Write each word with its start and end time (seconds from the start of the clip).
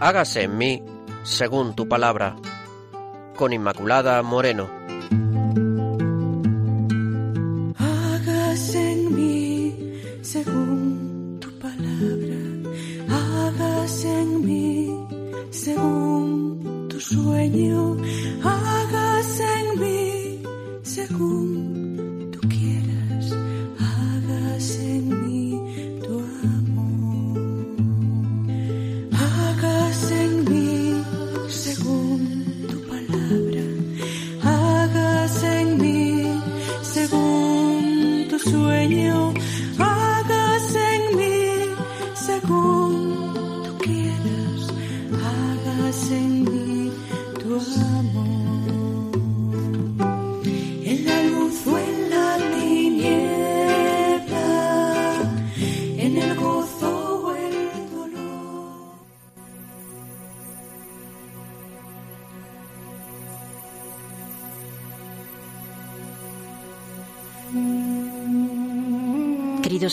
hágase 0.00 0.42
en 0.42 0.56
mí 0.56 0.82
según 1.22 1.74
tu 1.74 1.88
palabra. 1.88 2.36
Con 3.36 3.52
Inmaculada 3.52 4.22
Moreno. 4.22 4.77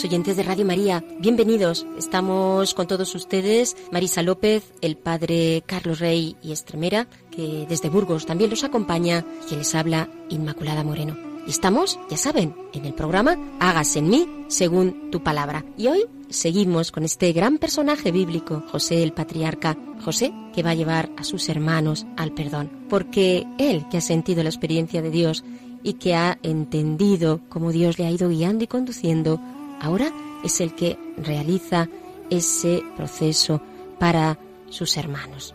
Oyentes 0.06 0.38
de 0.38 0.44
Radio 0.44 0.66
María, 0.66 1.04
bienvenidos. 1.18 1.88
Estamos 1.98 2.76
con 2.76 2.86
todos 2.86 3.16
ustedes, 3.16 3.76
Marisa 3.92 4.22
López, 4.22 4.72
el 4.82 4.98
padre 4.98 5.64
Carlos 5.66 5.98
Rey 5.98 6.36
y 6.44 6.52
Estremera, 6.52 7.08
que 7.32 7.66
desde 7.68 7.90
Burgos 7.90 8.28
también 8.28 8.52
los 8.52 8.64
acompaña, 8.64 9.26
quien 9.48 9.62
les 9.62 9.74
habla, 9.74 10.08
Inmaculada 10.30 10.84
Moreno. 10.84 11.18
Y 11.48 11.50
estamos, 11.50 12.00
ya 12.08 12.18
saben, 12.18 12.56
en 12.74 12.86
el 12.86 12.94
programa 12.94 13.36
Hágase 13.60 13.98
en 13.98 14.10
mí 14.10 14.28
según 14.48 15.10
tu 15.10 15.24
palabra. 15.24 15.66
Y 15.76 15.88
hoy 15.88 16.06
seguimos 16.30 16.92
con 16.92 17.04
este 17.04 17.34
gran 17.34 17.58
personaje 17.58 18.12
bíblico, 18.12 18.64
José 18.72 19.02
el 19.02 19.12
patriarca, 19.12 19.76
José 20.04 20.32
que 20.54 20.62
va 20.62 20.70
a 20.70 20.76
llevar 20.76 21.10
a 21.18 21.24
sus 21.24 21.50
hermanos 21.50 22.06
al 22.16 22.32
perdón. 22.32 22.70
Porque 22.90 23.48
él 23.58 23.88
que 23.90 23.98
ha 23.98 24.02
sentido 24.02 24.44
la 24.44 24.50
experiencia 24.50 25.02
de 25.02 25.10
Dios 25.10 25.44
y 25.82 25.94
que 25.94 26.14
ha 26.14 26.38
entendido 26.44 27.42
cómo 27.50 27.72
Dios 27.72 27.98
le 27.98 28.06
ha 28.06 28.12
ido 28.12 28.30
guiando 28.30 28.64
y 28.64 28.68
conduciendo, 28.68 29.42
ahora 29.86 30.12
es 30.44 30.62
el 30.62 30.74
que 30.76 30.98
realiza 31.18 31.88
ese 32.30 32.84
proceso 32.98 33.62
para 34.00 34.38
sus 34.70 34.98
hermanos. 34.98 35.54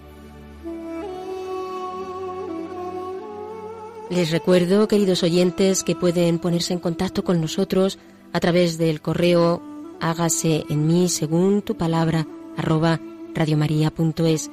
Les 4.09 4.31
recuerdo, 4.31 4.89
queridos 4.89 5.23
oyentes, 5.23 5.85
que 5.85 5.95
pueden 5.95 6.39
ponerse 6.39 6.73
en 6.73 6.81
contacto 6.81 7.23
con 7.23 7.41
nosotros 7.41 7.99
a 8.33 8.41
través 8.41 8.79
del 8.79 9.01
correo 9.01 9.63
hágase 10.01 10.65
en 10.69 10.87
mí 10.87 11.09
según 11.09 11.63
tu 11.63 11.77
palabra 11.77 12.27
arroba 12.57 12.99
radiomaria.es. 13.35 14.51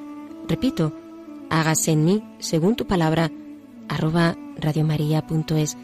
Repito, 0.47 0.93
hágase 1.49 1.91
en 1.91 2.05
mí 2.05 2.23
según 2.39 2.75
tu 2.75 2.85
palabra 2.85 3.31
arroba 3.87 4.35
radiomaria.es. 4.59 5.77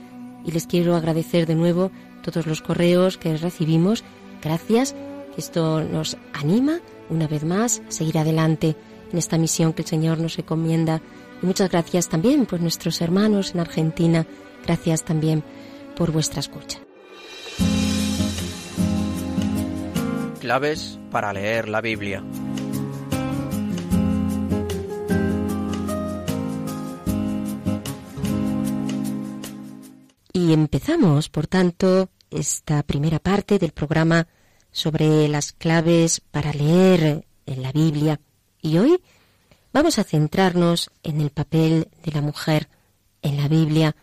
Y 0.45 0.51
les 0.51 0.67
quiero 0.67 0.95
agradecer 0.95 1.47
de 1.47 1.55
nuevo 1.55 1.91
todos 2.23 2.47
los 2.47 2.61
correos 2.61 3.17
que 3.17 3.37
recibimos. 3.37 4.03
Gracias. 4.41 4.95
Esto 5.37 5.83
nos 5.83 6.17
anima 6.33 6.79
una 7.09 7.27
vez 7.27 7.43
más 7.43 7.81
a 7.87 7.91
seguir 7.91 8.17
adelante 8.17 8.75
en 9.11 9.17
esta 9.17 9.37
misión 9.37 9.73
que 9.73 9.83
el 9.83 9.87
Señor 9.87 10.19
nos 10.19 10.39
encomienda. 10.39 11.01
Y 11.41 11.45
muchas 11.45 11.69
gracias 11.69 12.09
también 12.09 12.45
por 12.45 12.61
nuestros 12.61 13.01
hermanos 13.01 13.53
en 13.53 13.59
Argentina. 13.59 14.25
Gracias 14.65 15.03
también 15.03 15.43
por 15.95 16.11
vuestra 16.11 16.39
escucha. 16.39 16.79
Claves 20.39 20.99
para 21.11 21.31
leer 21.31 21.69
la 21.69 21.81
Biblia. 21.81 22.23
Y 30.35 30.51
empezamos, 30.51 31.29
por 31.29 31.45
tanto, 31.45 32.09
esta 32.31 32.81
primera 32.81 33.19
parte 33.19 33.59
del 33.59 33.71
programa 33.71 34.27
sobre 34.71 35.27
las 35.27 35.51
claves 35.51 36.21
para 36.21 36.51
leer 36.51 37.27
en 37.45 37.61
la 37.61 37.71
Biblia. 37.71 38.19
Y 38.59 38.79
hoy 38.79 38.99
vamos 39.71 39.99
a 39.99 40.03
centrarnos 40.03 40.89
en 41.03 41.21
el 41.21 41.29
papel 41.29 41.87
de 42.03 42.11
la 42.11 42.21
mujer 42.21 42.67
en 43.21 43.37
la 43.37 43.47
Biblia, 43.47 43.95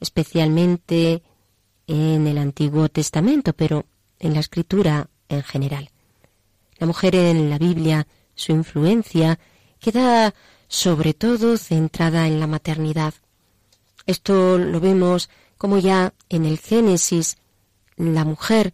especialmente 0.00 1.22
en 1.86 2.26
el 2.26 2.38
Antiguo 2.38 2.88
Testamento, 2.88 3.52
pero 3.52 3.86
en 4.18 4.34
la 4.34 4.40
escritura 4.40 5.08
en 5.28 5.44
general. 5.44 5.90
La 6.78 6.88
mujer 6.88 7.14
en 7.14 7.50
la 7.50 7.58
Biblia, 7.58 8.08
su 8.34 8.50
influencia, 8.50 9.38
queda 9.78 10.34
sobre 10.66 11.14
todo 11.14 11.56
centrada 11.56 12.26
en 12.26 12.40
la 12.40 12.48
maternidad. 12.48 13.14
Esto 14.06 14.58
lo 14.58 14.80
vemos 14.80 15.30
como 15.58 15.78
ya 15.78 16.14
en 16.28 16.44
el 16.44 16.58
Génesis, 16.58 17.36
la 17.96 18.24
mujer 18.24 18.72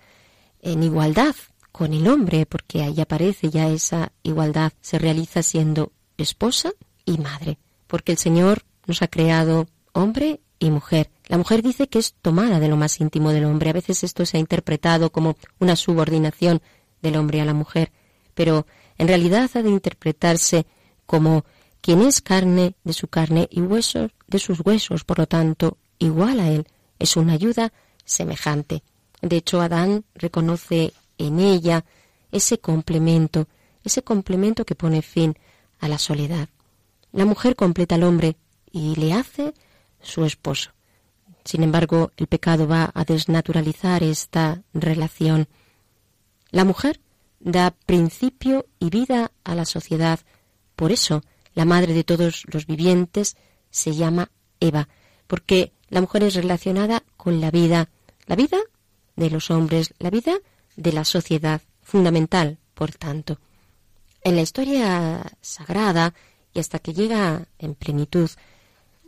en 0.60 0.82
igualdad 0.82 1.34
con 1.72 1.92
el 1.92 2.06
hombre, 2.06 2.46
porque 2.46 2.82
ahí 2.82 3.00
aparece 3.00 3.50
ya 3.50 3.68
esa 3.68 4.12
igualdad, 4.22 4.72
se 4.80 4.98
realiza 4.98 5.42
siendo 5.42 5.92
esposa 6.16 6.72
y 7.04 7.18
madre, 7.18 7.58
porque 7.86 8.12
el 8.12 8.18
Señor 8.18 8.62
nos 8.86 9.02
ha 9.02 9.08
creado 9.08 9.66
hombre 9.92 10.40
y 10.58 10.70
mujer. 10.70 11.10
La 11.26 11.38
mujer 11.38 11.62
dice 11.62 11.88
que 11.88 11.98
es 11.98 12.14
tomada 12.22 12.60
de 12.60 12.68
lo 12.68 12.76
más 12.76 13.00
íntimo 13.00 13.32
del 13.32 13.44
hombre. 13.44 13.70
A 13.70 13.74
veces 13.74 14.04
esto 14.04 14.24
se 14.26 14.36
ha 14.36 14.40
interpretado 14.40 15.10
como 15.10 15.36
una 15.58 15.76
subordinación 15.76 16.62
del 17.02 17.16
hombre 17.16 17.40
a 17.40 17.44
la 17.44 17.54
mujer, 17.54 17.92
pero 18.34 18.66
en 18.98 19.08
realidad 19.08 19.50
ha 19.54 19.62
de 19.62 19.70
interpretarse 19.70 20.66
como 21.06 21.44
quien 21.80 22.02
es 22.02 22.22
carne 22.22 22.74
de 22.84 22.92
su 22.92 23.08
carne 23.08 23.48
y 23.50 23.60
huesos 23.60 24.12
de 24.26 24.38
sus 24.38 24.60
huesos, 24.64 25.04
por 25.04 25.18
lo 25.18 25.26
tanto, 25.26 25.76
igual 25.98 26.40
a 26.40 26.50
él. 26.50 26.66
Es 26.98 27.16
una 27.16 27.34
ayuda 27.34 27.72
semejante. 28.04 28.82
De 29.20 29.36
hecho, 29.36 29.60
Adán 29.60 30.04
reconoce 30.14 30.92
en 31.18 31.40
ella 31.40 31.84
ese 32.32 32.58
complemento, 32.58 33.48
ese 33.82 34.02
complemento 34.02 34.64
que 34.64 34.74
pone 34.74 35.02
fin 35.02 35.36
a 35.80 35.88
la 35.88 35.98
soledad. 35.98 36.48
La 37.12 37.24
mujer 37.24 37.56
completa 37.56 37.94
al 37.94 38.02
hombre 38.02 38.36
y 38.70 38.96
le 38.96 39.12
hace 39.12 39.54
su 40.00 40.24
esposo. 40.24 40.72
Sin 41.44 41.62
embargo, 41.62 42.10
el 42.16 42.26
pecado 42.26 42.66
va 42.66 42.90
a 42.94 43.04
desnaturalizar 43.04 44.02
esta 44.02 44.62
relación. 44.72 45.46
La 46.50 46.64
mujer 46.64 47.00
da 47.38 47.70
principio 47.86 48.66
y 48.78 48.88
vida 48.88 49.30
a 49.44 49.54
la 49.54 49.66
sociedad. 49.66 50.20
Por 50.74 50.90
eso, 50.90 51.22
la 51.54 51.66
madre 51.66 51.92
de 51.92 52.02
todos 52.02 52.44
los 52.50 52.66
vivientes 52.66 53.36
se 53.70 53.94
llama 53.94 54.30
Eva, 54.58 54.88
porque 55.26 55.72
la 55.94 56.00
mujer 56.00 56.24
es 56.24 56.34
relacionada 56.34 57.04
con 57.16 57.40
la 57.40 57.52
vida, 57.52 57.88
la 58.26 58.34
vida 58.34 58.58
de 59.14 59.30
los 59.30 59.52
hombres, 59.52 59.94
la 60.00 60.10
vida 60.10 60.34
de 60.74 60.92
la 60.92 61.04
sociedad, 61.04 61.62
fundamental, 61.82 62.58
por 62.74 62.90
tanto. 62.90 63.38
En 64.24 64.34
la 64.34 64.42
historia 64.42 65.22
sagrada 65.40 66.12
y 66.52 66.58
hasta 66.58 66.80
que 66.80 66.94
llega 66.94 67.46
en 67.60 67.76
plenitud, 67.76 68.28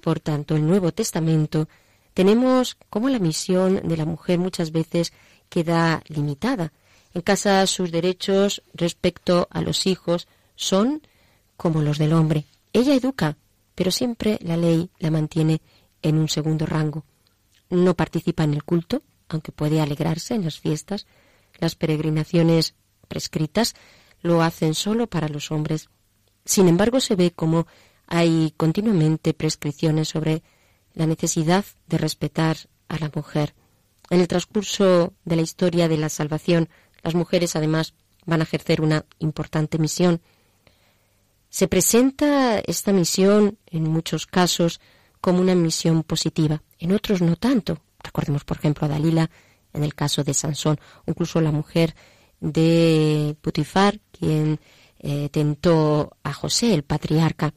por 0.01 0.21
tanto, 0.21 0.55
el 0.55 0.65
Nuevo 0.65 0.93
Testamento, 0.93 1.69
tenemos 2.15 2.77
cómo 2.89 3.09
la 3.09 3.19
misión 3.19 3.81
de 3.83 3.97
la 3.97 4.05
mujer 4.05 4.39
muchas 4.39 4.71
veces 4.71 5.13
queda 5.49 6.05
limitada. 6.07 6.73
En 7.15 7.23
casa 7.23 7.67
sus 7.67 7.91
derechos 7.91 8.63
respecto 8.75 9.49
a 9.51 9.61
los 9.61 9.89
hijos 9.89 10.29
son 10.55 11.03
como 11.57 11.83
los 11.83 11.99
del 11.99 12.13
hombre. 12.13 12.45
Ella 12.73 12.95
educa, 12.95 13.37
pero 13.75 13.91
siempre 13.91 14.39
la 14.41 14.57
ley 14.57 14.89
la 15.01 15.11
mantiene 15.11 15.61
en 16.09 16.19
un 16.19 16.29
segundo 16.29 16.67
rango. 16.67 17.05
No 17.71 17.95
participa 17.95 18.45
en 18.45 18.55
el 18.55 18.65
culto, 18.65 19.03
aunque 19.29 19.53
puede 19.53 19.81
alegrarse 19.81 20.35
en 20.35 20.45
las 20.45 20.61
fiestas. 20.61 21.07
Las 21.59 21.75
peregrinaciones 21.75 22.75
prescritas 23.09 23.75
lo 24.23 24.43
hacen 24.43 24.75
solo 24.75 25.07
para 25.07 25.29
los 25.29 25.51
hombres. 25.51 25.89
Sin 26.45 26.69
embargo, 26.69 27.01
se 27.01 27.17
ve 27.17 27.33
como 27.33 27.67
hay 28.07 28.55
continuamente 28.57 29.35
prescripciones 29.35 30.09
sobre 30.09 30.43
la 30.95 31.07
necesidad 31.07 31.65
de 31.89 31.99
respetar 31.99 32.57
a 32.89 32.99
la 32.99 33.11
mujer. 33.15 33.55
En 34.11 34.21
el 34.21 34.29
transcurso 34.29 35.13
de 35.25 35.37
la 35.37 35.43
historia 35.43 35.89
de 35.89 35.99
la 35.99 36.09
salvación, 36.09 36.69
las 37.03 37.15
mujeres 37.15 37.57
además 37.57 37.95
van 38.25 38.41
a 38.41 38.45
ejercer 38.45 38.81
una 38.81 39.05
importante 39.19 39.79
misión. 39.79 40.21
Se 41.49 41.69
presenta 41.69 42.59
esta 42.61 42.93
misión 42.93 43.59
en 43.67 43.85
muchos 43.85 44.27
casos 44.27 44.81
como 45.21 45.41
una 45.41 45.55
misión 45.55 46.03
positiva, 46.03 46.63
en 46.79 46.93
otros 46.93 47.23
no 47.23 47.37
tanto. 47.37 47.79
Recordemos, 48.03 48.45
por 48.45 48.59
ejemplo, 48.59 48.87
a 48.87 48.89
Dalila 48.89 49.31
en 49.73 49.85
el 49.85 49.95
caso 49.95 50.25
de 50.25 50.35
Sansón, 50.35 50.79
incluso 51.07 51.41
la 51.41 51.53
mujer 51.53 51.95
de 52.41 53.37
Putifar, 53.41 54.01
quien 54.11 54.59
eh, 54.99 55.29
tentó 55.31 56.17
a 56.23 56.33
José, 56.33 56.75
el 56.75 56.83
patriarca. 56.83 57.53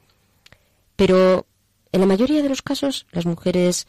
Pero 0.95 1.47
en 1.91 2.01
la 2.01 2.07
mayoría 2.07 2.41
de 2.41 2.49
los 2.49 2.61
casos 2.61 3.07
las 3.11 3.25
mujeres 3.25 3.87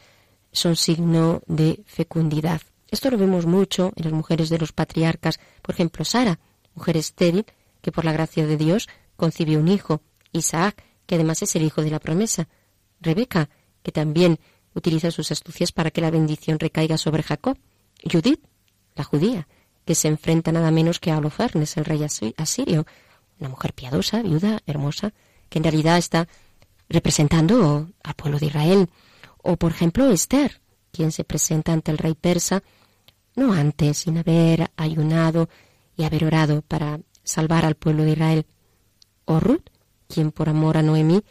son 0.51 0.75
signo 0.75 1.41
de 1.47 1.83
fecundidad. 1.85 2.61
Esto 2.89 3.09
lo 3.09 3.17
vemos 3.17 3.45
mucho 3.45 3.93
en 3.95 4.03
las 4.05 4.13
mujeres 4.13 4.49
de 4.49 4.57
los 4.57 4.71
patriarcas. 4.73 5.39
Por 5.61 5.75
ejemplo, 5.75 6.03
Sara, 6.03 6.39
mujer 6.75 6.97
estéril, 6.97 7.45
que 7.81 7.91
por 7.91 8.05
la 8.05 8.11
gracia 8.11 8.45
de 8.45 8.57
Dios 8.57 8.89
concibió 9.15 9.59
un 9.59 9.67
hijo. 9.67 10.01
Isaac, 10.33 10.83
que 11.05 11.15
además 11.15 11.41
es 11.41 11.55
el 11.55 11.63
hijo 11.63 11.81
de 11.81 11.91
la 11.91 11.99
promesa. 11.99 12.47
Rebeca, 12.99 13.49
que 13.83 13.91
también 13.91 14.39
utiliza 14.73 15.11
sus 15.11 15.31
astucias 15.31 15.71
para 15.71 15.91
que 15.91 16.01
la 16.01 16.11
bendición 16.11 16.59
recaiga 16.59 16.97
sobre 16.97 17.23
Jacob. 17.23 17.57
Judith, 18.09 18.41
la 18.95 19.03
judía, 19.03 19.47
que 19.85 19.95
se 19.95 20.07
enfrenta 20.07 20.51
nada 20.51 20.71
menos 20.71 20.99
que 20.99 21.11
a 21.11 21.17
Holofernes, 21.17 21.75
el 21.77 21.85
rey 21.85 22.03
asirio, 22.03 22.85
una 23.39 23.49
mujer 23.49 23.73
piadosa, 23.73 24.21
viuda, 24.21 24.59
hermosa, 24.65 25.13
que 25.49 25.59
en 25.59 25.63
realidad 25.63 25.97
está 25.97 26.27
representando 26.89 27.89
al 28.03 28.13
pueblo 28.13 28.39
de 28.39 28.47
Israel. 28.47 28.89
O, 29.37 29.57
por 29.57 29.71
ejemplo, 29.71 30.09
Esther, 30.11 30.61
quien 30.91 31.11
se 31.11 31.23
presenta 31.23 31.73
ante 31.73 31.91
el 31.91 31.97
rey 31.97 32.13
persa 32.13 32.63
no 33.35 33.53
antes, 33.53 33.99
sin 33.99 34.17
haber 34.17 34.71
ayunado 34.75 35.49
y 35.95 36.03
haber 36.03 36.25
orado 36.25 36.61
para 36.61 36.99
salvar 37.23 37.65
al 37.65 37.75
pueblo 37.75 38.03
de 38.03 38.11
Israel. 38.11 38.45
O 39.25 39.39
Ruth, 39.39 39.69
quien 40.07 40.31
por 40.31 40.49
amor 40.49 40.77
a 40.77 40.81
Noemí 40.81 41.23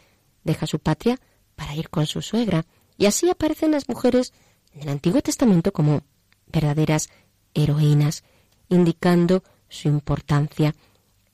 deja 0.43 0.65
su 0.65 0.79
patria 0.79 1.19
para 1.61 1.75
ir 1.75 1.91
con 1.91 2.07
su 2.07 2.23
suegra. 2.23 2.65
Y 2.97 3.05
así 3.05 3.29
aparecen 3.29 3.69
las 3.69 3.87
mujeres 3.87 4.33
en 4.73 4.81
el 4.81 4.89
Antiguo 4.89 5.21
Testamento 5.21 5.71
como 5.71 6.01
verdaderas 6.47 7.09
heroínas, 7.53 8.23
indicando 8.67 9.43
su 9.69 9.87
importancia. 9.87 10.73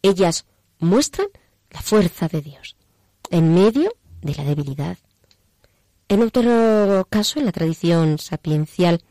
Ellas 0.01 0.45
muestran 0.79 1.27
la 1.71 1.81
fuerza 1.81 2.27
de 2.27 2.41
Dios 2.41 2.75
en 3.29 3.53
medio 3.53 3.93
de 4.21 4.35
la 4.35 4.43
debilidad. 4.43 4.97
En 6.09 6.21
otro 6.23 7.07
caso, 7.09 7.39
en 7.39 7.45
la 7.45 7.53
tradición 7.53 8.19
sapiencial, 8.19 9.01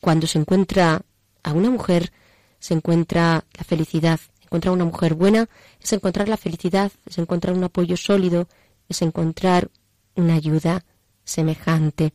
cuando 0.00 0.28
se 0.28 0.38
encuentra 0.38 1.02
a 1.42 1.52
una 1.52 1.68
mujer, 1.68 2.12
se 2.60 2.74
encuentra 2.74 3.44
la 3.58 3.64
felicidad. 3.64 4.20
Encontrar 4.42 4.72
una 4.72 4.84
mujer 4.84 5.14
buena 5.14 5.48
es 5.80 5.92
encontrar 5.92 6.28
la 6.28 6.36
felicidad, 6.36 6.92
es 7.06 7.18
encontrar 7.18 7.56
un 7.56 7.64
apoyo 7.64 7.96
sólido, 7.96 8.46
es 8.88 9.02
encontrar 9.02 9.68
una 10.14 10.34
ayuda 10.34 10.84
semejante. 11.24 12.12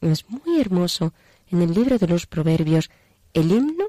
Es 0.00 0.28
muy 0.28 0.60
hermoso 0.60 1.12
en 1.50 1.62
el 1.62 1.74
libro 1.74 1.98
de 1.98 2.06
los 2.06 2.26
Proverbios 2.26 2.90
el 3.34 3.50
himno 3.50 3.86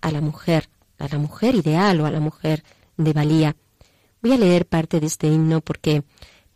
a 0.00 0.10
la 0.10 0.20
mujer, 0.20 0.68
a 0.98 1.08
la 1.08 1.18
mujer 1.18 1.54
ideal 1.54 2.00
o 2.00 2.06
a 2.06 2.10
la 2.10 2.20
mujer 2.20 2.64
de 2.96 3.12
valía. 3.12 3.56
Voy 4.20 4.32
a 4.32 4.38
leer 4.38 4.66
parte 4.66 5.00
de 5.00 5.06
este 5.06 5.28
himno 5.28 5.60
porque 5.60 6.04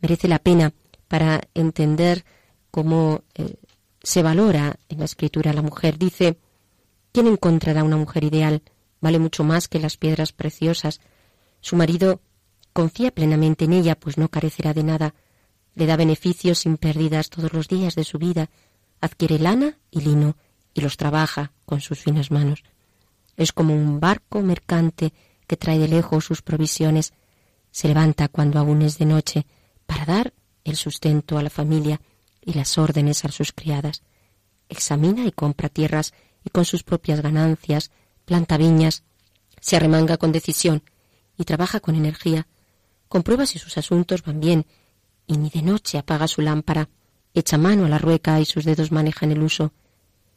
merece 0.01 0.29
la 0.29 0.39
pena 0.39 0.73
para 1.09 1.41
entender 1.55 2.25
cómo 2.71 3.23
eh, 3.35 3.55
se 4.03 4.23
valora 4.23 4.77
en 4.89 4.99
la 4.99 5.05
escritura 5.05 5.53
la 5.53 5.63
mujer. 5.63 5.99
Dice, 5.99 6.39
¿quién 7.13 7.27
encontrará 7.27 7.85
una 7.85 7.97
mujer 7.97 8.25
ideal? 8.25 8.63
Vale 9.01 9.19
mucho 9.19 9.45
más 9.45 9.69
que 9.69 9.81
las 9.81 9.97
piedras 9.97 10.33
preciosas. 10.33 11.01
Su 11.61 11.77
marido 11.77 12.21
confía 12.73 13.11
plenamente 13.11 13.65
en 13.65 13.73
ella, 13.73 13.99
pues 13.99 14.19
no 14.19 14.29
carecerá 14.29 14.75
de 14.75 14.85
nada. 14.85 15.15
Le 15.77 15.87
da 15.87 15.97
beneficios 15.97 16.61
sin 16.61 16.79
pérdidas 16.79 17.31
todos 17.31 17.53
los 17.53 17.69
días 17.69 17.95
de 17.95 18.03
su 18.03 18.19
vida. 18.19 18.51
Adquiere 19.01 19.39
lana 19.39 19.79
y 19.91 20.01
lino 20.01 20.37
y 20.75 20.81
los 20.81 20.97
trabaja 20.97 21.53
con 21.65 21.81
sus 21.81 22.01
finas 22.01 22.33
manos. 22.33 22.65
Es 23.37 23.53
como 23.53 23.75
un 23.75 24.01
barco 24.01 24.41
mercante 24.41 25.13
que 25.47 25.57
trae 25.57 25.79
de 25.79 25.87
lejos 25.87 26.25
sus 26.25 26.43
provisiones. 26.43 27.13
Se 27.71 27.89
levanta 27.89 28.27
cuando 28.29 28.59
aún 28.59 28.83
es 28.83 28.99
de 28.99 29.05
noche 29.05 29.47
para 29.87 30.07
dar 30.07 30.33
el 30.65 30.77
sustento 30.77 31.39
a 31.39 31.43
la 31.43 31.51
familia 31.51 32.01
y 32.41 32.55
las 32.55 32.79
órdenes 32.79 33.25
a 33.25 33.29
sus 33.31 33.53
criadas. 33.53 34.03
Examina 34.69 35.27
y 35.27 35.31
compra 35.31 35.69
tierras 35.69 36.15
y 36.43 36.51
con 36.51 36.65
sus 36.65 36.83
propias 36.83 37.21
ganancias 37.21 37.91
planta 38.25 38.57
viñas, 38.57 39.05
se 39.61 39.77
arremanga 39.77 40.17
con 40.17 40.33
decisión 40.33 40.83
y 41.39 41.45
trabaja 41.45 41.81
con 41.81 41.95
energía, 41.95 42.47
comprueba 43.09 43.47
si 43.47 43.59
sus 43.59 43.79
asuntos 43.79 44.23
van 44.23 44.41
bien 44.41 44.67
y 45.27 45.37
ni 45.37 45.51
de 45.51 45.63
noche 45.63 45.99
apaga 45.99 46.29
su 46.29 46.41
lámpara, 46.43 46.89
echa 47.35 47.59
mano 47.59 47.87
a 47.87 47.89
la 47.89 47.99
rueca 47.99 48.41
y 48.41 48.45
sus 48.45 48.65
dedos 48.65 48.93
manejan 48.93 49.33
el 49.33 49.43
uso, 49.43 49.73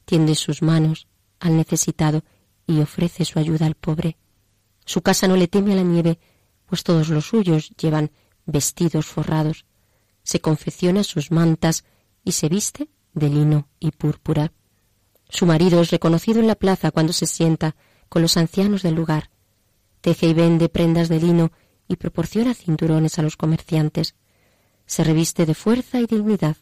tiende 0.06 0.36
sus 0.36 0.62
manos 0.62 1.08
al 1.40 1.56
necesitado 1.56 2.24
y 2.66 2.80
ofrece 2.82 3.26
su 3.26 3.40
ayuda 3.40 3.66
al 3.66 3.76
pobre. 3.76 4.18
Su 4.86 5.02
casa 5.02 5.28
no 5.28 5.36
le 5.36 5.48
teme 5.48 5.74
a 5.74 5.76
la 5.76 5.84
nieve, 5.84 6.20
pues 6.66 6.84
todos 6.84 7.10
los 7.10 7.26
suyos 7.26 7.72
llevan 7.80 8.12
vestidos 8.46 9.06
forrados. 9.06 9.66
Se 10.24 10.42
confecciona 10.42 11.04
sus 11.04 11.32
mantas 11.32 11.84
y 12.24 12.34
se 12.34 12.50
viste 12.50 12.90
de 13.14 13.30
lino 13.30 13.68
y 13.80 13.92
púrpura. 13.92 14.52
Su 15.30 15.46
marido 15.46 15.82
es 15.82 15.92
reconocido 15.92 16.40
en 16.40 16.48
la 16.48 16.56
plaza 16.56 16.92
cuando 16.92 17.14
se 17.14 17.28
sienta 17.28 17.76
con 18.10 18.22
los 18.22 18.38
ancianos 18.38 18.82
del 18.82 18.96
lugar. 18.96 19.30
Teje 20.02 20.28
y 20.28 20.34
vende 20.34 20.70
prendas 20.70 21.10
de 21.10 21.20
lino 21.20 21.52
y 21.88 21.96
proporciona 21.96 22.54
cinturones 22.54 23.20
a 23.20 23.22
los 23.22 23.38
comerciantes. 23.38 24.16
Se 24.90 25.04
reviste 25.04 25.46
de 25.46 25.54
fuerza 25.54 26.00
y 26.00 26.08
dignidad 26.08 26.58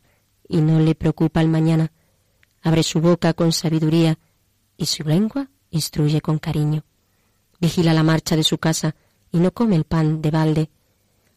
y 0.49 0.57
no 0.57 0.81
le 0.81 0.95
preocupa 0.95 1.39
el 1.39 1.47
mañana. 1.47 1.93
Abre 2.61 2.83
su 2.83 2.99
boca 2.99 3.33
con 3.33 3.53
sabiduría 3.53 4.19
y 4.75 4.87
su 4.87 5.05
lengua 5.05 5.49
instruye 5.69 6.19
con 6.19 6.37
cariño. 6.37 6.83
Vigila 7.61 7.93
la 7.93 8.03
marcha 8.03 8.35
de 8.35 8.43
su 8.43 8.57
casa 8.57 8.95
y 9.31 9.37
no 9.37 9.53
come 9.53 9.77
el 9.77 9.85
pan 9.85 10.21
de 10.21 10.29
balde. 10.29 10.69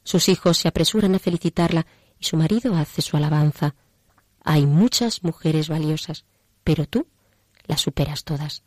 Sus 0.03 0.29
hijos 0.29 0.59
se 0.59 0.67
apresuran 0.67 1.15
a 1.15 1.21
felicitarla 1.21 1.87
y 2.19 2.25
su 2.25 2.37
marido 2.37 2.75
hace 2.75 3.03
su 3.03 3.17
alabanza. 3.17 3.77
Hay 4.43 4.67
muchas 4.67 5.23
mujeres 5.23 5.69
valiosas, 5.69 6.25
pero 6.65 6.87
tú 6.87 7.07
las 7.69 7.81
superas 7.83 8.25
todas. 8.25 8.65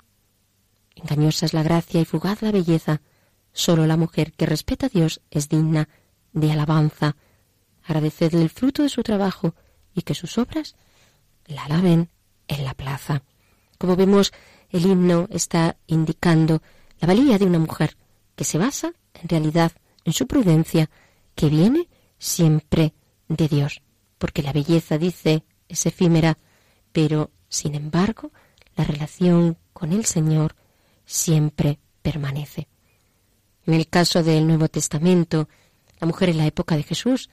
Engañosa 0.95 1.45
es 1.45 1.53
la 1.53 1.63
gracia 1.63 1.99
y 1.99 2.05
fugaz 2.05 2.41
la 2.41 2.53
belleza. 2.53 3.01
Solo 3.51 3.85
la 3.85 3.97
mujer 3.97 4.31
que 4.31 4.45
respeta 4.45 4.85
a 4.85 4.89
Dios 4.89 5.19
es 5.29 5.49
digna 5.49 5.89
de 6.31 6.53
alabanza. 6.53 7.17
Agradecedle 7.83 8.41
el 8.41 8.49
fruto 8.49 8.83
de 8.83 8.89
su 8.89 9.03
trabajo 9.03 9.55
y 9.93 10.01
que 10.01 10.15
sus 10.15 10.37
obras 10.37 10.75
la 11.45 11.65
alaben 11.65 12.09
en 12.47 12.63
la 12.63 12.73
plaza. 12.73 13.23
Como 13.77 13.95
vemos, 13.95 14.31
el 14.69 14.85
himno 14.85 15.27
está 15.29 15.77
indicando 15.87 16.61
la 16.99 17.07
valía 17.07 17.37
de 17.37 17.45
una 17.45 17.59
mujer 17.59 17.97
que 18.35 18.43
se 18.43 18.57
basa, 18.57 18.93
en 19.13 19.29
realidad, 19.29 19.71
en 20.05 20.13
su 20.13 20.27
prudencia, 20.27 20.89
que 21.35 21.49
viene 21.49 21.89
siempre 22.17 22.93
de 23.27 23.47
Dios, 23.47 23.81
porque 24.17 24.41
la 24.43 24.53
belleza, 24.53 24.97
dice 24.97 25.43
es 25.67 25.85
efímera, 25.85 26.37
pero, 26.91 27.31
sin 27.49 27.75
embargo, 27.75 28.31
la 28.75 28.83
relación 28.83 29.57
con 29.73 29.91
el 29.91 30.05
Señor 30.05 30.55
siempre 31.05 31.79
permanece. 32.01 32.67
En 33.65 33.73
el 33.73 33.87
caso 33.87 34.23
del 34.23 34.45
Nuevo 34.45 34.67
Testamento, 34.67 35.49
la 35.99 36.07
mujer 36.07 36.29
en 36.29 36.37
la 36.37 36.45
época 36.45 36.75
de 36.75 36.83
Jesús 36.83 37.29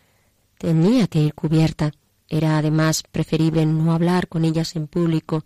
tenía 0.60 1.06
que 1.06 1.20
ir 1.20 1.34
cubierta. 1.34 1.92
Era 2.28 2.58
además 2.58 3.02
preferible 3.10 3.64
no 3.64 3.92
hablar 3.92 4.28
con 4.28 4.44
ellas 4.44 4.76
en 4.76 4.86
público. 4.86 5.42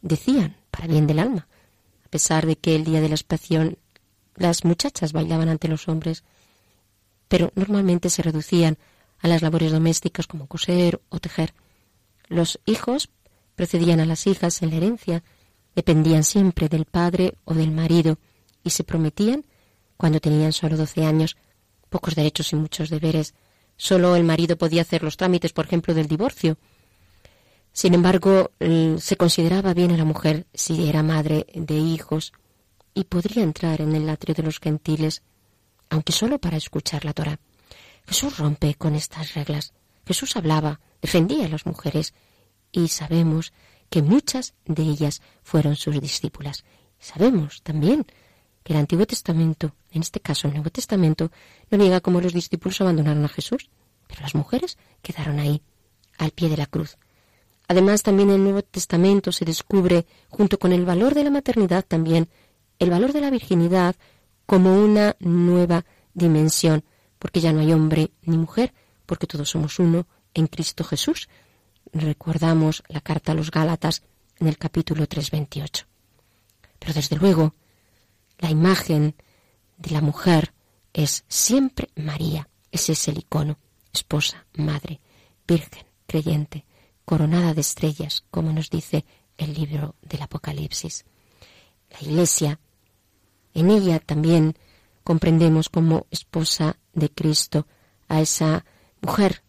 Decían, 0.00 0.56
para 0.70 0.86
bien 0.86 1.06
del 1.06 1.18
alma, 1.18 1.46
a 2.04 2.08
pesar 2.08 2.46
de 2.46 2.56
que 2.56 2.74
el 2.74 2.84
día 2.84 3.02
de 3.02 3.10
la 3.10 3.14
expiación 3.14 3.76
las 4.36 4.64
muchachas 4.64 5.12
bailaban 5.12 5.50
ante 5.50 5.68
los 5.68 5.86
hombres, 5.86 6.24
pero 7.28 7.52
normalmente 7.56 8.08
se 8.08 8.22
reducían 8.22 8.78
a 9.20 9.28
las 9.28 9.42
labores 9.42 9.70
domésticas 9.70 10.26
como 10.26 10.46
coser 10.46 11.02
o 11.10 11.20
tejer. 11.20 11.52
Los 12.28 12.58
hijos 12.64 13.10
precedían 13.54 14.00
a 14.00 14.06
las 14.06 14.26
hijas 14.26 14.62
en 14.62 14.70
la 14.70 14.76
herencia, 14.76 15.22
dependían 15.74 16.24
siempre 16.24 16.70
del 16.70 16.86
padre 16.86 17.34
o 17.44 17.52
del 17.52 17.70
marido 17.70 18.18
y 18.64 18.70
se 18.70 18.82
prometían 18.82 19.44
cuando 19.98 20.20
tenían 20.20 20.54
solo 20.54 20.78
doce 20.78 21.04
años, 21.04 21.36
pocos 21.90 22.14
derechos 22.14 22.50
y 22.52 22.56
muchos 22.56 22.88
deberes. 22.88 23.34
Solo 23.78 24.16
el 24.16 24.24
marido 24.24 24.58
podía 24.58 24.82
hacer 24.82 25.02
los 25.02 25.16
trámites, 25.16 25.52
por 25.52 25.64
ejemplo, 25.64 25.94
del 25.94 26.08
divorcio. 26.08 26.58
Sin 27.72 27.94
embargo, 27.94 28.50
se 28.98 29.16
consideraba 29.16 29.72
bien 29.72 29.92
a 29.92 29.96
la 29.96 30.04
mujer 30.04 30.46
si 30.52 30.88
era 30.88 31.02
madre 31.02 31.46
de 31.54 31.76
hijos 31.76 32.32
y 32.92 33.04
podría 33.04 33.44
entrar 33.44 33.80
en 33.80 33.94
el 33.94 34.08
atrio 34.08 34.34
de 34.34 34.42
los 34.42 34.58
gentiles, 34.58 35.22
aunque 35.88 36.12
solo 36.12 36.40
para 36.40 36.56
escuchar 36.56 37.04
la 37.04 37.12
Torah. 37.12 37.38
Jesús 38.06 38.36
rompe 38.36 38.74
con 38.74 38.96
estas 38.96 39.34
reglas. 39.34 39.72
Jesús 40.04 40.36
hablaba, 40.36 40.80
defendía 41.00 41.46
a 41.46 41.48
las 41.48 41.64
mujeres 41.64 42.14
y 42.72 42.88
sabemos 42.88 43.52
que 43.90 44.02
muchas 44.02 44.54
de 44.64 44.82
ellas 44.82 45.22
fueron 45.44 45.76
sus 45.76 46.00
discípulas. 46.00 46.64
Sabemos 46.98 47.62
también 47.62 48.06
que 48.62 48.72
el 48.72 48.78
Antiguo 48.78 49.06
Testamento, 49.06 49.72
en 49.92 50.02
este 50.02 50.20
caso 50.20 50.48
el 50.48 50.54
Nuevo 50.54 50.70
Testamento, 50.70 51.30
no 51.70 51.78
niega 51.78 52.00
cómo 52.00 52.20
los 52.20 52.32
discípulos 52.32 52.80
abandonaron 52.80 53.24
a 53.24 53.28
Jesús, 53.28 53.70
pero 54.06 54.22
las 54.22 54.34
mujeres 54.34 54.78
quedaron 55.02 55.38
ahí, 55.38 55.62
al 56.18 56.30
pie 56.32 56.48
de 56.48 56.56
la 56.56 56.66
cruz. 56.66 56.98
Además, 57.68 58.02
también 58.02 58.30
en 58.30 58.36
el 58.36 58.44
Nuevo 58.44 58.62
Testamento 58.62 59.30
se 59.30 59.44
descubre, 59.44 60.06
junto 60.28 60.58
con 60.58 60.72
el 60.72 60.86
valor 60.86 61.14
de 61.14 61.24
la 61.24 61.30
maternidad, 61.30 61.84
también 61.86 62.28
el 62.78 62.90
valor 62.90 63.12
de 63.12 63.20
la 63.20 63.30
virginidad 63.30 63.94
como 64.46 64.82
una 64.82 65.16
nueva 65.20 65.84
dimensión, 66.14 66.82
porque 67.18 67.40
ya 67.40 67.52
no 67.52 67.60
hay 67.60 67.72
hombre 67.72 68.12
ni 68.22 68.38
mujer, 68.38 68.72
porque 69.04 69.26
todos 69.26 69.50
somos 69.50 69.78
uno 69.78 70.06
en 70.32 70.46
Cristo 70.46 70.84
Jesús. 70.84 71.28
Recordamos 71.92 72.82
la 72.88 73.02
carta 73.02 73.32
a 73.32 73.34
los 73.34 73.50
Gálatas 73.50 74.02
en 74.38 74.46
el 74.46 74.56
capítulo 74.56 75.06
3.28. 75.06 75.84
Pero 76.78 76.94
desde 76.94 77.16
luego, 77.16 77.54
la 78.38 78.50
imagen 78.50 79.14
de 79.76 79.90
la 79.90 80.00
mujer 80.00 80.54
es 80.92 81.24
siempre 81.28 81.88
María. 81.96 82.48
Ese 82.70 82.92
es 82.92 83.08
el 83.08 83.18
icono, 83.18 83.58
esposa, 83.92 84.46
madre, 84.54 85.00
virgen, 85.46 85.86
creyente, 86.06 86.64
coronada 87.04 87.54
de 87.54 87.60
estrellas, 87.60 88.24
como 88.30 88.52
nos 88.52 88.70
dice 88.70 89.04
el 89.36 89.54
libro 89.54 89.94
del 90.02 90.22
Apocalipsis. 90.22 91.04
La 91.90 92.00
Iglesia, 92.00 92.60
en 93.54 93.70
ella 93.70 93.98
también 93.98 94.56
comprendemos 95.04 95.68
como 95.68 96.06
esposa 96.10 96.78
de 96.92 97.10
Cristo 97.10 97.66
a 98.08 98.20
esa 98.20 98.64
mujer. 99.00 99.42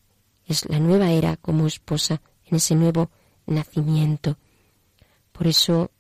Es 0.46 0.68
la 0.70 0.80
nueva 0.80 1.12
era 1.12 1.36
como 1.38 1.68
esposa 1.68 2.22
en 2.46 2.58
ese 2.58 2.76
nuevo 2.76 3.12
nacimiento. 3.46 4.38
Por 5.32 5.48
eso, 5.48 5.92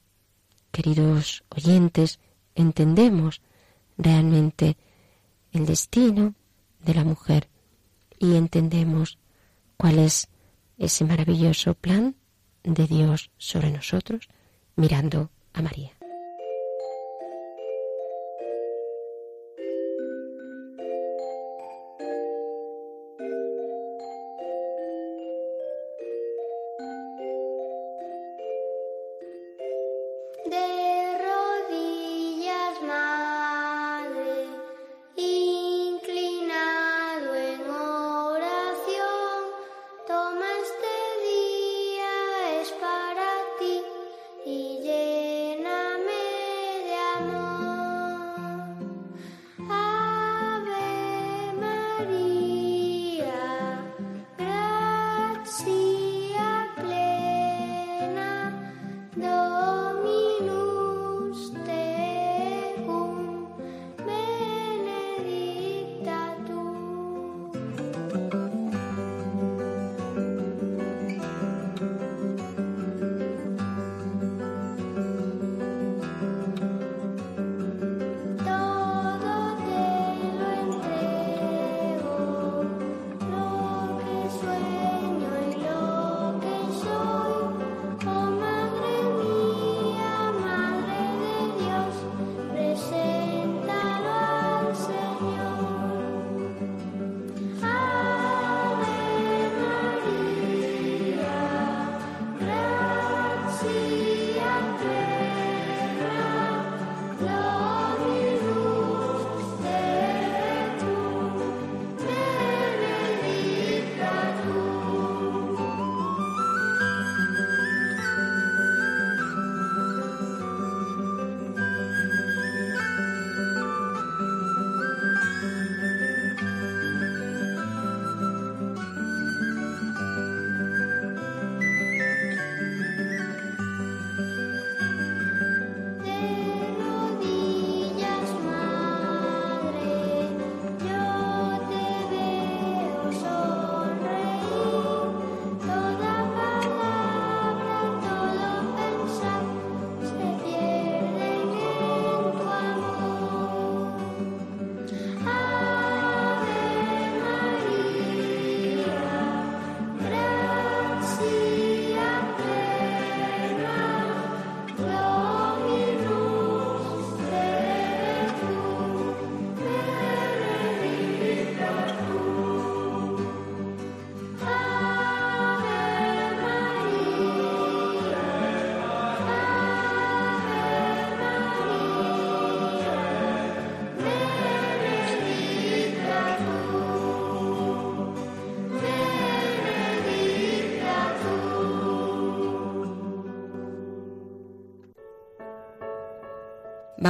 queridos 0.72 1.44
oyentes, 1.50 2.20
entendemos 2.56 3.42
realmente 3.98 4.78
el 5.52 5.66
destino 5.66 6.36
de 6.84 6.94
la 6.94 7.04
mujer 7.04 7.50
y 8.20 8.36
entendemos 8.36 9.18
cuál 9.78 10.00
es 10.00 10.30
ese 10.78 11.06
maravilloso 11.06 11.74
plan 11.74 12.16
de 12.64 12.88
Dios 12.88 13.32
sobre 13.38 13.72
nosotros 13.72 14.30
mirando 14.76 15.30
a 15.54 15.62
María. 15.62 15.99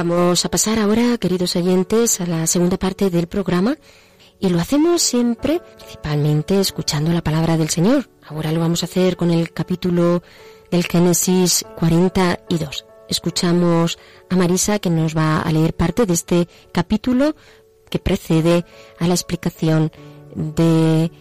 Vamos 0.00 0.46
a 0.46 0.50
pasar 0.50 0.78
ahora, 0.78 1.18
queridos 1.18 1.56
oyentes, 1.56 2.22
a 2.22 2.26
la 2.26 2.46
segunda 2.46 2.78
parte 2.78 3.10
del 3.10 3.26
programa 3.26 3.76
y 4.38 4.48
lo 4.48 4.58
hacemos 4.58 5.02
siempre 5.02 5.60
principalmente 5.76 6.58
escuchando 6.58 7.12
la 7.12 7.20
palabra 7.20 7.58
del 7.58 7.68
Señor. 7.68 8.08
Ahora 8.26 8.50
lo 8.50 8.60
vamos 8.60 8.82
a 8.82 8.86
hacer 8.86 9.18
con 9.18 9.30
el 9.30 9.52
capítulo 9.52 10.22
del 10.70 10.86
Génesis 10.86 11.66
42. 11.76 12.86
Escuchamos 13.10 13.98
a 14.30 14.36
Marisa 14.36 14.78
que 14.78 14.88
nos 14.88 15.14
va 15.14 15.42
a 15.42 15.52
leer 15.52 15.74
parte 15.74 16.06
de 16.06 16.14
este 16.14 16.48
capítulo 16.72 17.36
que 17.90 17.98
precede 17.98 18.64
a 18.98 19.06
la 19.06 19.12
explicación 19.12 19.92
de 20.34 21.12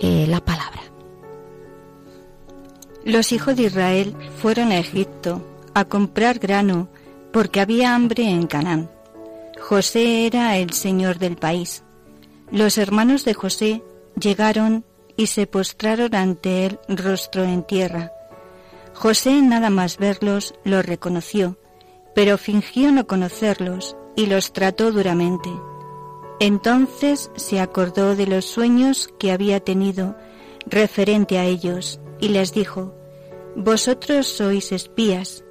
eh, 0.00 0.26
la 0.26 0.44
palabra. 0.44 0.82
Los 3.04 3.30
hijos 3.30 3.54
de 3.54 3.62
Israel 3.62 4.16
fueron 4.42 4.72
a 4.72 4.78
Egipto 4.78 5.40
a 5.72 5.84
comprar 5.84 6.40
grano 6.40 6.88
porque 7.34 7.60
había 7.60 7.96
hambre 7.96 8.30
en 8.30 8.46
Canaán. 8.46 8.88
José 9.60 10.24
era 10.24 10.56
el 10.56 10.72
señor 10.72 11.18
del 11.18 11.36
país. 11.36 11.82
Los 12.52 12.78
hermanos 12.78 13.24
de 13.24 13.34
José 13.34 13.82
llegaron 14.16 14.84
y 15.16 15.26
se 15.26 15.48
postraron 15.48 16.14
ante 16.14 16.64
él 16.64 16.78
rostro 16.86 17.42
en 17.42 17.64
tierra. 17.64 18.12
José 18.94 19.42
nada 19.42 19.68
más 19.68 19.98
verlos 19.98 20.54
los 20.62 20.86
reconoció, 20.86 21.58
pero 22.14 22.38
fingió 22.38 22.92
no 22.92 23.08
conocerlos 23.08 23.96
y 24.14 24.26
los 24.26 24.52
trató 24.52 24.92
duramente. 24.92 25.50
Entonces 26.38 27.32
se 27.34 27.58
acordó 27.58 28.14
de 28.14 28.28
los 28.28 28.44
sueños 28.44 29.08
que 29.18 29.32
había 29.32 29.58
tenido 29.58 30.16
referente 30.66 31.38
a 31.40 31.46
ellos 31.46 31.98
y 32.20 32.28
les 32.28 32.54
dijo, 32.54 32.94
Vosotros 33.56 34.28
sois 34.28 34.70
espías, 34.70 35.44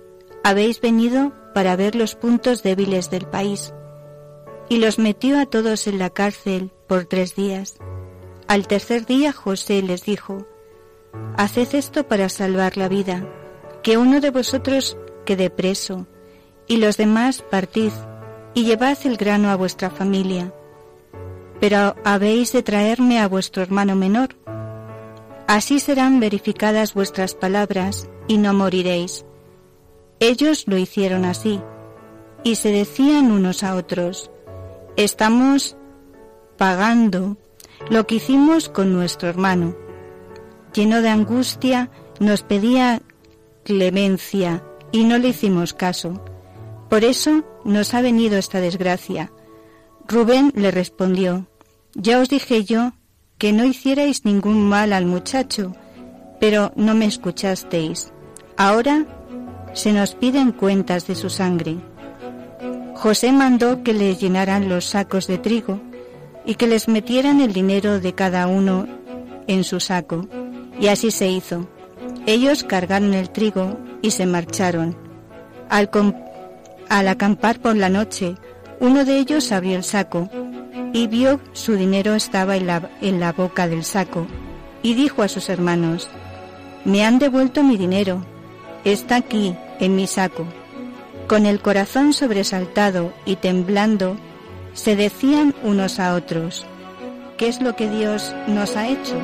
habéis 0.45 0.79
venido 0.79 1.42
para 1.53 1.75
ver 1.75 1.95
los 1.95 2.15
puntos 2.15 2.63
débiles 2.63 3.09
del 3.09 3.25
país. 3.25 3.73
Y 4.69 4.77
los 4.77 4.99
metió 4.99 5.39
a 5.39 5.45
todos 5.45 5.87
en 5.87 5.99
la 5.99 6.09
cárcel 6.09 6.71
por 6.87 7.05
tres 7.05 7.35
días. 7.35 7.77
Al 8.47 8.67
tercer 8.67 9.05
día 9.05 9.31
José 9.31 9.81
les 9.81 10.03
dijo, 10.03 10.45
Haced 11.37 11.75
esto 11.75 12.07
para 12.07 12.29
salvar 12.29 12.77
la 12.77 12.87
vida, 12.87 13.27
que 13.81 13.97
uno 13.97 14.19
de 14.19 14.31
vosotros 14.31 14.97
quede 15.25 15.49
preso, 15.49 16.07
y 16.67 16.77
los 16.77 16.97
demás 16.97 17.41
partid, 17.41 17.91
y 18.53 18.65
llevad 18.65 18.97
el 19.05 19.17
grano 19.17 19.49
a 19.49 19.55
vuestra 19.55 19.89
familia. 19.89 20.53
Pero 21.59 21.95
habéis 22.03 22.51
de 22.51 22.63
traerme 22.63 23.19
a 23.19 23.27
vuestro 23.27 23.63
hermano 23.63 23.95
menor. 23.95 24.35
Así 25.47 25.79
serán 25.79 26.19
verificadas 26.19 26.93
vuestras 26.93 27.35
palabras, 27.35 28.09
y 28.27 28.37
no 28.37 28.53
moriréis. 28.53 29.25
Ellos 30.23 30.63
lo 30.67 30.77
hicieron 30.77 31.25
así, 31.25 31.59
y 32.45 32.55
se 32.55 32.71
decían 32.71 33.29
unos 33.29 33.61
a 33.61 33.75
otros, 33.75 34.31
estamos 34.95 35.75
pagando 36.57 37.35
lo 37.89 38.07
que 38.07 38.15
hicimos 38.15 38.69
con 38.69 38.93
nuestro 38.93 39.27
hermano. 39.27 39.75
Lleno 40.73 41.01
de 41.01 41.09
angustia, 41.09 41.91
nos 42.21 42.41
pedía 42.41 43.01
clemencia 43.65 44.63
y 44.93 45.03
no 45.03 45.17
le 45.17 45.27
hicimos 45.27 45.73
caso. 45.73 46.23
Por 46.89 47.03
eso 47.03 47.43
nos 47.65 47.93
ha 47.93 47.99
venido 47.99 48.37
esta 48.37 48.61
desgracia. 48.61 49.29
Rubén 50.07 50.53
le 50.55 50.71
respondió, 50.71 51.47
Ya 51.95 52.19
os 52.19 52.29
dije 52.29 52.63
yo 52.63 52.93
que 53.37 53.51
no 53.51 53.65
hicierais 53.65 54.23
ningún 54.23 54.69
mal 54.69 54.93
al 54.93 55.05
muchacho, 55.05 55.75
pero 56.39 56.71
no 56.77 56.95
me 56.95 57.07
escuchasteis. 57.07 58.13
Ahora 58.55 59.05
se 59.73 59.91
nos 59.91 60.15
piden 60.15 60.51
cuentas 60.51 61.07
de 61.07 61.15
su 61.15 61.29
sangre. 61.29 61.77
José 62.95 63.31
mandó 63.31 63.83
que 63.83 63.93
le 63.93 64.15
llenaran 64.15 64.69
los 64.69 64.85
sacos 64.85 65.27
de 65.27 65.37
trigo 65.37 65.81
y 66.45 66.55
que 66.55 66.67
les 66.67 66.87
metieran 66.87 67.41
el 67.41 67.53
dinero 67.53 67.99
de 67.99 68.13
cada 68.13 68.47
uno 68.47 68.87
en 69.47 69.63
su 69.63 69.79
saco. 69.79 70.27
Y 70.79 70.87
así 70.87 71.11
se 71.11 71.27
hizo. 71.27 71.67
Ellos 72.25 72.63
cargaron 72.63 73.13
el 73.13 73.29
trigo 73.29 73.77
y 74.01 74.11
se 74.11 74.25
marcharon. 74.25 74.95
Al, 75.69 75.89
al 76.89 77.07
acampar 77.07 77.59
por 77.59 77.75
la 77.75 77.89
noche, 77.89 78.35
uno 78.79 79.05
de 79.05 79.17
ellos 79.17 79.51
abrió 79.51 79.75
el 79.75 79.83
saco 79.83 80.29
y 80.93 81.07
vio 81.07 81.39
su 81.53 81.75
dinero 81.75 82.13
estaba 82.13 82.55
en 82.55 82.67
la, 82.67 82.89
en 83.01 83.19
la 83.19 83.33
boca 83.33 83.67
del 83.67 83.83
saco 83.83 84.27
y 84.83 84.93
dijo 84.93 85.23
a 85.23 85.27
sus 85.27 85.49
hermanos, 85.49 86.09
me 86.85 87.03
han 87.03 87.17
devuelto 87.17 87.63
mi 87.63 87.77
dinero, 87.77 88.23
está 88.83 89.15
aquí 89.15 89.55
en 89.79 89.95
mi 89.95 90.07
saco. 90.07 90.45
Con 91.27 91.45
el 91.45 91.61
corazón 91.61 92.13
sobresaltado 92.13 93.13
y 93.25 93.37
temblando, 93.37 94.17
se 94.73 94.95
decían 94.95 95.55
unos 95.63 95.99
a 95.99 96.15
otros, 96.15 96.65
¿qué 97.37 97.47
es 97.47 97.61
lo 97.61 97.75
que 97.75 97.89
Dios 97.89 98.33
nos 98.47 98.75
ha 98.75 98.87
hecho? 98.87 99.15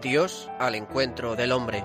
Dios 0.00 0.48
al 0.60 0.76
encuentro 0.76 1.34
del 1.34 1.50
hombre. 1.50 1.84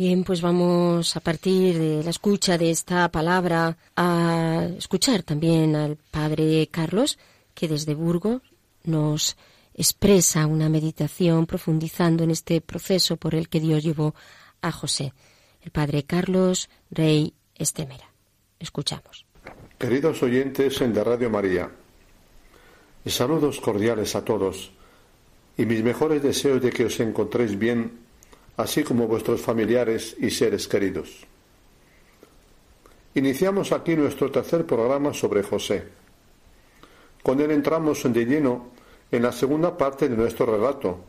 Bien, 0.00 0.24
pues 0.24 0.40
vamos 0.40 1.14
a 1.14 1.20
partir 1.20 1.78
de 1.78 2.02
la 2.02 2.08
escucha 2.08 2.56
de 2.56 2.70
esta 2.70 3.10
palabra 3.10 3.76
a 3.96 4.66
escuchar 4.78 5.22
también 5.22 5.76
al 5.76 5.98
Padre 6.10 6.66
Carlos, 6.70 7.18
que 7.52 7.68
desde 7.68 7.92
Burgos 7.92 8.40
nos 8.84 9.36
expresa 9.74 10.46
una 10.46 10.70
meditación 10.70 11.44
profundizando 11.44 12.24
en 12.24 12.30
este 12.30 12.62
proceso 12.62 13.18
por 13.18 13.34
el 13.34 13.50
que 13.50 13.60
Dios 13.60 13.82
llevó 13.82 14.14
a 14.62 14.72
José. 14.72 15.12
El 15.60 15.70
Padre 15.70 16.04
Carlos 16.04 16.70
Rey 16.90 17.34
Estemera. 17.54 18.10
Escuchamos. 18.58 19.26
Queridos 19.76 20.22
oyentes 20.22 20.78
de 20.78 21.04
Radio 21.04 21.28
María, 21.28 21.70
saludos 23.04 23.60
cordiales 23.60 24.16
a 24.16 24.24
todos 24.24 24.70
y 25.58 25.66
mis 25.66 25.82
mejores 25.82 26.22
deseos 26.22 26.62
de 26.62 26.70
que 26.70 26.86
os 26.86 26.98
encontréis 27.00 27.58
bien 27.58 28.08
así 28.60 28.82
como 28.84 29.06
vuestros 29.06 29.40
familiares 29.40 30.16
y 30.18 30.30
seres 30.30 30.68
queridos. 30.68 31.26
Iniciamos 33.14 33.72
aquí 33.72 33.96
nuestro 33.96 34.30
tercer 34.30 34.64
programa 34.64 35.12
sobre 35.12 35.42
José. 35.42 35.84
Con 37.22 37.40
él 37.40 37.50
entramos 37.50 38.02
de 38.04 38.24
lleno 38.24 38.68
en 39.10 39.22
la 39.22 39.32
segunda 39.32 39.76
parte 39.76 40.08
de 40.08 40.16
nuestro 40.16 40.46
relato, 40.46 41.00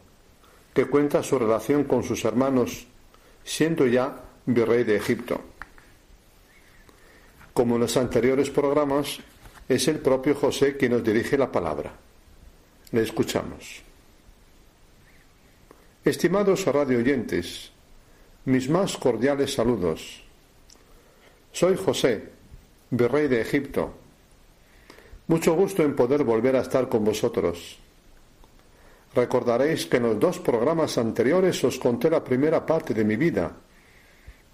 que 0.73 0.85
cuenta 0.85 1.21
su 1.21 1.37
relación 1.37 1.83
con 1.83 2.03
sus 2.03 2.25
hermanos, 2.25 2.87
siendo 3.43 3.85
ya 3.85 4.23
virrey 4.45 4.83
de 4.83 4.95
Egipto. 4.95 5.39
Como 7.53 7.75
en 7.75 7.81
los 7.81 7.97
anteriores 7.97 8.49
programas, 8.49 9.19
es 9.67 9.87
el 9.87 9.99
propio 9.99 10.35
José 10.35 10.77
quien 10.77 10.93
nos 10.93 11.03
dirige 11.03 11.37
la 11.37 11.51
palabra. 11.51 11.93
Le 12.91 13.03
escuchamos. 13.03 13.90
Estimados 16.03 16.65
radio 16.65 16.97
oyentes, 16.97 17.71
mis 18.45 18.67
más 18.67 18.97
cordiales 18.97 19.53
saludos. 19.53 20.23
Soy 21.51 21.77
José, 21.77 22.27
virrey 22.89 23.27
de 23.27 23.41
Egipto. 23.41 23.93
Mucho 25.27 25.53
gusto 25.53 25.83
en 25.83 25.95
poder 25.95 26.23
volver 26.23 26.55
a 26.55 26.61
estar 26.61 26.89
con 26.89 27.05
vosotros. 27.05 27.77
Recordaréis 29.13 29.85
que 29.85 29.97
en 29.97 30.03
los 30.03 30.19
dos 30.19 30.39
programas 30.39 30.97
anteriores 30.97 31.63
os 31.63 31.77
conté 31.77 32.09
la 32.09 32.23
primera 32.23 32.65
parte 32.65 32.95
de 32.95 33.03
mi 33.03 33.15
vida, 33.15 33.51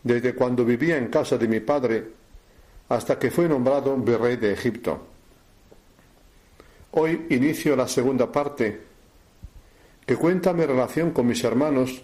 desde 0.03 0.35
cuando 0.35 0.65
vivía 0.65 0.97
en 0.97 1.07
casa 1.07 1.37
de 1.37 1.47
mi 1.47 1.61
padre 1.61 2.11
hasta 2.89 3.17
que 3.17 3.31
fui 3.31 3.47
nombrado 3.47 3.95
virrey 3.95 4.35
de 4.35 4.51
Egipto. 4.51 4.99
Hoy 6.91 7.27
inicio 7.29 7.73
la 7.77 7.87
segunda 7.87 8.29
parte 8.29 8.86
que 10.07 10.15
cuenta 10.15 10.53
mi 10.53 10.65
relación 10.65 11.11
con 11.11 11.27
mis 11.27 11.43
hermanos 11.43 12.01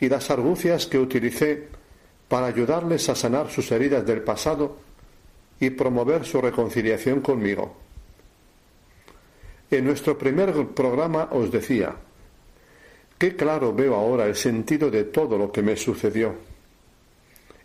y 0.00 0.08
las 0.08 0.30
argucias 0.30 0.86
que 0.86 0.98
utilicé 0.98 1.68
para 2.28 2.46
ayudarles 2.46 3.08
a 3.08 3.14
sanar 3.14 3.50
sus 3.50 3.70
heridas 3.70 4.04
del 4.04 4.22
pasado 4.22 4.76
y 5.60 5.70
promover 5.70 6.24
su 6.24 6.40
reconciliación 6.40 7.20
conmigo. 7.20 7.76
En 9.70 9.84
nuestro 9.84 10.18
primer 10.18 10.52
programa 10.74 11.28
os 11.30 11.52
decía, 11.52 11.94
qué 13.16 13.36
claro 13.36 13.72
veo 13.72 13.94
ahora 13.94 14.26
el 14.26 14.34
sentido 14.34 14.90
de 14.90 15.04
todo 15.04 15.38
lo 15.38 15.52
que 15.52 15.62
me 15.62 15.76
sucedió. 15.76 16.34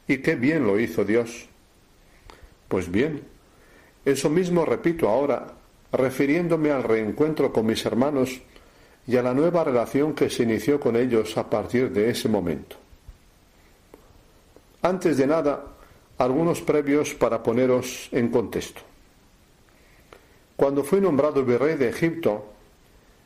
Y 0.08 0.20
qué 0.20 0.36
bien 0.36 0.68
lo 0.68 0.80
hizo 0.80 1.04
Dios. 1.04 1.48
Pues 2.68 2.92
bien, 2.92 3.24
eso 4.06 4.30
mismo 4.30 4.64
repito 4.64 5.10
ahora, 5.10 5.48
refiriéndome 5.92 6.70
al 6.70 6.84
reencuentro 6.84 7.52
con 7.52 7.66
mis 7.66 7.84
hermanos 7.84 8.42
y 9.08 9.18
a 9.18 9.22
la 9.22 9.34
nueva 9.34 9.64
relación 9.64 10.14
que 10.14 10.30
se 10.30 10.44
inició 10.44 10.80
con 10.80 10.96
ellos 10.96 11.38
a 11.38 11.50
partir 11.50 11.92
de 11.92 12.10
ese 12.10 12.28
momento. 12.28 12.78
Antes 14.82 15.18
de 15.18 15.28
nada, 15.28 15.64
algunos 16.18 16.62
previos 16.62 17.14
para 17.14 17.42
poneros 17.42 18.10
en 18.12 18.30
contexto. 18.30 18.82
Cuando 20.56 20.84
fui 20.84 21.02
nombrado 21.02 21.44
virrey 21.44 21.76
de 21.76 21.90
Egipto, 21.90 22.54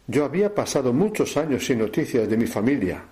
yo 0.08 0.26
había 0.26 0.54
pasado 0.54 0.92
muchos 0.92 1.38
años 1.38 1.66
sin 1.66 1.80
noticias 1.80 2.28
de 2.28 2.38
mi 2.38 2.48
familia. 2.48 3.04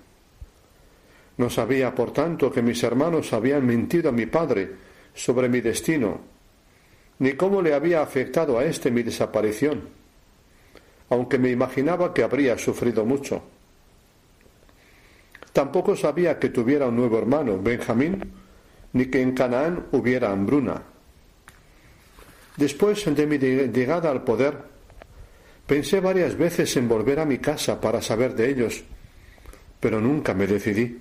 No 1.38 1.50
sabía, 1.50 1.94
por 1.94 2.12
tanto, 2.12 2.52
que 2.52 2.64
mis 2.64 2.82
hermanos 2.84 3.32
habían 3.34 3.66
mentido 3.66 4.10
a 4.10 4.12
mi 4.12 4.26
padre 4.26 4.72
sobre 5.14 5.48
mi 5.48 5.62
destino, 5.62 6.20
ni 7.20 7.34
cómo 7.34 7.62
le 7.62 7.76
había 7.76 8.02
afectado 8.02 8.58
a 8.58 8.66
éste 8.66 8.90
mi 8.90 9.04
desaparición 9.04 10.07
aunque 11.10 11.38
me 11.38 11.50
imaginaba 11.50 12.14
que 12.14 12.24
habría 12.24 12.58
sufrido 12.58 13.06
mucho. 13.06 13.44
Tampoco 15.54 15.96
sabía 15.96 16.38
que 16.38 16.50
tuviera 16.50 16.88
un 16.88 16.96
nuevo 16.96 17.18
hermano, 17.18 17.60
Benjamín, 17.60 18.22
ni 18.94 19.06
que 19.08 19.22
en 19.22 19.34
Canaán 19.34 19.88
hubiera 19.92 20.32
hambruna. 20.32 20.84
Después 22.58 23.06
de 23.06 23.26
mi 23.26 23.38
llegada 23.38 24.12
al 24.12 24.24
poder, 24.24 24.58
pensé 25.66 26.00
varias 26.00 26.36
veces 26.36 26.76
en 26.78 26.88
volver 26.88 27.20
a 27.20 27.26
mi 27.26 27.38
casa 27.38 27.80
para 27.80 28.02
saber 28.02 28.36
de 28.36 28.50
ellos, 28.50 28.84
pero 29.80 30.02
nunca 30.02 30.34
me 30.34 30.48
decidí. 30.48 31.00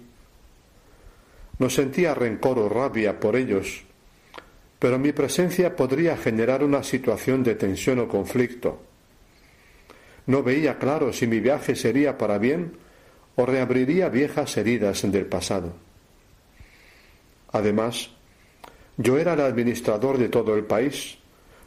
No 1.58 1.70
sentía 1.70 2.14
rencor 2.14 2.58
o 2.58 2.68
rabia 2.68 3.18
por 3.18 3.36
ellos, 3.36 3.84
pero 4.78 4.98
mi 4.98 5.12
presencia 5.12 5.74
podría 5.74 6.16
generar 6.16 6.62
una 6.62 6.82
situación 6.82 7.42
de 7.42 7.54
tensión 7.54 7.98
o 7.98 8.08
conflicto. 8.08 8.85
No 10.26 10.42
veía 10.42 10.78
claro 10.78 11.12
si 11.12 11.26
mi 11.26 11.40
viaje 11.40 11.76
sería 11.76 12.18
para 12.18 12.38
bien 12.38 12.72
o 13.36 13.46
reabriría 13.46 14.08
viejas 14.08 14.56
heridas 14.56 15.02
del 15.10 15.26
pasado. 15.26 15.74
Además, 17.52 18.10
yo 18.96 19.18
era 19.18 19.34
el 19.34 19.40
administrador 19.40 20.18
de 20.18 20.28
todo 20.28 20.56
el 20.56 20.64
país, 20.64 21.18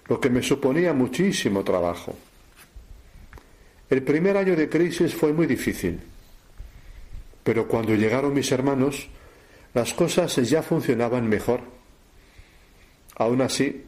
lo 0.07 0.19
que 0.19 0.29
me 0.29 0.41
suponía 0.41 0.93
muchísimo 0.93 1.63
trabajo. 1.63 2.15
El 3.89 4.03
primer 4.03 4.37
año 4.37 4.55
de 4.55 4.67
crisis 4.69 5.15
fue 5.15 5.31
muy 5.31 5.47
difícil, 5.47 5.99
pero 7.43 7.67
cuando 7.67 7.95
llegaron 7.95 8.33
mis 8.33 8.51
hermanos, 8.51 9.07
las 9.73 9.93
cosas 9.93 10.35
ya 10.49 10.61
funcionaban 10.61 11.27
mejor. 11.29 11.61
Aún 13.15 13.41
así, 13.41 13.85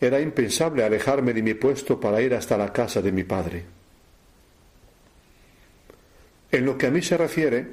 era 0.00 0.20
impensable 0.20 0.84
alejarme 0.84 1.32
de 1.32 1.42
mi 1.42 1.54
puesto 1.54 2.00
para 2.00 2.20
ir 2.20 2.34
hasta 2.34 2.56
la 2.56 2.72
casa 2.72 3.00
de 3.02 3.12
mi 3.12 3.24
padre. 3.24 3.64
En 6.52 6.66
lo 6.66 6.76
que 6.76 6.86
a 6.86 6.90
mí 6.90 7.00
se 7.00 7.16
refiere, 7.16 7.66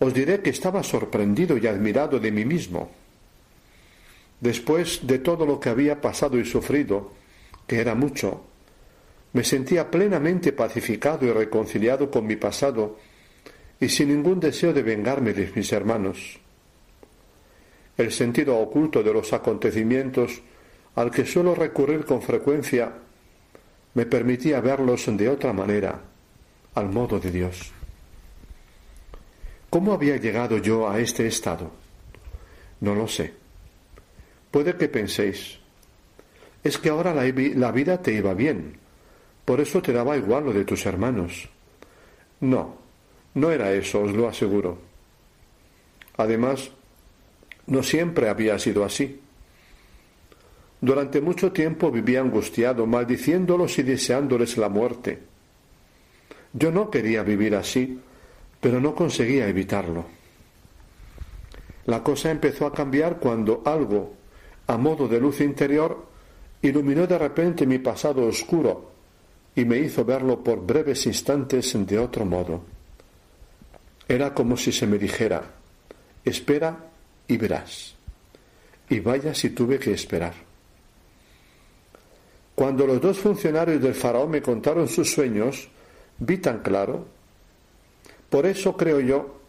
os 0.00 0.12
diré 0.12 0.42
que 0.42 0.50
estaba 0.50 0.82
sorprendido 0.82 1.56
y 1.56 1.68
admirado 1.68 2.18
de 2.18 2.32
mí 2.32 2.44
mismo. 2.44 2.90
Después 4.40 5.06
de 5.06 5.20
todo 5.20 5.46
lo 5.46 5.60
que 5.60 5.68
había 5.68 6.00
pasado 6.00 6.36
y 6.36 6.44
sufrido, 6.44 7.12
que 7.64 7.78
era 7.78 7.94
mucho, 7.94 8.42
me 9.32 9.44
sentía 9.44 9.88
plenamente 9.88 10.52
pacificado 10.52 11.24
y 11.24 11.30
reconciliado 11.30 12.10
con 12.10 12.26
mi 12.26 12.34
pasado 12.34 12.98
y 13.78 13.88
sin 13.88 14.08
ningún 14.08 14.40
deseo 14.40 14.72
de 14.72 14.82
vengarme 14.82 15.32
de 15.32 15.52
mis 15.54 15.72
hermanos. 15.72 16.40
El 17.96 18.10
sentido 18.10 18.58
oculto 18.58 19.04
de 19.04 19.12
los 19.12 19.32
acontecimientos 19.32 20.42
al 20.96 21.12
que 21.12 21.24
suelo 21.24 21.54
recurrir 21.54 22.04
con 22.04 22.20
frecuencia 22.20 22.92
me 23.94 24.06
permitía 24.06 24.60
verlos 24.60 25.06
de 25.06 25.28
otra 25.28 25.52
manera, 25.52 26.00
al 26.74 26.88
modo 26.88 27.20
de 27.20 27.30
Dios. 27.30 27.72
¿Cómo 29.72 29.94
había 29.94 30.18
llegado 30.18 30.58
yo 30.58 30.86
a 30.86 31.00
este 31.00 31.26
estado? 31.26 31.70
No 32.80 32.94
lo 32.94 33.08
sé. 33.08 33.32
Puede 34.50 34.76
que 34.76 34.86
penséis, 34.86 35.60
es 36.62 36.76
que 36.76 36.90
ahora 36.90 37.14
la, 37.14 37.72
vida 37.72 38.02
te 38.02 38.12
iba 38.12 38.34
bien, 38.34 38.76
por 39.46 39.62
eso 39.62 39.80
te 39.80 39.94
daba 39.94 40.18
igual 40.18 40.44
lo 40.44 40.52
de 40.52 40.66
tus 40.66 40.84
hermanos. 40.84 41.48
No, 42.40 42.76
no 43.32 43.50
era 43.50 43.72
eso, 43.72 44.02
os 44.02 44.12
lo 44.12 44.28
aseguro. 44.28 44.76
Además, 46.18 46.70
no 47.66 47.82
siempre 47.82 48.28
había 48.28 48.58
sido 48.58 48.84
así. 48.84 49.22
Durante 50.82 51.22
mucho 51.22 51.50
tiempo 51.50 51.90
vivía 51.90 52.20
angustiado, 52.20 52.86
maldiciéndolos 52.86 53.78
y 53.78 53.84
deseándoles 53.84 54.58
la 54.58 54.68
muerte. 54.68 55.18
Yo 56.52 56.70
no 56.70 56.90
quería 56.90 57.22
vivir 57.22 57.54
así, 57.54 57.98
pero 58.62 58.80
no 58.80 58.94
conseguía 58.94 59.48
evitarlo. 59.48 60.06
La 61.86 62.00
cosa 62.00 62.30
empezó 62.30 62.64
a 62.64 62.72
cambiar 62.72 63.18
cuando 63.18 63.60
algo, 63.64 64.14
a 64.68 64.76
modo 64.76 65.08
de 65.08 65.18
luz 65.18 65.40
interior, 65.40 66.06
iluminó 66.62 67.08
de 67.08 67.18
repente 67.18 67.66
mi 67.66 67.80
pasado 67.80 68.24
oscuro 68.24 68.92
y 69.56 69.64
me 69.64 69.78
hizo 69.78 70.04
verlo 70.04 70.44
por 70.44 70.64
breves 70.64 71.06
instantes 71.06 71.74
de 71.74 71.98
otro 71.98 72.24
modo. 72.24 72.62
Era 74.06 74.32
como 74.32 74.56
si 74.56 74.70
se 74.70 74.86
me 74.86 74.96
dijera, 74.96 75.42
espera 76.24 76.86
y 77.26 77.36
verás. 77.36 77.96
Y 78.88 79.00
vaya 79.00 79.34
si 79.34 79.50
tuve 79.50 79.80
que 79.80 79.92
esperar. 79.92 80.34
Cuando 82.54 82.86
los 82.86 83.00
dos 83.00 83.18
funcionarios 83.18 83.82
del 83.82 83.94
faraón 83.94 84.30
me 84.30 84.40
contaron 84.40 84.86
sus 84.86 85.10
sueños, 85.10 85.68
vi 86.18 86.38
tan 86.38 86.60
claro. 86.60 87.21
Por 88.32 88.46
eso 88.46 88.74
creo 88.78 88.98
yo, 89.00 89.42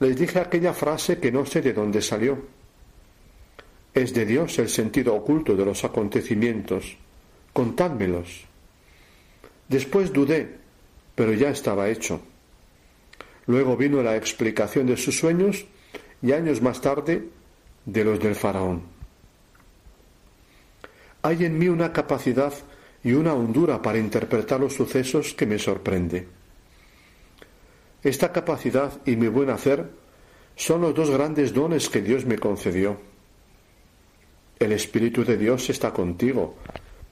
les 0.00 0.16
dije 0.16 0.38
aquella 0.40 0.72
frase 0.72 1.20
que 1.20 1.30
no 1.30 1.44
sé 1.44 1.60
de 1.60 1.74
dónde 1.74 2.00
salió. 2.00 2.38
Es 3.92 4.14
de 4.14 4.24
Dios 4.24 4.58
el 4.58 4.70
sentido 4.70 5.14
oculto 5.14 5.54
de 5.54 5.66
los 5.66 5.84
acontecimientos. 5.84 6.96
Contádmelos. 7.52 8.46
Después 9.68 10.14
dudé, 10.14 10.48
pero 11.14 11.34
ya 11.34 11.50
estaba 11.50 11.90
hecho. 11.90 12.22
Luego 13.48 13.76
vino 13.76 14.02
la 14.02 14.16
explicación 14.16 14.86
de 14.86 14.96
sus 14.96 15.18
sueños 15.18 15.66
y 16.22 16.32
años 16.32 16.62
más 16.62 16.80
tarde 16.80 17.28
de 17.84 18.02
los 18.02 18.18
del 18.18 18.34
faraón. 18.34 18.80
Hay 21.20 21.44
en 21.44 21.58
mí 21.58 21.68
una 21.68 21.92
capacidad 21.92 22.54
y 23.04 23.12
una 23.12 23.34
hondura 23.34 23.82
para 23.82 23.98
interpretar 23.98 24.58
los 24.58 24.72
sucesos 24.72 25.34
que 25.34 25.44
me 25.44 25.58
sorprende. 25.58 26.40
Esta 28.02 28.32
capacidad 28.32 28.92
y 29.06 29.16
mi 29.16 29.28
buen 29.28 29.50
hacer 29.50 29.90
son 30.56 30.80
los 30.80 30.94
dos 30.94 31.10
grandes 31.10 31.52
dones 31.52 31.88
que 31.88 32.02
Dios 32.02 32.26
me 32.26 32.38
concedió. 32.38 32.96
El 34.58 34.72
Espíritu 34.72 35.24
de 35.24 35.36
Dios 35.36 35.70
está 35.70 35.92
contigo, 35.92 36.56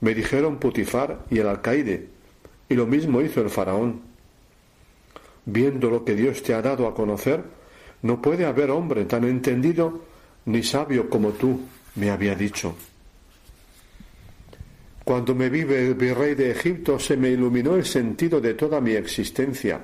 me 0.00 0.14
dijeron 0.14 0.59
Putifar 0.59 1.24
y 1.31 1.38
el 1.38 1.48
alcaide, 1.48 2.09
y 2.68 2.74
lo 2.74 2.87
mismo 2.87 3.20
hizo 3.20 3.40
el 3.40 3.50
faraón. 3.50 4.03
Viendo 5.44 5.90
lo 5.90 6.05
que 6.05 6.14
Dios 6.14 6.42
te 6.42 6.55
ha 6.55 6.62
dado 6.62 6.87
a 6.87 6.94
conocer, 6.94 7.42
no 8.03 8.20
puede 8.20 8.46
haber 8.46 8.70
hombre 8.70 9.05
tan 9.05 9.24
entendido 9.24 10.03
ni 10.46 10.62
sabio 10.62 11.09
como 11.09 11.31
tú, 11.31 11.61
me 11.96 12.11
había 12.11 12.35
dicho. 12.35 12.74
Cuando 15.05 15.35
me 15.35 15.48
vi 15.50 15.61
el 15.61 15.94
virrey 15.94 16.35
de 16.35 16.53
Egipto 16.53 16.98
se 16.98 17.16
me 17.16 17.31
iluminó 17.31 17.74
el 17.74 17.85
sentido 17.85 18.40
de 18.40 18.55
toda 18.55 18.81
mi 18.81 18.92
existencia. 18.92 19.81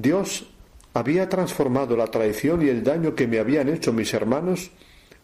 Dios 0.00 0.46
había 0.94 1.28
transformado 1.28 1.96
la 1.96 2.06
traición 2.06 2.62
y 2.62 2.68
el 2.68 2.84
daño 2.84 3.16
que 3.16 3.26
me 3.26 3.40
habían 3.40 3.68
hecho 3.68 3.92
mis 3.92 4.14
hermanos 4.14 4.70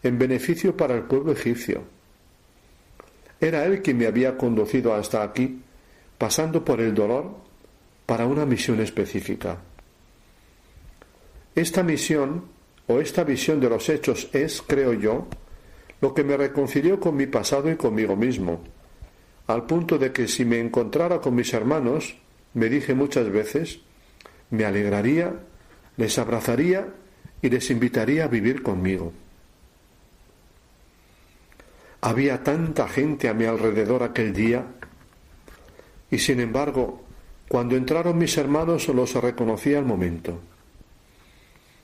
en 0.03 0.19
beneficio 0.19 0.75
para 0.75 0.95
el 0.95 1.03
pueblo 1.03 1.31
egipcio. 1.31 1.83
Era 3.39 3.63
Él 3.63 3.81
quien 3.81 3.97
me 3.97 4.05
había 4.05 4.37
conducido 4.37 4.93
hasta 4.93 5.23
aquí 5.23 5.61
pasando 6.17 6.65
por 6.65 6.81
el 6.81 6.93
dolor 6.93 7.37
para 8.05 8.25
una 8.25 8.45
misión 8.45 8.81
específica. 8.81 9.59
Esta 11.55 11.81
misión 11.81 12.43
o 12.87 12.99
esta 12.99 13.23
visión 13.23 13.61
de 13.61 13.69
los 13.69 13.87
hechos 13.87 14.27
es, 14.33 14.61
creo 14.61 14.91
yo, 14.91 15.27
lo 16.01 16.13
que 16.13 16.25
me 16.25 16.35
reconcilió 16.35 16.99
con 16.99 17.15
mi 17.15 17.27
pasado 17.27 17.71
y 17.71 17.77
conmigo 17.77 18.17
mismo, 18.17 18.61
al 19.47 19.65
punto 19.67 19.97
de 19.97 20.11
que 20.11 20.27
si 20.27 20.43
me 20.43 20.59
encontrara 20.59 21.21
con 21.21 21.33
mis 21.33 21.53
hermanos, 21.53 22.17
me 22.53 22.67
dije 22.67 22.93
muchas 22.93 23.31
veces, 23.31 23.79
me 24.49 24.65
alegraría, 24.65 25.33
les 25.97 26.17
abrazaría 26.17 26.87
y 27.41 27.49
les 27.49 27.69
invitaría 27.69 28.25
a 28.25 28.27
vivir 28.27 28.63
conmigo. 28.63 29.13
Había 32.01 32.43
tanta 32.43 32.87
gente 32.87 33.29
a 33.29 33.33
mi 33.33 33.45
alrededor 33.45 34.03
aquel 34.03 34.33
día 34.33 34.65
y 36.11 36.19
sin 36.19 36.39
embargo, 36.39 37.03
cuando 37.47 37.75
entraron 37.75 38.17
mis 38.17 38.37
hermanos 38.37 38.87
los 38.89 39.13
reconocí 39.15 39.73
al 39.73 39.85
momento. 39.85 40.39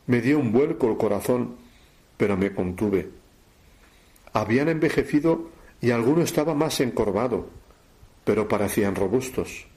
Me 0.07 0.21
dio 0.21 0.39
un 0.39 0.51
vuelco 0.51 0.89
el 0.89 0.97
corazón, 0.97 1.55
pero 2.17 2.37
me 2.37 2.53
contuve. 2.53 3.09
Habían 4.33 4.69
envejecido 4.69 5.49
y 5.81 5.91
alguno 5.91 6.21
estaba 6.21 6.53
más 6.53 6.79
encorvado, 6.81 7.49
pero 8.23 8.47
parecían 8.47 8.95
robustos. 8.95 9.67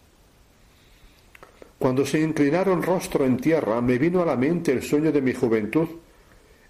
Cuando 1.78 2.06
se 2.06 2.20
inclinaron 2.20 2.82
rostro 2.82 3.24
en 3.24 3.36
tierra, 3.36 3.80
me 3.80 3.98
vino 3.98 4.22
a 4.22 4.26
la 4.26 4.36
mente 4.36 4.72
el 4.72 4.82
sueño 4.82 5.12
de 5.12 5.20
mi 5.20 5.34
juventud, 5.34 5.88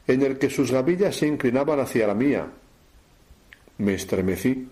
en 0.07 0.23
el 0.23 0.39
que 0.39 0.51
sus 0.51 0.71
gavillas 0.71 1.17
se 1.17 1.27
inclinaban 1.27 1.81
hacia 1.81 2.07
la 2.07 2.15
mía. 2.15 2.47
Me 3.79 3.95
estremecí 3.95 4.69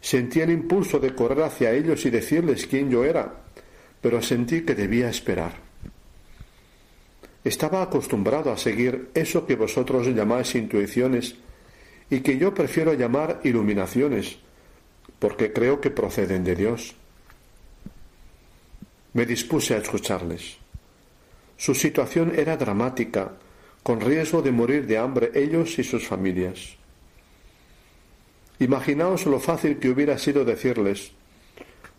Sentí 0.00 0.40
el 0.40 0.50
impulso 0.50 0.98
de 0.98 1.14
correr 1.14 1.42
hacia 1.42 1.72
ellos 1.72 2.04
y 2.06 2.10
decirles 2.10 2.66
quién 2.66 2.90
yo 2.90 3.04
era, 3.04 3.32
pero 4.00 4.22
sentí 4.22 4.62
que 4.62 4.74
debía 4.74 5.10
esperar. 5.10 5.52
Estaba 7.44 7.82
acostumbrado 7.82 8.50
a 8.50 8.56
seguir 8.56 9.10
eso 9.14 9.46
que 9.46 9.56
vosotros 9.56 10.06
llamáis 10.08 10.54
intuiciones 10.54 11.36
y 12.08 12.20
que 12.20 12.38
yo 12.38 12.52
prefiero 12.54 12.94
llamar 12.94 13.40
iluminaciones, 13.44 14.38
porque 15.18 15.52
creo 15.52 15.80
que 15.80 15.90
proceden 15.90 16.44
de 16.44 16.56
Dios. 16.56 16.96
Me 19.12 19.26
dispuse 19.26 19.74
a 19.74 19.78
escucharles. 19.78 20.58
Su 21.56 21.74
situación 21.74 22.32
era 22.36 22.56
dramática, 22.56 23.32
con 23.82 24.00
riesgo 24.00 24.42
de 24.42 24.52
morir 24.52 24.86
de 24.86 24.98
hambre 24.98 25.30
ellos 25.34 25.78
y 25.78 25.84
sus 25.84 26.06
familias. 26.06 26.76
Imaginaos 28.58 29.26
lo 29.26 29.40
fácil 29.40 29.78
que 29.78 29.88
hubiera 29.88 30.18
sido 30.18 30.44
decirles, 30.44 31.12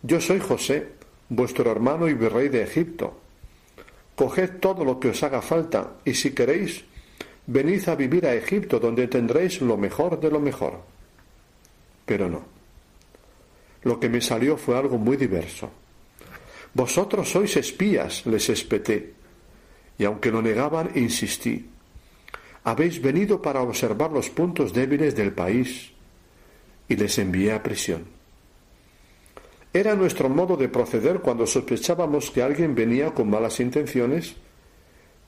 yo 0.02 0.20
soy 0.20 0.40
José, 0.40 0.88
vuestro 1.28 1.70
hermano 1.70 2.08
y 2.08 2.14
virrey 2.14 2.48
de 2.48 2.62
Egipto. 2.62 3.20
coged 4.14 4.58
todo 4.60 4.84
lo 4.84 5.00
que 5.00 5.08
os 5.08 5.22
haga 5.22 5.42
falta, 5.42 5.98
y 6.04 6.14
si 6.14 6.32
queréis, 6.32 6.84
venid 7.46 7.88
a 7.88 7.94
vivir 7.94 8.26
a 8.26 8.34
Egipto, 8.34 8.78
donde 8.78 9.08
tendréis 9.08 9.60
lo 9.60 9.76
mejor 9.76 10.20
de 10.20 10.30
lo 10.30 10.40
mejor. 10.40 10.80
Pero 12.06 12.28
no. 12.28 12.44
Lo 13.82 13.98
que 13.98 14.08
me 14.08 14.20
salió 14.20 14.56
fue 14.56 14.76
algo 14.76 14.98
muy 14.98 15.16
diverso. 15.16 15.70
Vosotros 16.74 17.28
sois 17.28 17.56
espías, 17.56 18.24
les 18.24 18.48
espeté, 18.48 19.12
y 19.98 20.04
aunque 20.04 20.30
lo 20.30 20.40
negaban, 20.40 20.90
insistí. 20.94 21.68
Habéis 22.64 23.02
venido 23.02 23.42
para 23.42 23.60
observar 23.60 24.10
los 24.10 24.30
puntos 24.30 24.72
débiles 24.72 25.14
del 25.14 25.32
país, 25.32 25.92
y 26.88 26.96
les 26.96 27.18
envié 27.18 27.52
a 27.52 27.62
prisión. 27.62 28.04
Era 29.72 29.94
nuestro 29.94 30.28
modo 30.28 30.56
de 30.56 30.68
proceder 30.68 31.20
cuando 31.20 31.46
sospechábamos 31.46 32.30
que 32.30 32.42
alguien 32.42 32.74
venía 32.74 33.12
con 33.12 33.28
malas 33.28 33.60
intenciones 33.60 34.36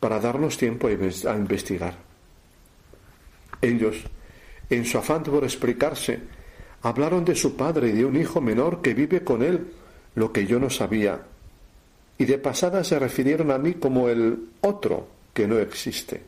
para 0.01 0.21
darnos 0.21 0.57
tiempo 0.59 0.89
a 0.89 1.37
investigar. 1.37 1.97
Ellos, 3.61 3.97
en 4.69 4.85
su 4.85 4.99
afán 4.99 5.23
por 5.23 5.45
explicarse, 5.45 6.21
hablaron 6.83 7.25
de 7.25 7.35
su 7.35 7.57
padre 7.57 7.89
y 7.89 7.93
de 7.93 8.05
un 8.05 8.17
hijo 8.17 8.41
menor 8.41 8.83
que 8.83 8.93
vive 8.93 9.25
con 9.25 9.43
él, 9.43 9.73
lo 10.15 10.33
que 10.33 10.47
yo 10.47 10.61
no 10.61 10.69
sabía, 10.69 11.23
y 12.19 12.25
de 12.25 12.39
pasada 12.39 12.85
se 12.85 12.99
refirieron 12.99 13.51
a 13.51 13.59
mí 13.59 13.75
como 13.75 14.09
el 14.09 14.51
otro 14.61 15.09
que 15.33 15.47
no 15.47 15.59
existe. 15.59 16.23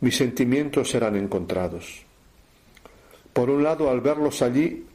Mis 0.00 0.16
sentimientos 0.16 0.94
eran 0.94 1.16
encontrados. 1.16 2.04
Por 3.32 3.50
un 3.50 3.62
lado, 3.62 3.90
al 3.90 4.00
verlos 4.00 4.42
allí, 4.42 4.86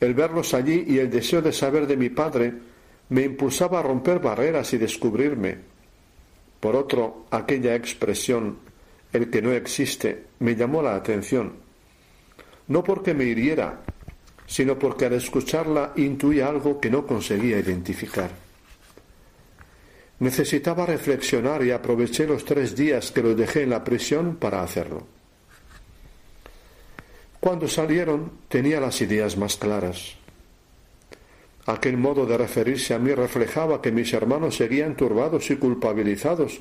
el 0.00 0.14
verlos 0.14 0.54
allí 0.54 0.84
y 0.86 0.98
el 0.98 1.10
deseo 1.10 1.42
de 1.42 1.52
saber 1.52 1.86
de 1.86 1.96
mi 1.96 2.08
padre 2.08 2.54
me 3.10 3.22
impulsaba 3.22 3.80
a 3.80 3.82
romper 3.82 4.20
barreras 4.20 4.72
y 4.72 4.78
descubrirme. 4.78 5.58
Por 6.60 6.76
otro, 6.76 7.26
aquella 7.30 7.74
expresión, 7.74 8.58
el 9.12 9.30
que 9.30 9.42
no 9.42 9.52
existe, 9.52 10.26
me 10.38 10.54
llamó 10.54 10.80
la 10.80 10.94
atención. 10.94 11.54
No 12.68 12.84
porque 12.84 13.14
me 13.14 13.24
hiriera, 13.24 13.80
sino 14.50 14.76
porque 14.76 15.06
al 15.06 15.12
escucharla 15.12 15.92
intuía 15.94 16.48
algo 16.48 16.80
que 16.80 16.90
no 16.90 17.06
conseguía 17.06 17.60
identificar. 17.60 18.32
Necesitaba 20.18 20.84
reflexionar 20.84 21.64
y 21.64 21.70
aproveché 21.70 22.26
los 22.26 22.44
tres 22.44 22.74
días 22.74 23.12
que 23.12 23.22
los 23.22 23.36
dejé 23.36 23.62
en 23.62 23.70
la 23.70 23.84
prisión 23.84 24.34
para 24.34 24.64
hacerlo. 24.64 25.06
Cuando 27.38 27.68
salieron 27.68 28.32
tenía 28.48 28.80
las 28.80 29.00
ideas 29.00 29.36
más 29.36 29.56
claras. 29.56 30.16
Aquel 31.66 31.96
modo 31.96 32.26
de 32.26 32.36
referirse 32.36 32.92
a 32.92 32.98
mí 32.98 33.14
reflejaba 33.14 33.80
que 33.80 33.92
mis 33.92 34.12
hermanos 34.12 34.56
seguían 34.56 34.96
turbados 34.96 35.48
y 35.52 35.56
culpabilizados 35.58 36.58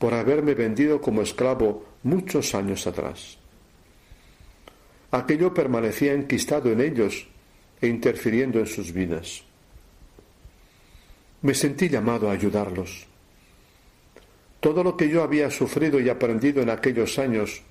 por 0.00 0.12
haberme 0.12 0.54
vendido 0.54 1.00
como 1.00 1.22
esclavo 1.22 1.84
muchos 2.02 2.52
años 2.56 2.88
atrás. 2.88 3.37
Aquello 5.10 5.54
permanecía 5.54 6.12
enquistado 6.12 6.70
en 6.70 6.80
ellos 6.80 7.26
e 7.80 7.86
interfiriendo 7.86 8.58
en 8.58 8.66
sus 8.66 8.92
vidas. 8.92 9.42
Me 11.42 11.54
sentí 11.54 11.88
llamado 11.88 12.28
a 12.28 12.32
ayudarlos. 12.32 13.06
Todo 14.60 14.82
lo 14.82 14.96
que 14.96 15.08
yo 15.08 15.22
había 15.22 15.50
sufrido 15.50 16.00
y 16.00 16.08
aprendido 16.08 16.60
en 16.60 16.70
aquellos 16.70 17.18
años, 17.18 17.62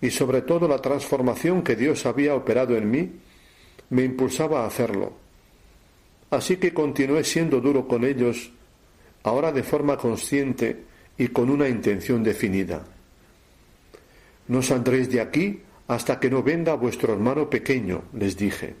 y 0.00 0.10
sobre 0.10 0.42
todo 0.42 0.66
la 0.66 0.78
transformación 0.78 1.62
que 1.62 1.76
Dios 1.76 2.06
había 2.06 2.34
operado 2.34 2.76
en 2.76 2.90
mí, 2.90 3.10
me 3.90 4.04
impulsaba 4.04 4.64
a 4.64 4.66
hacerlo 4.66 5.28
Así 6.30 6.58
que 6.58 6.74
continué 6.74 7.24
siendo 7.24 7.60
duro 7.60 7.88
con 7.88 8.04
ellos, 8.04 8.50
ahora 9.22 9.50
de 9.50 9.62
forma 9.62 9.96
consciente 9.96 10.84
y 11.16 11.28
con 11.28 11.48
una 11.48 11.68
intención 11.68 12.22
definida. 12.22 12.84
No 14.48 14.62
saldréis 14.62 15.10
de 15.10 15.20
aquí 15.20 15.60
hasta 15.88 16.20
que 16.20 16.30
no 16.30 16.42
venga 16.42 16.74
vuestro 16.74 17.14
hermano 17.14 17.48
pequeño, 17.48 18.04
les 18.12 18.36
dije. 18.36 18.76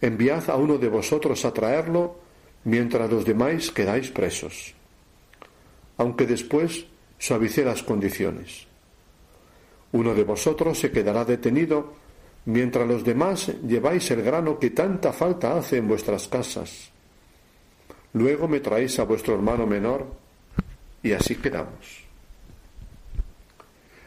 Enviad 0.00 0.50
a 0.50 0.56
uno 0.56 0.78
de 0.78 0.88
vosotros 0.88 1.44
a 1.44 1.52
traerlo 1.52 2.16
mientras 2.64 3.10
los 3.10 3.24
demás 3.24 3.70
quedáis 3.70 4.10
presos. 4.10 4.74
Aunque 5.98 6.26
después 6.26 6.86
suavicé 7.18 7.64
las 7.64 7.82
condiciones. 7.82 8.66
Uno 9.92 10.14
de 10.14 10.24
vosotros 10.24 10.78
se 10.78 10.90
quedará 10.90 11.24
detenido 11.24 11.94
mientras 12.46 12.88
los 12.88 13.04
demás 13.04 13.52
lleváis 13.62 14.10
el 14.10 14.22
grano 14.22 14.58
que 14.58 14.70
tanta 14.70 15.12
falta 15.12 15.56
hace 15.56 15.76
en 15.76 15.86
vuestras 15.86 16.26
casas. 16.28 16.90
Luego 18.14 18.48
me 18.48 18.60
traéis 18.60 18.98
a 18.98 19.04
vuestro 19.04 19.34
hermano 19.34 19.66
menor 19.66 20.06
y 21.02 21.12
así 21.12 21.36
quedamos. 21.36 22.01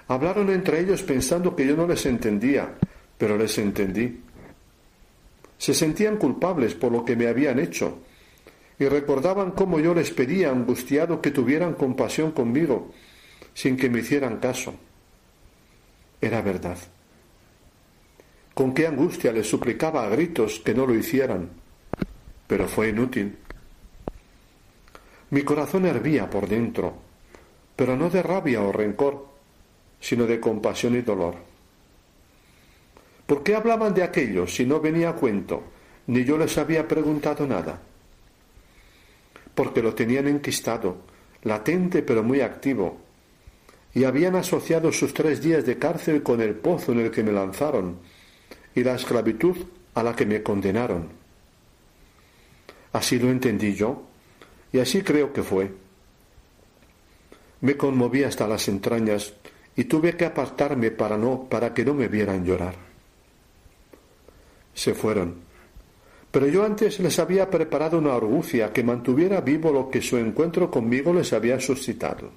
Hablaron 0.08 0.50
entre 0.50 0.80
ellos 0.80 1.02
pensando 1.02 1.56
que 1.56 1.66
yo 1.66 1.76
no 1.76 1.88
les 1.88 2.06
entendía, 2.06 2.76
pero 3.18 3.38
les 3.38 3.58
entendí. 3.58 4.22
Se 5.58 5.74
sentían 5.74 6.18
culpables 6.18 6.76
por 6.76 6.92
lo 6.92 7.04
que 7.04 7.16
me 7.16 7.28
habían 7.28 7.60
hecho 7.60 8.00
y 8.78 8.86
recordaban 8.86 9.52
cómo 9.52 9.80
yo 9.80 9.94
les 9.94 10.12
pedía 10.12 10.52
angustiado 10.52 11.22
que 11.22 11.32
tuvieran 11.32 11.74
compasión 11.74 12.32
conmigo 12.32 12.92
sin 13.54 13.78
que 13.78 13.90
me 13.90 14.00
hicieran 14.00 14.38
caso. 14.38 14.76
Era 16.22 16.42
verdad. 16.42 16.78
Con 18.54 18.74
qué 18.74 18.86
angustia 18.88 19.32
les 19.32 19.48
suplicaba 19.50 20.06
a 20.06 20.10
gritos 20.10 20.60
que 20.60 20.74
no 20.74 20.86
lo 20.86 20.94
hicieran, 20.94 21.50
pero 22.48 22.68
fue 22.68 22.90
inútil. 22.90 23.38
Mi 25.32 25.42
corazón 25.42 25.86
hervía 25.86 26.30
por 26.30 26.48
dentro, 26.48 26.94
pero 27.76 27.96
no 27.96 28.10
de 28.10 28.22
rabia 28.22 28.62
o 28.62 28.72
rencor, 28.72 29.35
sino 30.00 30.26
de 30.26 30.40
compasión 30.40 30.96
y 30.96 31.02
dolor. 31.02 31.36
¿Por 33.26 33.42
qué 33.42 33.56
hablaban 33.56 33.94
de 33.94 34.04
aquello 34.04 34.46
si 34.46 34.66
no 34.66 34.80
venía 34.80 35.10
a 35.10 35.16
cuento, 35.16 35.64
ni 36.08 36.24
yo 36.24 36.38
les 36.38 36.58
había 36.58 36.88
preguntado 36.88 37.48
nada? 37.48 37.82
Porque 39.56 39.82
lo 39.82 39.96
tenían 39.96 40.28
enquistado, 40.28 40.98
latente 41.44 42.04
pero 42.04 42.22
muy 42.22 42.42
activo, 42.42 42.98
y 43.94 44.04
habían 44.04 44.36
asociado 44.36 44.92
sus 44.92 45.14
tres 45.14 45.42
días 45.42 45.66
de 45.66 45.80
cárcel 45.80 46.22
con 46.22 46.42
el 46.42 46.56
pozo 46.56 46.92
en 46.92 47.00
el 47.00 47.12
que 47.12 47.24
me 47.24 47.32
lanzaron, 47.32 47.98
y 48.76 48.84
la 48.84 48.96
esclavitud 48.96 49.56
a 49.96 50.04
la 50.04 50.16
que 50.16 50.26
me 50.26 50.44
condenaron. 50.44 51.08
Así 52.92 53.18
lo 53.18 53.30
entendí 53.30 53.74
yo, 53.74 54.04
y 54.72 54.80
así 54.80 55.02
creo 55.02 55.34
que 55.34 55.42
fue. 55.42 55.72
Me 57.62 57.76
conmoví 57.76 58.24
hasta 58.24 58.48
las 58.48 58.68
entrañas 58.68 59.34
y 59.76 59.86
tuve 59.86 60.16
que 60.16 60.26
apartarme 60.26 60.92
para 60.92 61.18
no 61.18 61.48
para 61.50 61.74
que 61.74 61.84
no 61.84 61.94
me 61.94 62.08
vieran 62.08 62.46
llorar. 62.46 62.76
Se 64.74 64.94
fueron, 64.94 65.36
pero 66.36 66.48
yo 66.48 66.66
antes 66.66 67.00
les 67.00 67.18
había 67.20 67.50
preparado 67.50 67.98
una 67.98 68.14
argucia 68.14 68.74
que 68.74 68.84
mantuviera 68.84 69.40
vivo 69.40 69.72
lo 69.72 69.90
que 69.90 70.02
su 70.02 70.18
encuentro 70.18 70.70
conmigo 70.70 71.14
les 71.14 71.32
había 71.32 71.60
suscitado. 71.62 72.30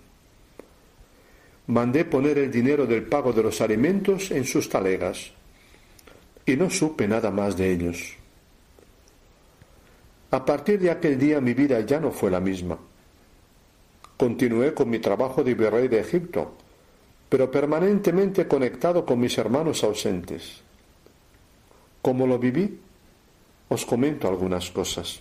Mandé 1.67 2.05
poner 2.05 2.39
el 2.39 2.51
dinero 2.51 2.87
del 2.87 3.03
pago 3.03 3.33
de 3.33 3.43
los 3.43 3.61
alimentos 3.61 4.31
en 4.31 4.45
sus 4.45 4.69
talegas 4.69 5.33
y 6.47 6.57
no 6.57 6.71
supe 6.71 7.09
nada 7.09 7.31
más 7.31 7.57
de 7.57 7.73
ellos. 7.73 8.15
A 10.31 10.45
partir 10.45 10.79
de 10.79 10.91
aquel 10.91 11.19
día 11.19 11.41
mi 11.41 11.55
vida 11.55 11.81
ya 11.81 11.99
no 11.99 12.11
fue 12.11 12.31
la 12.31 12.39
misma. 12.39 12.79
Continué 14.17 14.75
con 14.75 14.91
mi 14.91 14.99
trabajo 14.99 15.43
de 15.43 15.55
virrey 15.55 15.89
de 15.89 16.01
Egipto, 16.01 16.55
pero 17.29 17.51
permanentemente 17.51 18.49
conectado 18.49 19.05
con 19.05 19.21
mis 19.21 19.37
hermanos 19.37 19.85
ausentes. 19.85 20.63
¿Cómo 22.01 22.27
lo 22.27 22.39
viví? 22.39 22.79
Os 23.69 23.85
comento 23.85 24.29
algunas 24.29 24.71
cosas. 24.71 25.21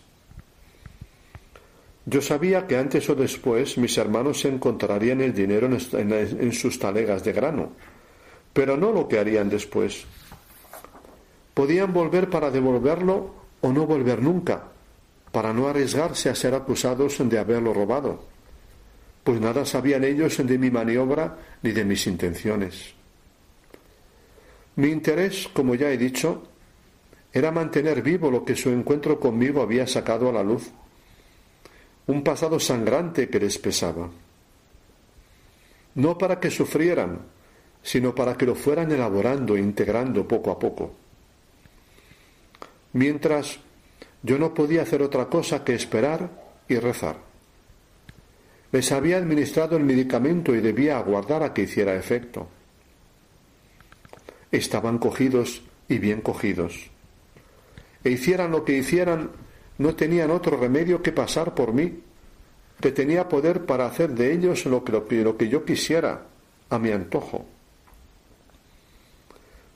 Yo 2.05 2.21
sabía 2.21 2.65
que 2.65 2.77
antes 2.77 3.09
o 3.09 3.15
después 3.15 3.77
mis 3.77 3.97
hermanos 3.97 4.39
se 4.39 4.47
encontrarían 4.47 5.19
el 5.19 5.33
dinero 5.33 5.67
en 5.67 6.53
sus 6.53 6.79
talegas 6.79 7.25
de 7.25 7.33
grano, 7.33 7.71
pero 8.53 8.77
no 8.77 8.93
lo 8.93 9.09
que 9.09 9.19
harían 9.19 9.49
después. 9.49 10.05
Podían 11.53 11.91
volver 11.91 12.29
para 12.29 12.49
devolverlo 12.49 13.33
o 13.59 13.73
no 13.73 13.85
volver 13.85 14.21
nunca, 14.21 14.71
para 15.33 15.51
no 15.51 15.67
arriesgarse 15.67 16.29
a 16.29 16.35
ser 16.35 16.55
acusados 16.55 17.17
de 17.19 17.39
haberlo 17.39 17.73
robado, 17.73 18.23
pues 19.27 19.41
nada 19.41 19.65
sabían 19.65 20.05
ellos 20.05 20.37
de 20.37 20.57
mi 20.57 20.71
maniobra 20.71 21.37
ni 21.61 21.73
de 21.73 21.83
mis 21.83 22.07
intenciones. 22.07 22.93
Mi 24.77 24.87
interés, 24.87 25.49
como 25.51 25.75
ya 25.75 25.91
he 25.91 25.97
dicho, 25.97 26.47
era 27.33 27.51
mantener 27.51 28.01
vivo 28.01 28.31
lo 28.31 28.45
que 28.45 28.55
su 28.55 28.69
encuentro 28.69 29.19
conmigo 29.19 29.61
había 29.61 29.85
sacado 29.85 30.29
a 30.29 30.31
la 30.31 30.43
luz, 30.43 30.71
un 32.05 32.23
pasado 32.23 32.57
sangrante 32.57 33.27
que 33.27 33.41
les 33.41 33.57
pesaba. 33.57 34.09
No 35.95 36.17
para 36.17 36.39
que 36.39 36.49
sufrieran, 36.49 37.19
sino 37.83 38.15
para 38.15 38.37
que 38.37 38.45
lo 38.45 38.55
fueran 38.55 38.93
elaborando 38.93 39.57
e 39.57 39.59
integrando 39.59 40.25
poco 40.25 40.51
a 40.51 40.57
poco 40.57 40.93
mientras 42.93 43.59
yo 44.23 44.39
no 44.39 44.53
podía 44.53 44.81
hacer 44.83 45.01
otra 45.01 45.27
cosa 45.27 45.63
que 45.63 45.75
esperar 45.75 46.29
y 46.67 46.75
rezar. 46.77 47.26
Les 48.71 48.91
había 48.91 49.17
administrado 49.17 49.77
el 49.77 49.83
medicamento 49.83 50.53
y 50.53 50.59
debía 50.59 50.97
aguardar 50.97 51.43
a 51.43 51.53
que 51.53 51.63
hiciera 51.63 51.95
efecto. 51.95 52.47
Estaban 54.51 54.97
cogidos 54.97 55.63
y 55.87 55.99
bien 55.99 56.21
cogidos. 56.21 56.89
E 58.03 58.11
hicieran 58.11 58.51
lo 58.51 58.65
que 58.65 58.77
hicieran, 58.77 59.31
no 59.77 59.95
tenían 59.95 60.31
otro 60.31 60.57
remedio 60.57 61.01
que 61.01 61.11
pasar 61.11 61.55
por 61.55 61.73
mí, 61.73 62.01
que 62.81 62.91
tenía 62.91 63.29
poder 63.29 63.65
para 63.65 63.85
hacer 63.85 64.11
de 64.11 64.33
ellos 64.33 64.65
lo 64.65 64.83
que, 64.83 64.91
lo 64.91 65.07
que, 65.07 65.23
lo 65.23 65.37
que 65.37 65.49
yo 65.49 65.63
quisiera, 65.65 66.25
a 66.69 66.79
mi 66.79 66.91
antojo. 66.91 67.45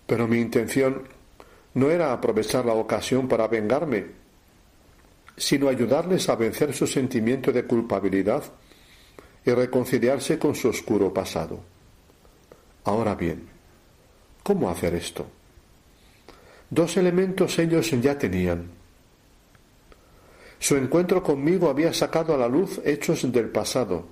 Pero 0.05 0.27
mi 0.27 0.39
intención 0.39 1.03
no 1.73 1.89
era 1.89 2.11
aprovechar 2.11 2.65
la 2.65 2.73
ocasión 2.73 3.27
para 3.27 3.47
vengarme, 3.47 4.05
sino 5.37 5.69
ayudarles 5.69 6.27
a 6.27 6.35
vencer 6.35 6.73
su 6.73 6.85
sentimiento 6.85 7.51
de 7.51 7.63
culpabilidad 7.63 8.43
y 9.45 9.51
reconciliarse 9.51 10.37
con 10.37 10.55
su 10.55 10.69
oscuro 10.69 11.13
pasado. 11.13 11.59
Ahora 12.83 13.15
bien, 13.15 13.47
¿cómo 14.43 14.69
hacer 14.69 14.95
esto? 14.95 15.25
Dos 16.69 16.97
elementos 16.97 17.59
ellos 17.59 17.91
ya 18.01 18.17
tenían. 18.17 18.69
Su 20.59 20.77
encuentro 20.77 21.23
conmigo 21.23 21.69
había 21.69 21.93
sacado 21.93 22.33
a 22.33 22.37
la 22.37 22.47
luz 22.47 22.79
hechos 22.85 23.29
del 23.31 23.49
pasado. 23.49 24.05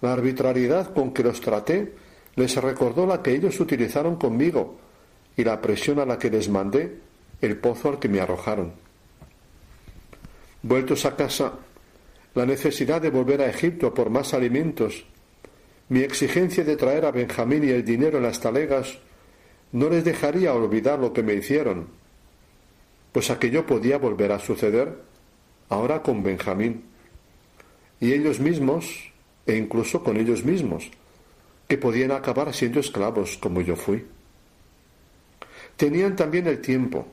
La 0.00 0.12
arbitrariedad 0.12 0.92
con 0.92 1.12
que 1.12 1.22
los 1.22 1.40
traté 1.40 1.94
les 2.36 2.54
recordó 2.56 3.06
la 3.06 3.22
que 3.22 3.32
ellos 3.32 3.58
utilizaron 3.58 4.16
conmigo 4.16 4.76
y 5.36 5.44
la 5.44 5.60
presión 5.60 5.98
a 5.98 6.06
la 6.06 6.18
que 6.18 6.30
les 6.30 6.48
mandé, 6.48 6.98
el 7.40 7.56
pozo 7.56 7.88
al 7.88 7.98
que 7.98 8.08
me 8.08 8.20
arrojaron. 8.20 8.72
Vueltos 10.62 11.04
a 11.04 11.16
casa, 11.16 11.52
la 12.34 12.46
necesidad 12.46 13.00
de 13.00 13.10
volver 13.10 13.40
a 13.40 13.48
Egipto 13.48 13.94
por 13.94 14.10
más 14.10 14.34
alimentos, 14.34 15.04
mi 15.88 16.00
exigencia 16.00 16.64
de 16.64 16.76
traer 16.76 17.04
a 17.04 17.12
Benjamín 17.12 17.64
y 17.64 17.70
el 17.70 17.84
dinero 17.84 18.16
en 18.18 18.24
las 18.24 18.40
talegas, 18.40 18.98
no 19.72 19.88
les 19.88 20.04
dejaría 20.04 20.54
olvidar 20.54 20.98
lo 20.98 21.12
que 21.12 21.22
me 21.22 21.34
hicieron, 21.34 21.88
pues 23.12 23.30
aquello 23.30 23.66
podía 23.66 23.98
volver 23.98 24.32
a 24.32 24.38
suceder 24.38 24.98
ahora 25.68 26.02
con 26.02 26.22
Benjamín, 26.22 26.84
y 28.00 28.12
ellos 28.12 28.40
mismos, 28.40 29.12
e 29.46 29.56
incluso 29.56 30.02
con 30.02 30.16
ellos 30.16 30.44
mismos, 30.44 30.90
que 31.68 31.78
podían 31.78 32.10
acabar 32.10 32.52
siendo 32.52 32.80
esclavos 32.80 33.38
como 33.38 33.60
yo 33.60 33.76
fui. 33.76 34.04
Tenían 35.76 36.16
también 36.16 36.46
el 36.46 36.60
tiempo. 36.60 37.06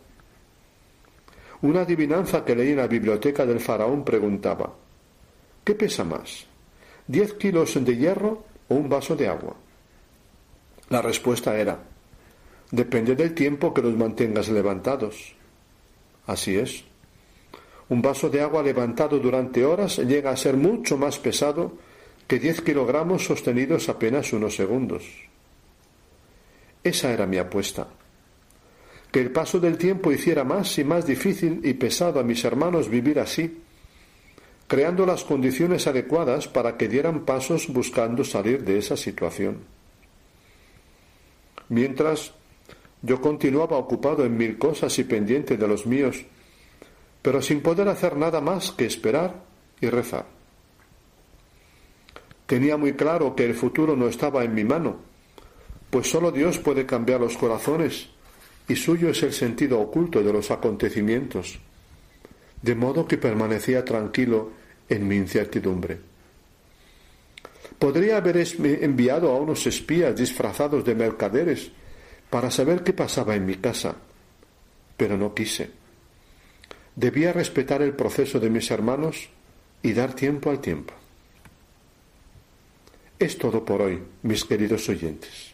Una 1.61 1.81
adivinanza 1.81 2.43
que 2.43 2.55
leí 2.55 2.71
en 2.71 2.77
la 2.77 2.87
biblioteca 2.87 3.45
del 3.45 3.59
faraón 3.59 4.03
preguntaba, 4.03 4.80
¿Qué 5.63 5.75
pesa 5.75 6.03
más? 6.03 6.45
¿Diez 7.07 7.33
kilos 7.33 7.73
de 7.83 7.95
hierro 7.95 8.45
o 8.67 8.75
un 8.75 8.89
vaso 8.89 9.15
de 9.15 9.27
agua? 9.27 9.55
La 10.89 11.01
respuesta 11.01 11.57
era, 11.57 11.79
depende 12.71 13.15
del 13.15 13.33
tiempo 13.33 13.73
que 13.73 13.81
los 13.81 13.95
mantengas 13.95 14.49
levantados. 14.49 15.35
Así 16.25 16.55
es. 16.55 16.83
Un 17.89 18.01
vaso 18.01 18.29
de 18.29 18.41
agua 18.41 18.63
levantado 18.63 19.19
durante 19.19 19.65
horas 19.65 19.97
llega 19.97 20.31
a 20.31 20.37
ser 20.37 20.55
mucho 20.55 20.97
más 20.97 21.19
pesado 21.19 21.73
que 22.27 22.39
diez 22.39 22.61
kilogramos 22.61 23.25
sostenidos 23.25 23.89
apenas 23.89 24.31
unos 24.31 24.55
segundos. 24.55 25.03
Esa 26.83 27.11
era 27.11 27.27
mi 27.27 27.37
apuesta. 27.37 27.87
Que 29.11 29.19
el 29.19 29.31
paso 29.31 29.59
del 29.59 29.77
tiempo 29.77 30.11
hiciera 30.11 30.43
más 30.45 30.77
y 30.79 30.85
más 30.85 31.05
difícil 31.05 31.59
y 31.63 31.73
pesado 31.73 32.19
a 32.19 32.23
mis 32.23 32.43
hermanos 32.45 32.87
vivir 32.87 33.19
así, 33.19 33.60
creando 34.71 35.05
las 35.05 35.25
condiciones 35.25 35.85
adecuadas 35.85 36.47
para 36.47 36.77
que 36.77 36.87
dieran 36.87 37.25
pasos 37.25 37.67
buscando 37.67 38.23
salir 38.23 38.63
de 38.63 38.77
esa 38.77 38.95
situación. 38.95 39.57
Mientras 41.67 42.31
yo 43.01 43.19
continuaba 43.19 43.75
ocupado 43.75 44.23
en 44.23 44.37
mil 44.37 44.57
cosas 44.57 44.97
y 44.97 45.03
pendiente 45.03 45.57
de 45.57 45.67
los 45.67 45.85
míos, 45.85 46.23
pero 47.21 47.41
sin 47.41 47.59
poder 47.59 47.89
hacer 47.89 48.15
nada 48.15 48.39
más 48.39 48.71
que 48.71 48.85
esperar 48.85 49.43
y 49.81 49.89
rezar. 49.89 50.25
Tenía 52.45 52.77
muy 52.77 52.93
claro 52.93 53.35
que 53.35 53.43
el 53.43 53.55
futuro 53.55 53.97
no 53.97 54.07
estaba 54.07 54.45
en 54.45 54.55
mi 54.55 54.63
mano, 54.63 54.99
pues 55.89 56.09
sólo 56.09 56.31
Dios 56.31 56.59
puede 56.59 56.85
cambiar 56.85 57.19
los 57.19 57.35
corazones 57.35 58.07
y 58.69 58.77
suyo 58.77 59.09
es 59.09 59.21
el 59.21 59.33
sentido 59.33 59.81
oculto 59.81 60.23
de 60.23 60.31
los 60.31 60.49
acontecimientos, 60.49 61.59
de 62.61 62.73
modo 62.73 63.05
que 63.05 63.17
permanecía 63.17 63.83
tranquilo 63.83 64.60
en 64.91 65.07
mi 65.07 65.15
incertidumbre. 65.15 65.97
Podría 67.79 68.17
haber 68.17 68.37
enviado 68.83 69.31
a 69.31 69.37
unos 69.37 69.65
espías 69.65 70.15
disfrazados 70.15 70.83
de 70.83 70.93
mercaderes 70.93 71.71
para 72.29 72.51
saber 72.51 72.83
qué 72.83 72.91
pasaba 72.91 73.35
en 73.35 73.45
mi 73.45 73.55
casa, 73.55 73.95
pero 74.97 75.17
no 75.17 75.33
quise. 75.33 75.71
Debía 76.95 77.31
respetar 77.31 77.81
el 77.81 77.93
proceso 77.93 78.39
de 78.39 78.49
mis 78.49 78.69
hermanos 78.69 79.29
y 79.81 79.93
dar 79.93 80.13
tiempo 80.13 80.49
al 80.49 80.59
tiempo. 80.59 80.93
Es 83.17 83.37
todo 83.37 83.63
por 83.63 83.81
hoy, 83.81 84.03
mis 84.23 84.43
queridos 84.43 84.89
oyentes. 84.89 85.51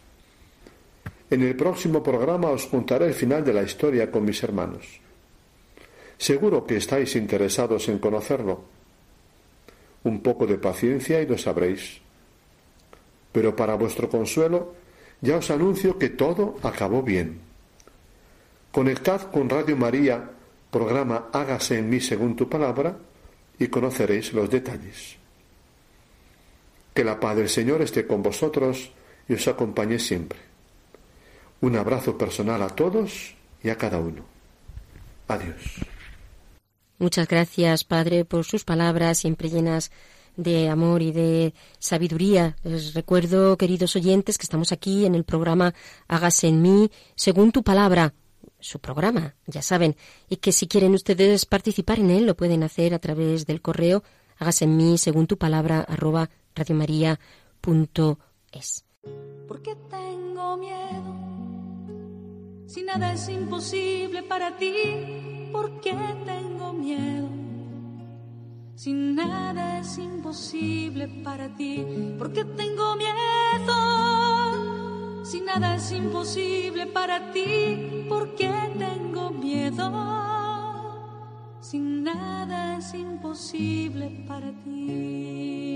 En 1.30 1.44
el 1.44 1.56
próximo 1.56 2.02
programa 2.02 2.50
os 2.50 2.66
contaré 2.66 3.06
el 3.06 3.14
final 3.14 3.44
de 3.46 3.54
la 3.54 3.62
historia 3.62 4.10
con 4.10 4.26
mis 4.26 4.42
hermanos. 4.42 5.00
Seguro 6.18 6.66
que 6.66 6.78
estáis 6.78 7.16
interesados 7.16 7.88
en 7.90 8.00
conocerlo 8.00 8.77
un 10.04 10.22
poco 10.22 10.48
de 10.48 10.58
paciencia 10.58 11.22
y 11.22 11.28
lo 11.28 11.38
sabréis. 11.38 12.02
Pero 13.32 13.56
para 13.56 13.76
vuestro 13.76 14.10
consuelo, 14.10 14.74
ya 15.22 15.38
os 15.38 15.50
anuncio 15.50 15.98
que 15.98 16.10
todo 16.10 16.56
acabó 16.64 17.02
bien. 17.02 17.40
Conectad 18.72 19.32
con 19.32 19.50
Radio 19.50 19.76
María, 19.76 20.30
programa 20.72 21.30
Hágase 21.34 21.80
en 21.80 21.90
mí 21.90 22.00
según 22.00 22.36
tu 22.36 22.48
palabra, 22.48 22.98
y 23.60 23.68
conoceréis 23.68 24.34
los 24.34 24.50
detalles. 24.50 25.18
Que 26.94 27.04
la 27.04 27.20
paz 27.20 27.36
del 27.36 27.50
Señor 27.50 27.82
esté 27.82 28.06
con 28.06 28.22
vosotros 28.22 28.92
y 29.28 29.34
os 29.34 29.48
acompañe 29.48 30.00
siempre. 30.00 30.40
Un 31.62 31.76
abrazo 31.76 32.18
personal 32.18 32.62
a 32.62 32.70
todos 32.70 33.36
y 33.64 33.70
a 33.70 33.78
cada 33.78 34.00
uno. 34.00 34.24
Adiós. 35.28 35.97
Muchas 37.00 37.28
gracias, 37.28 37.84
Padre, 37.84 38.26
por 38.26 38.44
sus 38.44 38.64
palabras 38.64 39.20
siempre 39.20 39.50
llenas 39.50 39.92
de 40.36 40.70
amor 40.70 41.02
y 41.02 41.12
de 41.12 41.54
sabiduría. 41.78 42.56
Les 42.64 42.94
recuerdo, 42.94 43.58
queridos 43.58 43.96
oyentes, 43.96 44.38
que 44.38 44.44
estamos 44.44 44.72
aquí 44.72 45.06
en 45.06 45.16
el 45.16 45.24
programa 45.24 45.74
Hágase 46.08 46.48
en 46.48 46.62
mí 46.62 46.92
según 47.16 47.52
tu 47.52 47.64
palabra, 47.64 48.14
su 48.60 48.80
programa, 48.80 49.36
ya 49.46 49.62
saben, 49.62 49.96
y 50.30 50.38
que 50.38 50.52
si 50.52 50.68
quieren 50.68 50.96
ustedes 50.96 51.46
participar 51.46 52.00
en 52.00 52.10
él 52.10 52.26
lo 52.26 52.36
pueden 52.36 52.64
hacer 52.64 52.94
a 52.94 53.00
través 53.00 53.46
del 53.46 53.62
correo 53.62 54.04
hágase 54.40 54.66
en 54.66 54.78
mí 54.78 54.98
según 54.98 55.28
tu 55.28 55.38
palabra 55.38 55.82
arroba 55.82 56.30
radiomaria.es. 56.56 58.86
¿Por 59.48 59.62
tengo 59.62 60.58
miedo? 60.58 61.16
Si 62.66 62.82
nada 62.84 63.14
es 63.14 63.30
imposible 63.30 64.24
para 64.24 64.58
ti 64.58 65.37
¿por 65.52 65.82
qué 65.82 65.96
tengo 66.26 66.74
miedo? 66.74 67.30
Si 68.76 68.94
nada 68.94 69.80
es 69.80 69.98
imposible 69.98 71.08
para 71.24 71.56
ti, 71.56 71.84
¿por 72.18 72.32
qué 72.32 72.46
tengo 72.46 72.96
miedo? 72.96 73.76
Si 75.24 75.42
nada 75.42 75.76
es 75.76 75.92
imposible 75.92 76.86
para 76.88 77.32
ti, 77.32 78.06
¿por 78.08 78.36
qué 78.36 78.54
tengo 78.78 79.32
miedo? 79.32 79.92
Si 81.60 81.80
nada 81.80 82.78
es 82.78 82.94
imposible 82.94 84.26
para 84.28 84.52
ti. 84.64 85.67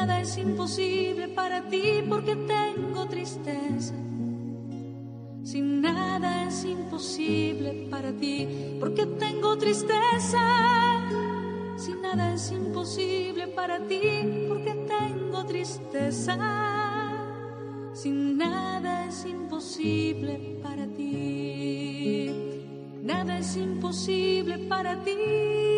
Nada 0.00 0.20
es 0.20 0.38
imposible 0.38 1.28
para 1.28 1.62
ti, 1.62 2.04
porque 2.08 2.36
tengo 2.36 3.06
tristeza. 3.06 3.94
Si 5.42 5.60
nada 5.60 6.46
es 6.46 6.64
imposible 6.64 7.88
para 7.90 8.12
ti, 8.12 8.76
porque 8.78 9.06
tengo 9.06 9.56
tristeza. 9.58 10.44
Si 11.76 11.92
nada 11.94 12.34
es 12.34 12.52
imposible 12.52 13.48
para 13.48 13.80
ti, 13.88 14.46
porque 14.48 14.72
tengo 14.86 15.44
tristeza. 15.46 16.36
Si 17.92 18.10
nada 18.10 19.06
es 19.06 19.24
imposible 19.24 20.60
para 20.62 20.86
ti, 20.86 22.30
nada 23.02 23.38
es 23.38 23.56
imposible 23.56 24.58
para 24.58 25.02
ti 25.02 25.77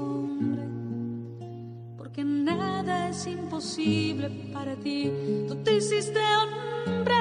Es 3.11 3.27
imposible 3.27 4.29
para 4.53 4.75
ti, 4.77 5.11
tú 5.47 5.55
te 5.63 5.75
hiciste 5.75 6.19
hombre. 6.39 7.15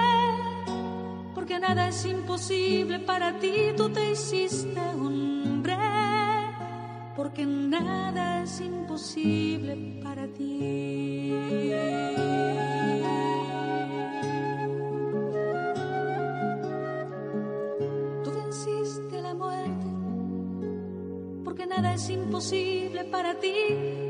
Porque 1.34 1.58
nada 1.58 1.88
es 1.88 2.04
imposible 2.04 3.00
para 3.00 3.38
ti, 3.38 3.72
tú 3.76 3.88
te 3.90 4.12
hiciste 4.12 4.80
hombre. 4.80 5.76
Porque 7.16 7.44
nada 7.44 8.44
es 8.44 8.60
imposible 8.60 10.00
para 10.02 10.28
ti. 10.28 11.34
nada 21.70 21.94
es 21.94 22.10
imposible 22.10 23.04
para 23.04 23.38
ti, 23.38 24.09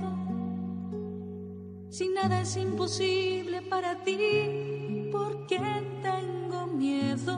Si 1.91 2.07
nada 2.07 2.39
es 2.39 2.55
imposible 2.55 3.61
para 3.63 4.01
ti, 4.05 4.17
porque 5.11 5.59
tengo 6.01 6.67
miedo. 6.67 7.37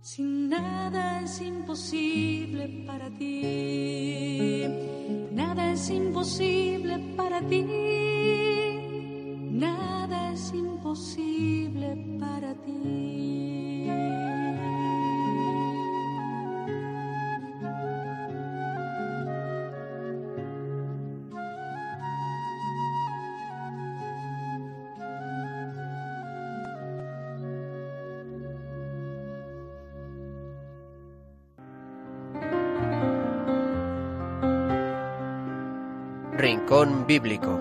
Si 0.00 0.24
nada 0.24 1.20
es 1.22 1.40
imposible 1.40 2.82
para 2.88 3.08
ti, 3.10 4.64
nada 5.30 5.72
es 5.74 5.90
imposible 5.90 6.98
para 7.16 7.40
ti, 7.40 7.62
nada 9.52 10.32
es 10.32 10.52
imposible 10.52 12.18
para 12.18 12.52
ti. 12.64 13.25
Rincón 36.46 37.08
Bíblico. 37.08 37.58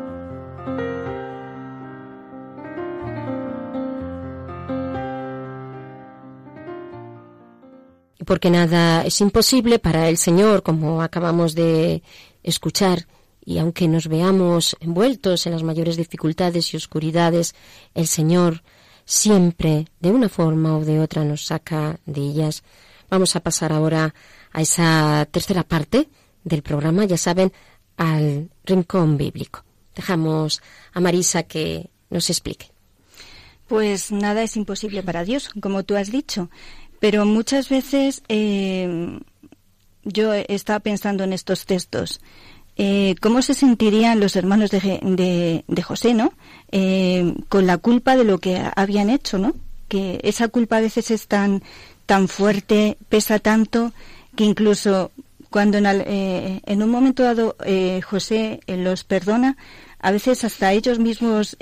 Porque 8.28 8.52
nada 8.52 9.04
es 9.04 9.20
imposible 9.22 9.80
para 9.80 10.08
el 10.08 10.18
Señor, 10.18 10.62
como 10.62 11.02
acabamos 11.02 11.56
de 11.56 12.04
escuchar, 12.44 13.08
y 13.44 13.58
aunque 13.58 13.88
nos 13.88 14.08
veamos 14.08 14.78
envueltos 14.80 15.48
en 15.48 15.54
las 15.54 15.64
mayores 15.64 15.98
dificultades 15.98 16.72
y 16.72 16.78
oscuridades, 16.78 17.56
el 17.96 18.06
Señor 18.06 18.62
siempre, 19.04 19.88
de 20.00 20.12
una 20.12 20.30
forma 20.30 20.78
o 20.78 20.86
de 20.86 21.00
otra, 21.00 21.24
nos 21.24 21.48
saca 21.48 22.00
de 22.06 22.22
ellas. 22.22 22.62
Vamos 23.10 23.36
a 23.36 23.40
pasar 23.40 23.74
ahora 23.74 24.14
a 24.52 24.62
esa 24.62 25.28
tercera 25.32 25.64
parte 25.64 26.08
del 26.44 26.62
programa. 26.62 27.06
Ya 27.06 27.18
saben, 27.18 27.52
al 27.98 28.50
rincón 28.64 29.18
bíblico. 29.18 29.64
Dejamos 29.96 30.62
a 30.94 31.00
Marisa 31.00 31.44
que 31.44 31.90
nos 32.10 32.30
explique. 32.30 32.72
Pues 33.68 34.12
nada 34.12 34.44
es 34.44 34.58
imposible 34.58 35.02
para 35.02 35.24
Dios, 35.24 35.50
como 35.60 35.84
tú 35.84 35.96
has 35.96 36.12
dicho, 36.12 36.50
pero 37.00 37.26
muchas 37.26 37.70
veces 37.70 38.22
eh, 38.28 39.20
yo 40.04 40.34
estaba 40.34 40.80
pensando 40.80 41.24
en 41.24 41.34
estos 41.34 41.66
textos. 41.66 42.22
Eh, 42.78 43.16
¿Cómo 43.22 43.42
se 43.42 43.54
sentirían 43.54 44.20
los 44.20 44.36
hermanos 44.36 44.70
de, 44.70 45.64
de, 45.66 45.82
José, 45.82 46.14
no? 46.14 46.34
Eh, 46.72 47.34
con 47.48 47.66
la 47.66 47.78
culpa 47.78 48.16
de 48.16 48.26
lo 48.26 48.40
que 48.40 48.62
habían 48.76 49.10
hecho, 49.10 49.38
¿no? 49.38 49.54
Que 49.88 50.20
esa 50.24 50.50
culpa 50.50 50.78
a 50.78 50.82
veces 50.82 51.10
es 51.10 51.28
tan, 51.28 51.64
tan 52.06 52.28
fuerte, 52.28 52.98
pesa 53.08 53.40
tanto, 53.40 53.94
que 54.36 54.44
incluso 54.44 55.12
cuando 55.56 55.78
en, 55.78 55.86
eh, 55.86 56.62
en 56.66 56.84
un 56.84 56.90
momento 56.90 57.24
dado 57.24 57.56
eh, 57.64 58.02
José 58.02 58.60
eh, 58.68 58.76
los 58.76 59.06
perdona, 59.06 59.56
a 60.00 60.12
veces 60.12 60.44
hasta 60.44 60.74
ellos 60.74 61.00
mismos 61.00 61.56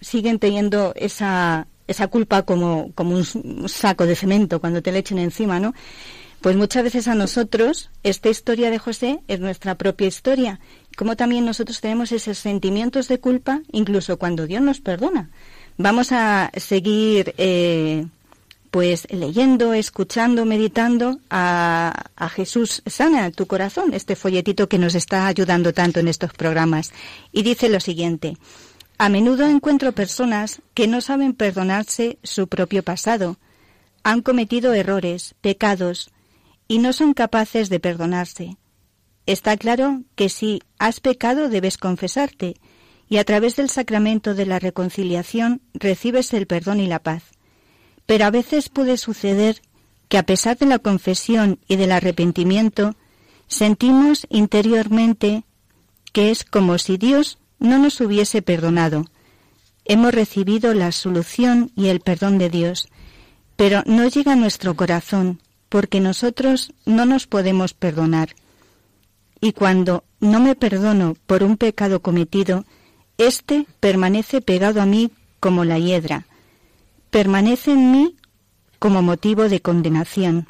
siguen 0.00 0.38
teniendo 0.38 0.94
esa, 0.96 1.66
esa 1.86 2.06
culpa 2.08 2.44
como, 2.44 2.90
como 2.94 3.14
un 3.14 3.68
saco 3.68 4.06
de 4.06 4.16
cemento 4.16 4.60
cuando 4.60 4.80
te 4.80 4.92
le 4.92 5.00
echen 5.00 5.18
encima, 5.18 5.60
¿no? 5.60 5.74
Pues 6.40 6.56
muchas 6.56 6.84
veces 6.84 7.06
a 7.06 7.14
nosotros 7.14 7.90
esta 8.02 8.30
historia 8.30 8.70
de 8.70 8.78
José 8.78 9.20
es 9.28 9.40
nuestra 9.40 9.74
propia 9.74 10.06
historia, 10.06 10.58
como 10.96 11.14
también 11.14 11.44
nosotros 11.44 11.82
tenemos 11.82 12.12
esos 12.12 12.38
sentimientos 12.38 13.08
de 13.08 13.20
culpa 13.20 13.60
incluso 13.72 14.18
cuando 14.18 14.46
Dios 14.46 14.62
nos 14.62 14.80
perdona. 14.80 15.28
Vamos 15.76 16.12
a 16.12 16.50
seguir 16.56 17.34
pues 18.72 19.06
leyendo, 19.10 19.74
escuchando, 19.74 20.46
meditando 20.46 21.20
a, 21.28 22.06
a, 22.16 22.28
Jesús 22.30 22.82
sana 22.86 23.30
tu 23.30 23.46
corazón, 23.46 23.92
este 23.92 24.16
folletito 24.16 24.66
que 24.66 24.78
nos 24.78 24.94
está 24.94 25.26
ayudando 25.26 25.74
tanto 25.74 26.00
en 26.00 26.08
estos 26.08 26.32
programas. 26.32 26.90
Y 27.32 27.42
dice 27.42 27.68
lo 27.68 27.80
siguiente, 27.80 28.38
a 28.96 29.10
menudo 29.10 29.46
encuentro 29.46 29.92
personas 29.92 30.62
que 30.72 30.88
no 30.88 31.02
saben 31.02 31.34
perdonarse 31.34 32.18
su 32.22 32.48
propio 32.48 32.82
pasado, 32.82 33.36
han 34.04 34.22
cometido 34.22 34.72
errores, 34.72 35.34
pecados, 35.42 36.10
y 36.66 36.78
no 36.78 36.94
son 36.94 37.12
capaces 37.12 37.68
de 37.68 37.78
perdonarse. 37.78 38.56
Está 39.26 39.58
claro 39.58 40.00
que 40.14 40.30
si 40.30 40.62
has 40.78 41.00
pecado 41.00 41.50
debes 41.50 41.76
confesarte, 41.76 42.54
y 43.06 43.18
a 43.18 43.24
través 43.24 43.54
del 43.54 43.68
sacramento 43.68 44.34
de 44.34 44.46
la 44.46 44.58
reconciliación 44.58 45.60
recibes 45.74 46.32
el 46.32 46.46
perdón 46.46 46.80
y 46.80 46.86
la 46.86 47.02
paz 47.02 47.31
pero 48.06 48.24
a 48.24 48.30
veces 48.30 48.68
puede 48.68 48.96
suceder 48.96 49.62
que 50.08 50.18
a 50.18 50.24
pesar 50.24 50.58
de 50.58 50.66
la 50.66 50.78
confesión 50.78 51.58
y 51.68 51.76
del 51.76 51.92
arrepentimiento, 51.92 52.94
sentimos 53.48 54.26
interiormente 54.28 55.44
que 56.12 56.30
es 56.30 56.44
como 56.44 56.78
si 56.78 56.96
Dios 56.98 57.38
no 57.58 57.78
nos 57.78 58.00
hubiese 58.00 58.42
perdonado. 58.42 59.06
Hemos 59.84 60.12
recibido 60.12 60.74
la 60.74 60.92
solución 60.92 61.70
y 61.74 61.88
el 61.88 62.00
perdón 62.00 62.38
de 62.38 62.50
Dios, 62.50 62.88
pero 63.56 63.82
no 63.86 64.06
llega 64.06 64.32
a 64.32 64.36
nuestro 64.36 64.74
corazón, 64.74 65.40
porque 65.68 66.00
nosotros 66.00 66.72
no 66.84 67.06
nos 67.06 67.26
podemos 67.26 67.72
perdonar. 67.72 68.34
Y 69.40 69.52
cuando 69.52 70.04
no 70.20 70.40
me 70.40 70.54
perdono 70.54 71.16
por 71.26 71.42
un 71.42 71.56
pecado 71.56 72.00
cometido, 72.00 72.64
éste 73.18 73.66
permanece 73.80 74.40
pegado 74.40 74.80
a 74.82 74.86
mí 74.86 75.10
como 75.40 75.64
la 75.64 75.78
hiedra, 75.78 76.26
permanece 77.12 77.72
en 77.72 77.92
mí 77.92 78.16
como 78.78 79.02
motivo 79.02 79.50
de 79.50 79.60
condenación. 79.60 80.48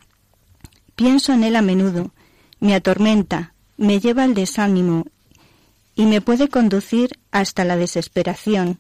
Pienso 0.95 1.33
en 1.33 1.43
él 1.43 1.57
a 1.57 1.61
menudo, 1.61 2.13
me 2.61 2.77
atormenta, 2.77 3.53
me 3.77 3.99
lleva 3.99 4.23
al 4.23 4.35
desánimo 4.35 5.05
y 5.97 6.07
me 6.07 6.21
puede 6.21 6.49
conducir 6.49 7.19
hasta 7.33 7.65
la 7.65 7.77
desesperación. 7.77 8.79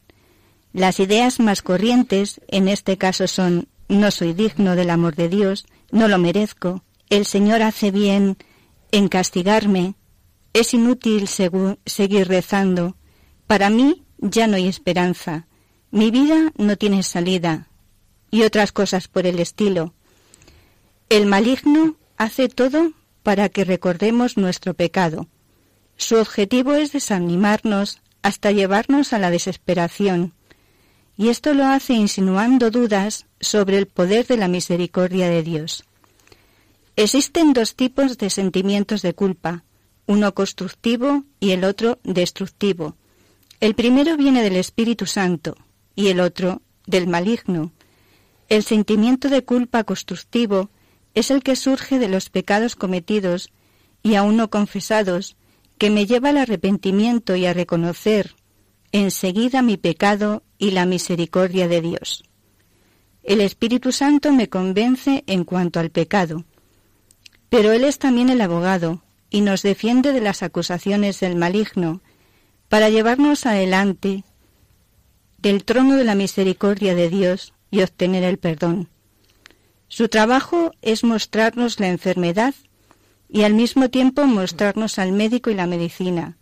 Las 0.73 1.01
ideas 1.01 1.41
más 1.41 1.61
corrientes 1.61 2.41
en 2.47 2.69
este 2.69 2.97
caso 2.99 3.27
son 3.27 3.67
no 3.89 4.13
soy 4.13 4.33
digno 4.33 4.77
del 4.77 4.89
amor 4.89 5.17
de 5.17 5.29
Dios, 5.29 5.67
no 5.91 6.07
lo 6.07 6.19
merezco, 6.19 6.85
el 7.11 7.27
Señor 7.27 7.63
hace 7.63 7.91
bien 7.91 8.37
en 8.93 9.09
castigarme, 9.09 9.97
es 10.53 10.73
inútil 10.73 11.27
seguir 11.27 12.29
rezando, 12.29 12.97
para 13.49 13.71
mí 13.71 14.05
ya 14.19 14.47
no 14.47 14.55
hay 14.55 14.69
esperanza, 14.69 15.49
mi 15.91 16.13
vida 16.13 16.53
no 16.57 16.77
tiene 16.77 17.03
salida, 17.03 17.69
y 18.33 18.43
otras 18.43 18.73
cosas 18.73 19.07
por 19.07 19.27
el 19.27 19.39
estilo. 19.39 19.95
El 21.09 21.27
maligno 21.27 21.95
hace 22.17 22.49
todo 22.49 22.93
para 23.23 23.49
que 23.51 23.65
recordemos 23.65 24.37
nuestro 24.37 24.75
pecado. 24.75 25.29
Su 25.97 26.17
objetivo 26.17 26.73
es 26.75 26.91
desanimarnos 26.91 28.01
hasta 28.23 28.51
llevarnos 28.51 29.13
a 29.13 29.19
la 29.19 29.31
desesperación, 29.31 30.33
y 31.17 31.29
esto 31.29 31.55
lo 31.55 31.67
hace 31.67 31.93
insinuando 31.93 32.71
dudas 32.71 33.27
sobre 33.39 33.77
el 33.77 33.87
poder 33.87 34.27
de 34.27 34.39
la 34.39 34.49
misericordia 34.49 35.29
de 35.29 35.43
Dios. 35.43 35.85
Existen 36.97 37.53
dos 37.53 37.75
tipos 37.75 38.17
de 38.19 38.31
sentimientos 38.31 39.03
de 39.03 39.15
culpa, 39.15 39.65
uno 40.07 40.35
constructivo 40.35 41.25
y 41.39 41.51
el 41.51 41.65
otro 41.65 41.99
destructivo. 42.03 42.97
El 43.61 43.75
primero 43.75 44.17
viene 44.17 44.43
del 44.43 44.57
Espíritu 44.57 45.07
Santo 45.07 45.57
y 45.95 46.09
el 46.09 46.21
otro 46.21 46.63
del 46.87 47.07
maligno. 47.07 47.73
El 48.53 48.65
sentimiento 48.65 49.31
de 49.31 49.47
culpa 49.47 49.83
constructivo 49.83 50.69
es 51.15 51.31
el 51.31 51.43
que 51.43 51.57
surge 51.57 51.99
de 51.99 52.11
los 52.11 52.29
pecados 52.29 52.77
cometidos 52.77 53.51
y 54.03 54.17
aún 54.17 54.37
no 54.37 54.51
confesados, 54.51 55.39
que 55.79 55.89
me 55.89 56.05
lleva 56.05 56.29
al 56.29 56.37
arrepentimiento 56.37 57.35
y 57.35 57.47
a 57.47 57.55
reconocer 57.55 58.35
enseguida 58.93 59.63
mi 59.63 59.79
pecado 59.79 60.43
y 60.59 60.73
la 60.73 60.85
misericordia 60.85 61.67
de 61.67 61.81
Dios. 61.81 62.25
El 63.23 63.41
Espíritu 63.41 63.91
Santo 63.91 64.35
me 64.35 64.51
convence 64.51 65.25
en 65.27 65.45
cuanto 65.45 65.81
al 65.81 65.89
pecado, 65.89 66.45
pero 67.49 67.73
Él 67.73 67.85
es 67.85 67.99
también 67.99 68.29
el 68.29 68.43
abogado 68.43 69.03
y 69.31 69.41
nos 69.41 69.63
defiende 69.63 70.13
de 70.13 70.21
las 70.21 70.43
acusaciones 70.43 71.21
del 71.21 71.37
maligno 71.37 72.03
para 72.69 72.91
llevarnos 72.91 73.47
adelante 73.47 74.25
del 75.39 75.65
trono 75.65 75.97
de 75.97 76.05
la 76.05 76.15
misericordia 76.15 76.95
de 76.95 77.09
Dios 77.09 77.55
y 77.73 77.83
obtener 77.83 78.23
el 78.23 78.39
perdón. 78.39 78.89
Su 79.89 80.09
trabajo 80.09 80.71
es 80.83 81.03
mostrarnos 81.03 81.81
la 81.81 81.89
enfermedad 81.89 82.55
y 83.29 83.43
al 83.43 83.55
mismo 83.55 83.89
tiempo 83.89 84.27
mostrarnos 84.27 84.99
al 84.99 85.11
médico 85.11 85.51
y 85.51 85.55
la 85.55 85.67
medicina. 85.67 86.37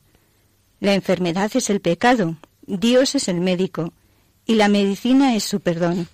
La 0.80 0.92
enfermedad 0.92 1.50
es 1.54 1.70
el 1.70 1.80
pecado, 1.80 2.36
Dios 2.66 3.14
es 3.14 3.28
el 3.28 3.40
médico 3.40 3.92
y 4.44 4.56
la 4.56 4.68
medicina 4.68 5.36
es 5.36 5.44
su 5.44 5.60
perdón. 5.60 6.08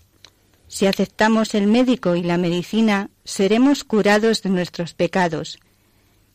Si 0.68 0.86
aceptamos 0.86 1.54
el 1.54 1.66
médico 1.66 2.14
y 2.14 2.22
la 2.22 2.36
medicina, 2.36 3.08
seremos 3.24 3.84
curados 3.84 4.42
de 4.42 4.50
nuestros 4.50 4.92
pecados. 4.92 5.58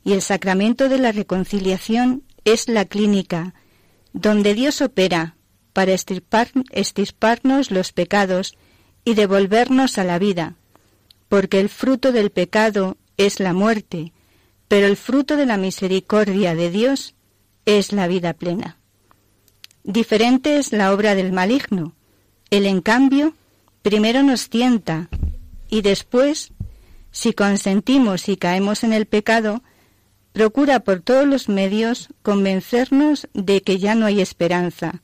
Y 0.04 0.14
el 0.14 0.24
sacramento 0.24 0.90
de 0.90 0.98
la 0.98 1.12
reconciliación 1.12 2.24
es 2.46 2.68
la 2.68 2.86
clínica, 2.86 3.54
donde 4.14 4.56
Dios 4.56 4.82
opera 4.82 5.36
para 5.74 5.94
estirparnos 5.94 7.70
los 7.70 7.92
pecados 7.92 8.58
y 9.04 9.16
devolvernos 9.16 9.98
a 9.98 10.04
la 10.04 10.20
vida, 10.20 10.56
porque 11.30 11.60
el 11.60 11.70
fruto 11.70 12.12
del 12.12 12.30
pecado 12.32 12.98
es 13.18 13.40
la 13.40 13.54
muerte, 13.54 14.14
pero 14.68 14.88
el 14.88 14.98
fruto 14.98 15.38
de 15.38 15.46
la 15.46 15.58
misericordia 15.58 16.56
de 16.56 16.72
Dios 16.72 17.16
es 17.66 17.92
la 17.92 18.08
vida 18.08 18.34
plena. 18.34 18.78
Diferente 19.84 20.58
es 20.58 20.72
la 20.72 20.94
obra 20.94 21.16
del 21.16 21.32
maligno. 21.32 21.94
Él, 22.50 22.66
en 22.66 22.82
cambio, 22.82 23.34
primero 23.82 24.24
nos 24.24 24.50
tienta 24.50 25.10
y 25.70 25.82
después, 25.82 26.52
si 27.12 27.34
consentimos 27.34 28.30
y 28.30 28.38
caemos 28.38 28.84
en 28.84 28.94
el 28.94 29.08
pecado, 29.08 29.64
procura 30.34 30.82
por 30.82 31.02
todos 31.02 31.26
los 31.26 31.50
medios 31.50 32.10
convencernos 32.22 33.28
de 33.34 33.62
que 33.62 33.80
ya 33.80 33.96
no 33.96 34.06
hay 34.06 34.22
esperanza. 34.22 35.02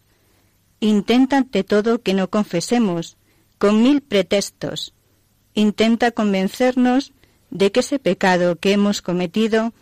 Intenta 0.79 1.37
ante 1.37 1.63
todo 1.63 2.01
que 2.01 2.13
no 2.13 2.29
confesemos, 2.29 3.16
con 3.57 3.81
mil 3.83 4.01
pretextos. 4.01 4.93
Intenta 5.53 6.11
convencernos 6.11 7.13
de 7.49 7.71
que 7.71 7.79
ese 7.79 7.99
pecado 7.99 8.57
que 8.57 8.73
hemos 8.73 9.01
cometido 9.01 9.73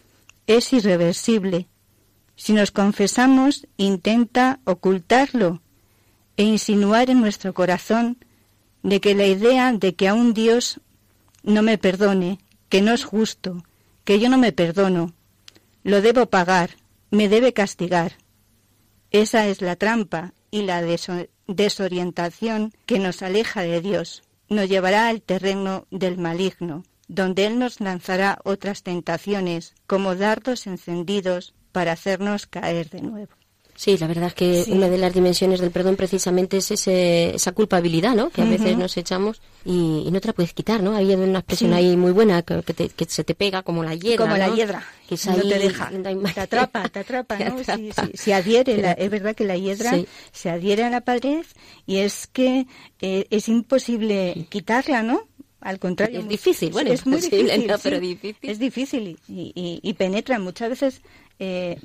es 0.47 0.71
irreversible 0.73 1.67
si 2.36 2.53
nos 2.53 2.71
confesamos, 2.71 3.65
intenta 3.78 4.59
ocultarlo 4.65 5.61
e 6.36 6.43
insinuar 6.43 7.09
en 7.09 7.21
nuestro 7.21 7.53
corazón 7.53 8.17
de 8.84 8.99
que 8.99 9.15
la 9.15 9.26
idea 9.26 9.71
de 9.71 9.95
que 9.95 10.09
aún 10.09 10.34
Dios 10.34 10.82
no 11.43 11.61
me 11.61 11.78
perdone, 11.78 12.39
que 12.67 12.82
no 12.82 12.93
es 12.93 13.05
justo, 13.05 13.63
que 14.03 14.19
yo 14.19 14.30
no 14.30 14.38
me 14.38 14.51
perdono, 14.51 15.13
lo 15.84 16.01
debo 16.01 16.26
pagar, 16.26 16.71
me 17.09 17.30
debe 17.30 17.53
castigar. 17.53 18.17
Esa 19.11 19.47
es 19.47 19.61
la 19.61 19.78
trampa 19.78 20.34
y 20.51 20.63
la 20.63 20.82
desorientación 21.48 22.74
que 22.86 23.00
nos 23.00 23.22
aleja 23.22 23.62
de 23.62 23.82
Dios, 23.82 24.24
nos 24.50 24.70
llevará 24.70 25.08
al 25.08 25.22
terreno 25.22 25.88
del 25.91 26.18
maligno, 26.18 26.84
donde 27.08 27.46
Él 27.46 27.60
nos 27.60 27.80
lanzará 27.82 28.39
otras 28.43 28.84
tentaciones 28.84 29.74
como 29.88 30.16
dardos 30.16 30.68
encendidos 30.68 31.54
para 31.72 31.93
hacernos 31.93 32.48
caer 32.48 32.89
de 32.89 33.02
nuevo. 33.02 33.34
Sí, 33.76 33.97
la 33.97 34.07
verdad 34.07 34.28
es 34.28 34.34
que 34.34 34.65
una 34.71 34.88
de 34.88 34.97
las 34.97 35.13
dimensiones 35.13 35.59
del 35.59 35.69
perdón 35.69 35.97
precisamente 35.97 36.57
es 36.57 36.71
esa 36.71 37.51
culpabilidad, 37.51 38.15
¿no? 38.15 38.30
Que 38.30 38.41
a 38.41 38.45
veces 38.45 38.78
nos 38.78 38.95
echamos 38.95 39.41
y, 39.65 40.07
no 40.11 40.21
te 40.21 40.28
la 40.28 40.34
puedes 40.34 40.53
quitar, 40.53 40.82
¿no? 40.82 40.95
Hay 40.95 41.13
una 41.13 41.39
expresión 41.39 41.73
ahí 41.73 41.97
muy 41.97 42.13
buena 42.13 42.41
que, 42.41 42.63
se 43.07 43.23
te 43.26 43.36
pega 43.36 43.63
como 43.63 43.84
la 43.84 43.93
hiedra, 43.93 44.26
Como 44.26 44.38
la 44.38 44.47
hiedra, 44.55 44.84
que 45.09 45.17
no 45.26 45.41
te 45.41 45.59
deja, 45.59 45.91
te 46.34 46.39
atrapa, 46.39 46.88
te 46.88 46.99
atrapa, 46.99 47.38
¿no? 47.49 47.57
Se 48.13 48.34
adhiere, 48.34 48.95
es 48.97 49.09
verdad 49.09 49.36
que 49.36 49.43
la 49.43 49.57
hiedra 49.57 49.91
se 50.32 50.49
adhiere 50.49 50.84
a 50.84 50.89
la 50.89 51.01
pared 51.01 51.45
y 51.86 51.97
es 51.97 52.28
que 52.28 52.67
eh, 53.01 53.28
es 53.30 53.49
imposible 53.49 54.47
quitarla, 54.49 55.03
¿no? 55.03 55.28
Al 55.59 55.80
contrario. 55.80 56.19
Es 56.19 56.28
difícil, 56.28 56.71
bueno, 56.71 56.93
es 56.93 57.05
muy 57.07 57.19
difícil, 57.21 57.71
pero 57.82 57.99
difícil. 57.99 58.38
Es 58.43 58.59
difícil 58.59 59.19
y, 59.28 59.80
y, 59.82 59.93
penetra. 59.93 60.38
Muchas 60.38 60.69
veces 60.69 61.01
eh, 61.40 61.78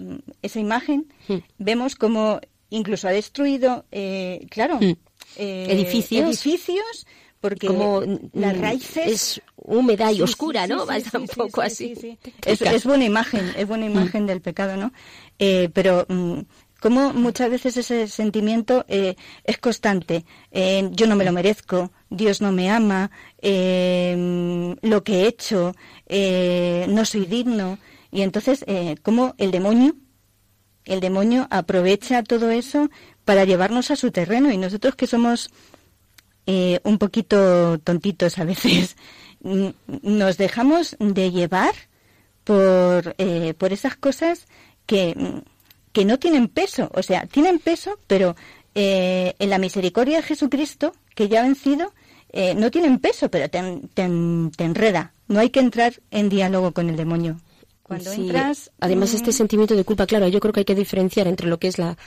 esa 0.42 0.60
imagen, 0.60 1.06
hmm. 1.28 1.38
vemos 1.58 1.96
como 1.96 2.40
incluso 2.70 3.08
ha 3.08 3.10
destruido, 3.10 3.84
eh, 3.90 4.46
claro, 4.50 4.78
hmm. 4.80 4.96
eh, 5.36 5.66
edificios. 5.70 6.28
edificios 6.28 7.06
porque 7.40 7.68
como 7.68 8.02
las 8.34 8.54
mm, 8.54 8.60
raíces 8.60 9.06
es 9.06 9.42
húmeda 9.56 10.12
y 10.12 10.20
oscura, 10.20 10.66
¿no? 10.66 10.84
Va 10.84 10.96
un 11.14 11.26
poco 11.26 11.62
así. 11.62 11.94
Es, 12.44 12.84
buena 12.84 13.06
imagen, 13.06 13.50
es 13.56 13.66
buena 13.66 13.86
hmm. 13.86 13.92
imagen 13.92 14.26
del 14.26 14.42
pecado, 14.42 14.76
¿no? 14.76 14.92
pero 15.72 16.04
mm, 16.06 16.40
como 16.80 17.14
muchas 17.14 17.48
veces 17.48 17.78
ese 17.78 18.08
sentimiento 18.08 18.84
es 18.88 19.58
constante. 19.58 20.26
yo 20.52 21.06
no 21.06 21.16
me 21.16 21.24
lo 21.24 21.32
merezco, 21.32 21.90
Dios 22.10 22.42
no 22.42 22.52
me 22.52 22.70
ama, 22.70 23.10
lo 23.40 25.02
que 25.02 25.22
he 25.22 25.26
hecho, 25.26 25.74
no 26.88 27.04
soy 27.06 27.24
digno. 27.24 27.78
Y 28.10 28.22
entonces, 28.22 28.64
eh, 28.66 28.96
¿cómo 29.02 29.34
el 29.38 29.50
demonio, 29.50 29.94
el 30.84 31.00
demonio 31.00 31.46
aprovecha 31.50 32.22
todo 32.22 32.50
eso 32.50 32.90
para 33.24 33.44
llevarnos 33.44 33.90
a 33.90 33.96
su 33.96 34.10
terreno? 34.10 34.50
Y 34.50 34.56
nosotros 34.56 34.96
que 34.96 35.06
somos 35.06 35.50
eh, 36.46 36.80
un 36.84 36.98
poquito 36.98 37.78
tontitos 37.78 38.38
a 38.38 38.44
veces, 38.44 38.96
nos 39.40 40.36
dejamos 40.36 40.96
de 40.98 41.30
llevar 41.30 41.74
por, 42.44 43.14
eh, 43.18 43.54
por 43.54 43.72
esas 43.72 43.96
cosas 43.96 44.46
que, 44.86 45.42
que 45.92 46.04
no 46.04 46.18
tienen 46.18 46.48
peso. 46.48 46.90
O 46.94 47.02
sea, 47.02 47.26
tienen 47.26 47.58
peso, 47.58 47.98
pero 48.06 48.36
eh, 48.74 49.34
en 49.38 49.50
la 49.50 49.58
misericordia 49.58 50.18
de 50.18 50.22
Jesucristo, 50.22 50.92
que 51.14 51.28
ya 51.28 51.40
ha 51.40 51.44
vencido, 51.44 51.92
eh, 52.32 52.54
no 52.54 52.70
tienen 52.70 52.98
peso, 52.98 53.30
pero 53.30 53.48
te, 53.50 53.58
enreda. 53.98 55.12
No 55.26 55.40
hay 55.40 55.50
que 55.50 55.60
entrar 55.60 55.94
en 56.10 56.28
diálogo 56.28 56.72
con 56.72 56.88
el 56.88 56.96
demonio. 56.96 57.40
Cuando 57.90 58.12
entras... 58.12 58.70
Además, 58.78 59.14
este 59.14 59.32
sentimiento 59.32 59.74
de 59.74 59.82
culpa, 59.82 60.06
claro, 60.06 60.28
yo 60.28 60.38
creo 60.38 60.52
que 60.52 60.60
hay 60.60 60.64
que 60.64 60.76
diferenciar 60.76 61.26
entre 61.26 61.48
lo 61.48 61.58
que 61.58 61.66
es 61.66 61.76
la, 61.76 61.98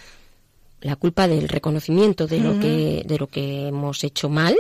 la 0.79 0.95
culpa 0.95 1.27
del 1.27 1.49
reconocimiento 1.49 2.25
de 2.25 2.39
lo 2.39 2.57
que 2.57 3.03
de 3.05 3.17
lo 3.17 3.27
que 3.27 3.67
hemos 3.67 4.01
hecho 4.05 4.29
mal 4.29 4.55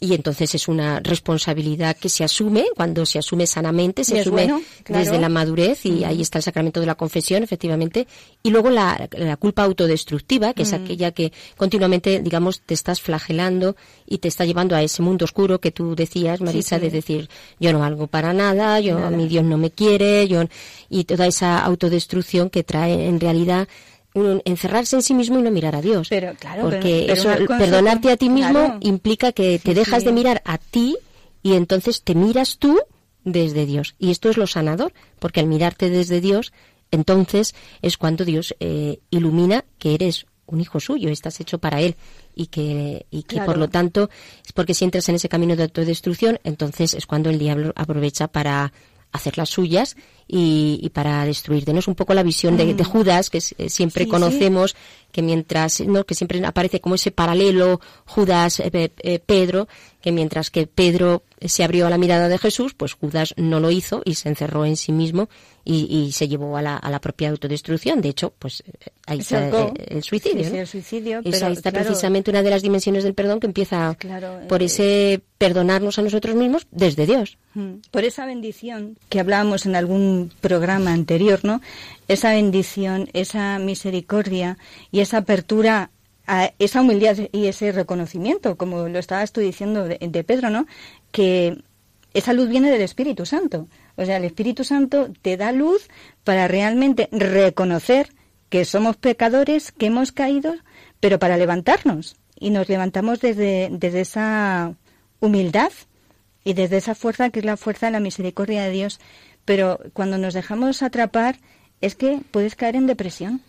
y 0.00 0.14
entonces 0.14 0.54
es 0.54 0.66
una 0.66 1.00
responsabilidad 1.00 1.96
que 1.96 2.08
se 2.08 2.24
asume 2.24 2.64
cuando 2.74 3.04
se 3.04 3.18
asume 3.18 3.46
sanamente, 3.46 4.02
se 4.02 4.20
asume 4.20 4.62
desde 4.88 5.20
la 5.20 5.28
madurez 5.28 5.84
y 5.84 6.04
ahí 6.04 6.22
está 6.22 6.38
el 6.38 6.42
sacramento 6.42 6.80
de 6.80 6.86
la 6.86 6.94
confesión, 6.94 7.42
efectivamente, 7.42 8.06
y 8.42 8.50
luego 8.50 8.70
la, 8.70 9.08
culpa 9.38 9.62
autodestructiva, 9.62 10.54
que 10.54 10.62
es 10.62 10.72
aquella 10.72 11.10
que 11.12 11.32
continuamente, 11.56 12.20
digamos, 12.20 12.62
te 12.62 12.74
estás 12.74 13.00
flagelando 13.00 13.76
y 14.06 14.18
te 14.18 14.28
está 14.28 14.46
llevando 14.46 14.74
a 14.74 14.82
ese 14.82 15.02
mundo 15.02 15.26
oscuro 15.26 15.60
que 15.60 15.70
tú 15.70 15.94
decías, 15.94 16.40
Marisa, 16.40 16.78
de 16.78 16.90
decir, 16.90 17.28
yo 17.58 17.72
no 17.72 17.80
valgo 17.80 18.06
para 18.06 18.32
nada, 18.32 18.80
yo 18.80 18.98
a 18.98 19.10
mi 19.10 19.28
Dios 19.28 19.44
no 19.44 19.58
me 19.58 19.70
quiere, 19.70 20.26
yo 20.26 20.44
y 20.88 21.04
toda 21.04 21.26
esa 21.26 21.62
autodestrucción 21.64 22.48
que 22.48 22.64
trae 22.64 23.06
en 23.06 23.20
realidad 23.20 23.68
encerrarse 24.14 24.96
en 24.96 25.02
sí 25.02 25.14
mismo 25.14 25.38
y 25.38 25.42
no 25.42 25.50
mirar 25.50 25.76
a 25.76 25.80
Dios. 25.80 26.08
Pero 26.08 26.34
claro, 26.38 26.62
porque 26.62 27.10
eso, 27.10 27.30
perdonarte 27.46 28.10
a 28.10 28.16
ti 28.16 28.28
mismo 28.28 28.78
implica 28.80 29.32
que 29.32 29.58
te 29.58 29.74
dejas 29.74 30.04
de 30.04 30.12
mirar 30.12 30.42
a 30.44 30.58
ti 30.58 30.96
y 31.42 31.54
entonces 31.54 32.02
te 32.02 32.14
miras 32.14 32.58
tú 32.58 32.78
desde 33.24 33.66
Dios. 33.66 33.94
Y 33.98 34.10
esto 34.10 34.30
es 34.30 34.36
lo 34.36 34.46
sanador, 34.46 34.92
porque 35.18 35.40
al 35.40 35.46
mirarte 35.46 35.90
desde 35.90 36.20
Dios, 36.20 36.52
entonces 36.90 37.54
es 37.82 37.96
cuando 37.96 38.24
Dios 38.24 38.54
eh, 38.60 39.00
ilumina 39.10 39.64
que 39.78 39.94
eres 39.94 40.26
un 40.46 40.60
hijo 40.60 40.80
suyo, 40.80 41.10
estás 41.10 41.40
hecho 41.40 41.58
para 41.58 41.80
Él 41.80 41.96
y 42.34 42.46
que, 42.46 43.06
y 43.10 43.22
que 43.22 43.40
por 43.42 43.56
lo 43.56 43.68
tanto 43.68 44.10
es 44.44 44.52
porque 44.52 44.74
si 44.74 44.84
entras 44.84 45.08
en 45.08 45.14
ese 45.14 45.28
camino 45.28 45.54
de 45.54 45.62
autodestrucción, 45.62 46.40
entonces 46.42 46.94
es 46.94 47.06
cuando 47.06 47.30
el 47.30 47.38
diablo 47.38 47.72
aprovecha 47.76 48.28
para 48.28 48.72
hacer 49.12 49.38
las 49.38 49.50
suyas 49.50 49.96
y, 50.32 50.90
para 50.94 51.24
destruir. 51.24 51.64
Denos 51.64 51.88
un 51.88 51.94
poco 51.94 52.14
la 52.14 52.22
visión 52.22 52.56
de, 52.56 52.74
mm. 52.74 52.84
Judas, 52.84 53.30
que 53.30 53.38
eh, 53.38 53.68
siempre 53.68 54.06
conocemos, 54.06 54.76
que 55.12 55.22
mientras, 55.22 55.80
¿no? 55.80 56.04
que 56.04 56.14
siempre 56.14 56.44
aparece 56.44 56.80
como 56.80 56.94
ese 56.94 57.10
paralelo 57.10 57.80
Judas-Pedro, 58.06 59.62
eh, 59.62 59.74
que 60.00 60.12
mientras 60.12 60.50
que 60.50 60.66
Pedro 60.66 61.22
se 61.40 61.64
abrió 61.64 61.86
a 61.86 61.90
la 61.90 61.98
mirada 61.98 62.28
de 62.28 62.38
Jesús, 62.38 62.74
pues 62.74 62.94
Judas 62.94 63.34
no 63.36 63.60
lo 63.60 63.70
hizo 63.70 64.02
y 64.04 64.14
se 64.14 64.28
encerró 64.28 64.64
en 64.64 64.76
sí 64.76 64.92
mismo 64.92 65.28
y, 65.64 66.10
se 66.12 66.26
llevó 66.26 66.56
a 66.56 66.62
la, 66.62 66.76
a 66.76 66.90
la, 66.90 67.00
propia 67.00 67.30
autodestrucción. 67.30 68.00
De 68.00 68.08
hecho, 68.08 68.32
pues 68.38 68.62
eh, 68.66 68.90
ahí 69.06 69.20
está 69.20 69.48
el, 69.88 70.02
suicidio. 70.02 70.46
el 70.52 70.66
suicidio 70.66 71.20
ahí 71.24 71.52
está 71.52 71.70
precisamente 71.70 72.30
una 72.30 72.42
de 72.42 72.50
las 72.50 72.62
dimensiones 72.62 73.04
del 73.04 73.14
perdón 73.14 73.40
que 73.40 73.46
empieza 73.46 73.96
por 74.48 74.62
ese 74.62 75.20
perdonarnos 75.38 75.98
a 75.98 76.02
nosotros 76.02 76.34
mismos 76.34 76.66
desde 76.70 77.06
Dios. 77.06 77.38
Mm. 77.54 77.74
Por 77.90 78.04
esa 78.04 78.26
bendición 78.26 78.96
que 79.08 79.20
hablábamos 79.20 79.66
en 79.66 79.76
algún 79.76 80.32
programa 80.40 80.92
anterior, 80.92 81.40
¿no? 81.44 81.60
Esa 82.10 82.32
bendición, 82.32 83.08
esa 83.12 83.60
misericordia 83.60 84.58
y 84.90 84.98
esa 84.98 85.18
apertura 85.18 85.92
a 86.26 86.52
esa 86.58 86.80
humildad 86.80 87.16
y 87.30 87.46
ese 87.46 87.70
reconocimiento, 87.70 88.56
como 88.56 88.88
lo 88.88 88.98
estabas 88.98 89.30
tú 89.32 89.40
diciendo 89.40 89.84
de, 89.84 89.96
de 90.00 90.24
Pedro, 90.24 90.50
¿no? 90.50 90.66
Que 91.12 91.62
esa 92.12 92.32
luz 92.32 92.48
viene 92.48 92.68
del 92.68 92.82
Espíritu 92.82 93.26
Santo. 93.26 93.68
O 93.94 94.04
sea, 94.04 94.16
el 94.16 94.24
Espíritu 94.24 94.64
Santo 94.64 95.12
te 95.22 95.36
da 95.36 95.52
luz 95.52 95.88
para 96.24 96.48
realmente 96.48 97.08
reconocer 97.12 98.08
que 98.48 98.64
somos 98.64 98.96
pecadores, 98.96 99.70
que 99.70 99.86
hemos 99.86 100.10
caído, 100.10 100.54
pero 100.98 101.20
para 101.20 101.36
levantarnos. 101.36 102.16
Y 102.34 102.50
nos 102.50 102.68
levantamos 102.68 103.20
desde, 103.20 103.68
desde 103.70 104.00
esa 104.00 104.74
humildad 105.20 105.70
y 106.42 106.54
desde 106.54 106.78
esa 106.78 106.96
fuerza 106.96 107.30
que 107.30 107.38
es 107.38 107.44
la 107.44 107.56
fuerza 107.56 107.86
de 107.86 107.92
la 107.92 108.00
misericordia 108.00 108.64
de 108.64 108.70
Dios. 108.72 108.98
Pero 109.44 109.78
cuando 109.92 110.18
nos 110.18 110.34
dejamos 110.34 110.82
atrapar 110.82 111.36
es 111.80 111.94
que 111.94 112.20
puedes 112.30 112.56
caer 112.56 112.76
en 112.76 112.86
depresión. 112.86 113.42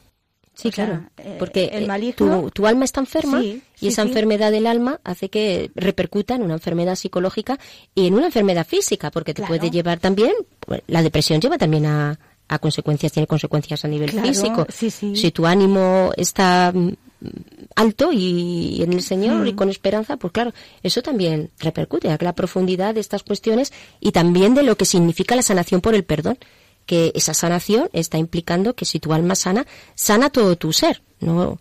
Sí, 0.53 0.69
claro, 0.69 1.05
eh, 1.17 1.37
porque 1.39 1.71
el 1.73 1.89
eh, 1.89 2.13
tu, 2.13 2.67
alma 2.67 2.83
está 2.83 2.99
enferma 2.99 3.41
y 3.41 3.63
esa 3.81 4.01
enfermedad 4.01 4.51
del 4.51 4.67
alma 4.67 4.99
hace 5.03 5.29
que 5.29 5.71
repercuta 5.75 6.35
en 6.35 6.43
una 6.43 6.55
enfermedad 6.55 6.95
psicológica 6.95 7.57
y 7.95 8.07
en 8.07 8.15
una 8.15 8.25
enfermedad 8.27 8.67
física, 8.67 9.11
porque 9.11 9.33
te 9.33 9.43
puede 9.43 9.71
llevar 9.71 9.99
también, 9.99 10.33
pues, 10.59 10.81
la 10.87 11.01
depresión 11.01 11.39
lleva 11.39 11.57
también 11.57 11.85
a, 11.85 12.19
a 12.51 12.59
consecuencias, 12.59 13.13
tiene 13.13 13.27
consecuencias 13.27 13.85
a 13.85 13.87
nivel 13.87 14.11
físico. 14.11 14.67
Si 14.69 15.31
tu 15.31 15.45
ánimo 15.45 16.11
está 16.17 16.73
mm, 16.73 16.91
alto 17.77 18.11
y, 18.11 18.83
en 18.83 18.91
el 18.91 19.01
Señor 19.01 19.47
y 19.47 19.53
mm. 19.53 19.55
con 19.55 19.69
esperanza, 19.69 20.17
pues 20.17 20.33
claro, 20.33 20.53
eso 20.83 21.01
también 21.01 21.49
repercute 21.59 22.11
a 22.11 22.17
la 22.19 22.35
profundidad 22.35 22.93
de 22.93 22.99
estas 22.99 23.23
cuestiones 23.23 23.71
y 24.01 24.11
también 24.11 24.53
de 24.53 24.63
lo 24.63 24.75
que 24.75 24.83
significa 24.83 25.35
la 25.35 25.43
sanación 25.43 25.79
por 25.79 25.95
el 25.95 26.03
perdón 26.03 26.37
que 26.85 27.11
esa 27.15 27.33
sanación 27.33 27.89
está 27.93 28.17
implicando 28.17 28.73
que 28.73 28.85
si 28.85 28.99
tu 28.99 29.13
alma 29.13 29.35
sana, 29.35 29.65
sana 29.95 30.29
todo 30.29 30.55
tu 30.55 30.73
ser, 30.73 31.01
¿no? 31.19 31.59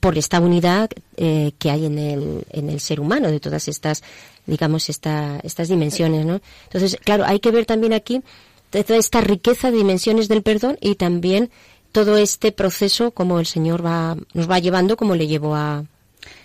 Por 0.00 0.16
esta 0.18 0.40
unidad 0.40 0.90
eh, 1.16 1.52
que 1.58 1.70
hay 1.70 1.86
en 1.86 1.98
el, 1.98 2.44
en 2.50 2.70
el 2.70 2.80
ser 2.80 3.00
humano, 3.00 3.30
de 3.30 3.40
todas 3.40 3.68
estas, 3.68 4.02
digamos, 4.46 4.88
esta, 4.88 5.40
estas 5.42 5.68
dimensiones, 5.68 6.24
¿no? 6.24 6.40
Entonces, 6.64 6.98
claro, 7.04 7.24
hay 7.26 7.40
que 7.40 7.50
ver 7.50 7.66
también 7.66 7.92
aquí 7.92 8.22
toda 8.70 8.98
esta 8.98 9.20
riqueza 9.20 9.70
de 9.70 9.76
dimensiones 9.76 10.28
del 10.28 10.42
perdón 10.42 10.78
y 10.80 10.94
también 10.94 11.50
todo 11.92 12.16
este 12.16 12.52
proceso 12.52 13.10
como 13.10 13.38
el 13.38 13.46
Señor 13.46 13.84
va, 13.84 14.16
nos 14.32 14.50
va 14.50 14.58
llevando, 14.58 14.96
como 14.96 15.14
le 15.14 15.26
llevó 15.26 15.54
a, 15.54 15.84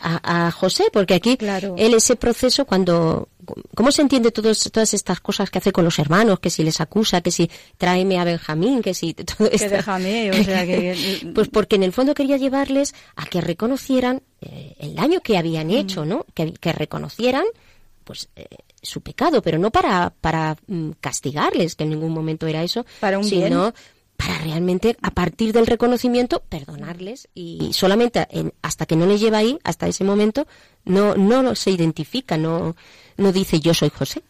a, 0.01 0.51
José, 0.51 0.85
porque 0.91 1.13
aquí 1.13 1.37
él 1.41 1.93
ese 1.93 2.15
proceso 2.15 2.65
cuando 2.65 3.29
¿Cómo 3.75 3.91
se 3.91 4.01
entiende 4.01 4.31
todos, 4.31 4.69
todas 4.71 4.93
estas 4.93 5.19
cosas 5.19 5.49
que 5.49 5.59
hace 5.59 5.71
con 5.71 5.83
los 5.83 5.99
hermanos? 5.99 6.39
Que 6.39 6.49
si 6.49 6.63
les 6.63 6.81
acusa, 6.81 7.21
que 7.21 7.31
si 7.31 7.49
tráeme 7.77 8.19
a 8.19 8.23
Benjamín, 8.23 8.81
que 8.81 8.93
si 8.93 9.13
todo 9.13 9.47
esto. 9.51 9.69
Que 9.69 9.75
déjame, 9.77 10.31
o 10.31 10.43
sea 10.43 10.65
que... 10.65 11.31
pues 11.33 11.47
porque 11.49 11.75
en 11.75 11.83
el 11.83 11.93
fondo 11.93 12.13
quería 12.13 12.37
llevarles 12.37 12.93
a 13.15 13.25
que 13.25 13.41
reconocieran 13.41 14.21
eh, 14.41 14.75
el 14.79 14.95
daño 14.95 15.21
que 15.21 15.37
habían 15.37 15.71
hecho, 15.71 16.05
¿no? 16.05 16.25
Que, 16.33 16.53
que 16.53 16.73
reconocieran, 16.73 17.45
pues, 18.03 18.29
eh, 18.35 18.47
su 18.81 19.01
pecado, 19.01 19.41
pero 19.41 19.57
no 19.57 19.71
para, 19.71 20.13
para 20.21 20.57
mm, 20.67 20.91
castigarles, 21.01 21.75
que 21.75 21.83
en 21.83 21.91
ningún 21.91 22.13
momento 22.13 22.47
era 22.47 22.63
eso, 22.63 22.85
para 22.99 23.17
un 23.17 23.23
sino 23.23 23.73
para 24.17 24.39
realmente, 24.39 24.97
a 25.03 25.11
partir 25.11 25.53
del 25.53 25.67
reconocimiento, 25.67 26.41
perdonarles 26.49 27.29
y 27.35 27.71
solamente 27.71 28.27
hasta 28.63 28.87
que 28.87 28.95
no 28.95 29.05
les 29.05 29.21
lleva 29.21 29.37
ahí, 29.37 29.59
hasta 29.63 29.87
ese 29.87 30.03
momento, 30.03 30.47
no, 30.85 31.15
no 31.15 31.53
se 31.53 31.69
identifica, 31.69 32.35
no, 32.35 32.75
no 33.17 33.31
dice 33.31 33.59
yo 33.59 33.73
soy 33.73 33.89
José. 33.89 34.21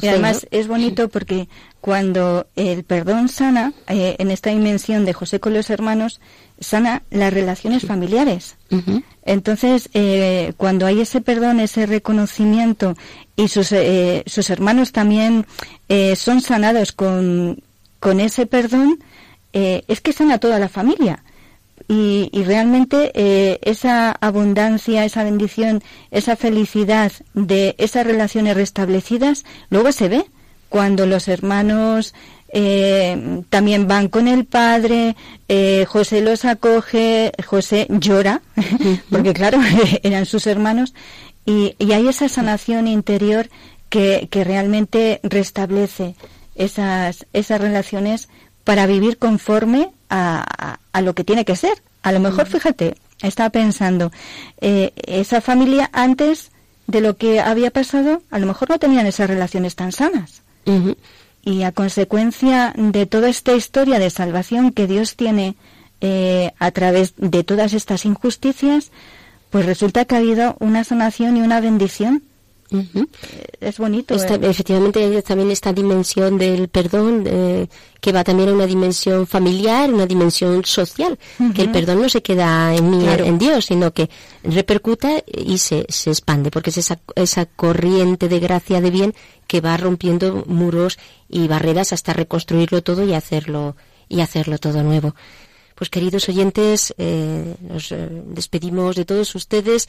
Y 0.00 0.08
además 0.08 0.46
es 0.52 0.68
bonito 0.68 1.08
porque 1.08 1.48
cuando 1.80 2.46
el 2.54 2.84
perdón 2.84 3.28
sana, 3.28 3.72
eh, 3.88 4.14
en 4.20 4.30
esta 4.30 4.50
dimensión 4.50 5.04
de 5.04 5.12
José 5.12 5.40
con 5.40 5.54
los 5.54 5.70
hermanos, 5.70 6.20
sana 6.60 7.02
las 7.10 7.32
relaciones 7.32 7.84
familiares. 7.84 8.56
Entonces, 9.24 9.90
eh, 9.92 10.52
cuando 10.56 10.86
hay 10.86 11.00
ese 11.00 11.20
perdón, 11.20 11.58
ese 11.58 11.86
reconocimiento 11.86 12.96
y 13.34 13.48
sus, 13.48 13.72
eh, 13.72 14.22
sus 14.26 14.50
hermanos 14.50 14.92
también 14.92 15.46
son 16.14 16.40
sanados 16.40 16.92
con, 16.92 17.60
con 17.98 18.20
ese 18.20 18.46
perdón, 18.46 19.00
es 19.52 20.00
que 20.00 20.12
sana 20.12 20.38
toda 20.38 20.60
la 20.60 20.68
familia 20.68 21.24
y, 21.88 22.30
realmente 22.44 23.10
eh, 23.14 23.58
esa 23.62 24.12
abundancia, 24.12 25.04
esa 25.04 25.24
bendición, 25.24 25.82
esa 26.10 26.36
felicidad 26.36 27.12
de 27.34 27.74
esas 27.78 28.06
relaciones 28.06 28.56
restablecidas, 28.56 29.44
luego 29.70 29.92
se 29.92 30.08
ve 30.08 30.24
cuando 30.68 31.06
los 31.06 31.28
hermanos 31.28 32.14
eh, 32.52 33.42
también 33.48 33.88
van 33.88 34.08
con 34.08 34.28
el 34.28 34.44
padre, 34.44 35.16
eh, 35.48 35.84
José 35.88 36.20
los 36.20 36.44
acoge, 36.44 37.32
José 37.44 37.86
llora, 37.88 38.42
porque 39.10 39.32
claro, 39.32 39.58
eran 40.02 40.26
sus 40.26 40.46
hermanos, 40.46 40.94
y, 41.44 41.74
hay 41.92 42.08
esa 42.08 42.28
sanación 42.28 42.86
interior 42.86 43.48
que, 43.88 44.28
que 44.30 44.44
realmente 44.44 45.20
restablece 45.22 46.14
esas, 46.54 47.26
esas 47.32 47.60
relaciones 47.60 48.28
para 48.64 48.86
vivir 48.86 49.18
conforme 49.18 49.90
a, 50.10 50.78
a, 50.92 51.00
lo 51.00 51.14
que 51.14 51.24
tiene 51.24 51.44
que 51.44 51.56
ser. 51.56 51.82
A 52.02 52.12
lo 52.12 52.20
mejor, 52.20 52.46
fíjate, 52.46 52.96
estaba 53.22 53.50
pensando, 53.50 54.10
eh, 54.60 54.92
esa 55.06 55.40
familia 55.40 55.90
antes 55.92 56.50
de 56.86 57.00
lo 57.00 57.16
que 57.16 57.40
había 57.40 57.70
pasado, 57.70 58.22
a 58.30 58.38
lo 58.38 58.46
mejor 58.46 58.70
no 58.70 58.78
tenían 58.78 59.06
esas 59.06 59.30
relaciones 59.30 59.76
tan 59.76 59.92
sanas. 59.92 60.42
Y 61.42 61.62
a 61.62 61.72
consecuencia 61.72 62.74
de 62.76 63.06
toda 63.06 63.28
esta 63.28 63.54
historia 63.54 63.98
de 63.98 64.10
salvación 64.10 64.72
que 64.72 64.86
Dios 64.86 65.16
tiene 65.16 65.56
eh, 66.00 66.52
a 66.58 66.70
través 66.70 67.14
de 67.16 67.42
todas 67.44 67.72
estas 67.72 68.04
injusticias, 68.04 68.90
pues 69.50 69.66
resulta 69.66 70.04
que 70.04 70.14
ha 70.14 70.18
habido 70.18 70.56
una 70.60 70.84
sanación 70.84 71.36
y 71.36 71.40
una 71.40 71.60
bendición 71.60 72.22
Es 73.60 73.78
bonito. 73.78 74.14
Esta, 74.14 74.34
eh. 74.36 74.40
Efectivamente, 74.42 75.22
también 75.22 75.50
esta 75.50 75.72
dimensión 75.72 76.38
del 76.38 76.68
perdón, 76.68 77.24
eh, 77.26 77.66
que 78.00 78.12
va 78.12 78.24
también 78.24 78.48
a 78.48 78.52
una 78.52 78.66
dimensión 78.66 79.26
familiar, 79.26 79.92
una 79.92 80.06
dimensión 80.06 80.64
social, 80.64 81.18
que 81.54 81.62
el 81.62 81.70
perdón 81.70 82.02
no 82.02 82.08
se 82.08 82.22
queda 82.22 82.74
en 82.74 82.90
mí, 82.90 83.00
Claro. 83.04 83.24
en 83.24 83.38
Dios, 83.38 83.66
sino 83.66 83.92
que 83.92 84.08
repercuta 84.42 85.22
y 85.26 85.58
se, 85.58 85.84
se 85.88 86.10
expande, 86.10 86.50
porque 86.50 86.70
es 86.70 86.78
esa, 86.78 87.00
esa 87.16 87.46
corriente 87.46 88.28
de 88.28 88.38
gracia, 88.38 88.80
de 88.80 88.90
bien, 88.90 89.14
que 89.46 89.60
va 89.60 89.76
rompiendo 89.76 90.44
muros 90.46 90.98
y 91.28 91.48
barreras 91.48 91.92
hasta 91.92 92.12
reconstruirlo 92.12 92.82
todo 92.82 93.04
y 93.04 93.14
hacerlo, 93.14 93.76
y 94.08 94.20
hacerlo 94.20 94.58
todo 94.58 94.82
nuevo. 94.82 95.14
Pues 95.74 95.88
queridos 95.90 96.28
oyentes, 96.28 96.94
eh, 96.98 97.54
nos 97.60 97.90
eh, 97.90 98.08
despedimos 98.26 98.96
de 98.96 99.04
todos 99.06 99.34
ustedes 99.34 99.88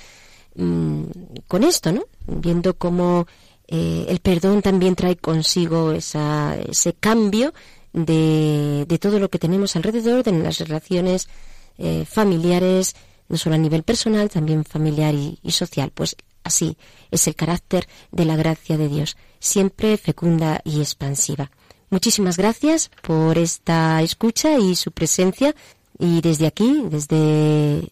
mm, 0.56 1.04
con 1.47 1.64
esto, 1.64 1.91
¿no? 1.91 2.04
Viendo 2.28 2.78
cómo 2.78 3.28
eh, 3.68 4.06
el 4.10 4.20
perdón 4.20 4.62
también 4.62 4.95
trae 4.95 5.16
consigo 5.16 5.91
esa, 5.91 6.58
ese 6.58 6.93
cambio 6.93 7.54
de, 7.93 8.86
todo 8.99 9.20
lo 9.20 9.30
que 9.30 9.39
tenemos 9.39 9.76
alrededor, 9.76 10.24
de 10.24 10.32
las 10.32 10.60
relaciones 10.60 11.30
eh, 11.78 12.06
familiares, 12.06 12.95
no 13.30 13.38
solo 13.38 13.56
a 13.56 13.60
nivel 13.60 13.84
personal, 13.84 14.30
también 14.30 14.66
familiar 14.66 15.14
y, 15.14 15.39
y 15.41 15.52
social. 15.52 15.91
Pues 15.93 16.16
así 16.43 16.78
es 17.12 17.28
el 17.28 17.36
carácter 17.36 17.88
de 18.12 18.26
la 18.26 18.36
gracia 18.36 18.78
de 18.78 18.89
Dios, 18.89 19.18
siempre 19.39 19.97
fecunda 19.97 20.62
y 20.64 20.80
expansiva. 20.80 21.52
Muchísimas 21.89 22.38
gracias 22.38 22.89
por 23.02 23.38
esta 23.38 24.02
escucha 24.02 24.58
y 24.58 24.76
su 24.76 24.91
presencia. 24.91 25.54
Y 26.00 26.22
desde 26.22 26.48
aquí, 26.48 26.84
desde 26.89 27.16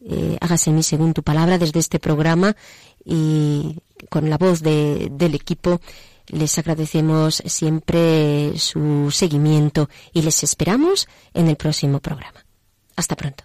eh, 0.09 0.37
Hágase 0.41 0.71
mí 0.71 0.81
según 0.83 1.13
tu 1.13 1.21
palabra, 1.23 1.57
desde 1.57 1.79
este 1.79 1.99
programa 1.99 2.55
y 3.05 3.77
con 4.09 4.29
la 4.29 4.37
voz 4.37 4.61
de- 4.61 5.09
del 5.11 5.35
equipo, 5.35 5.79
les 6.27 6.57
agradecemos 6.57 7.41
siempre 7.45 8.53
su 8.57 9.09
seguimiento 9.11 9.89
y 10.13 10.21
les 10.21 10.43
esperamos 10.43 11.07
en 11.33 11.47
el 11.47 11.55
próximo 11.55 11.99
programa. 11.99 12.45
Hasta 12.95 13.15
pronto. 13.15 13.43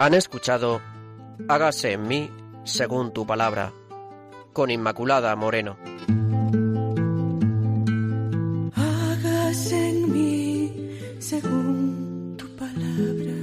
Han 0.00 0.14
escuchado 0.14 0.80
Hágase 1.46 1.92
en 1.92 2.06
mí 2.06 2.30
según 2.64 3.12
tu 3.12 3.26
palabra, 3.26 3.72
con 4.52 4.70
Inmaculada 4.70 5.34
Moreno. 5.36 5.76
Hágase 8.74 9.88
en 9.88 10.12
mí 10.12 11.16
según 11.18 12.34
tu 12.36 12.46
palabra, 12.56 13.34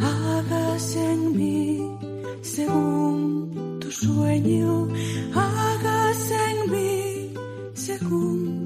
hágase 0.00 1.12
en 1.12 1.36
mí 1.36 1.98
según 2.42 3.78
tu 3.80 3.90
sueño, 3.90 4.88
hágase 5.34 6.36
en 6.50 6.70
mí 6.70 7.34
según 7.74 8.61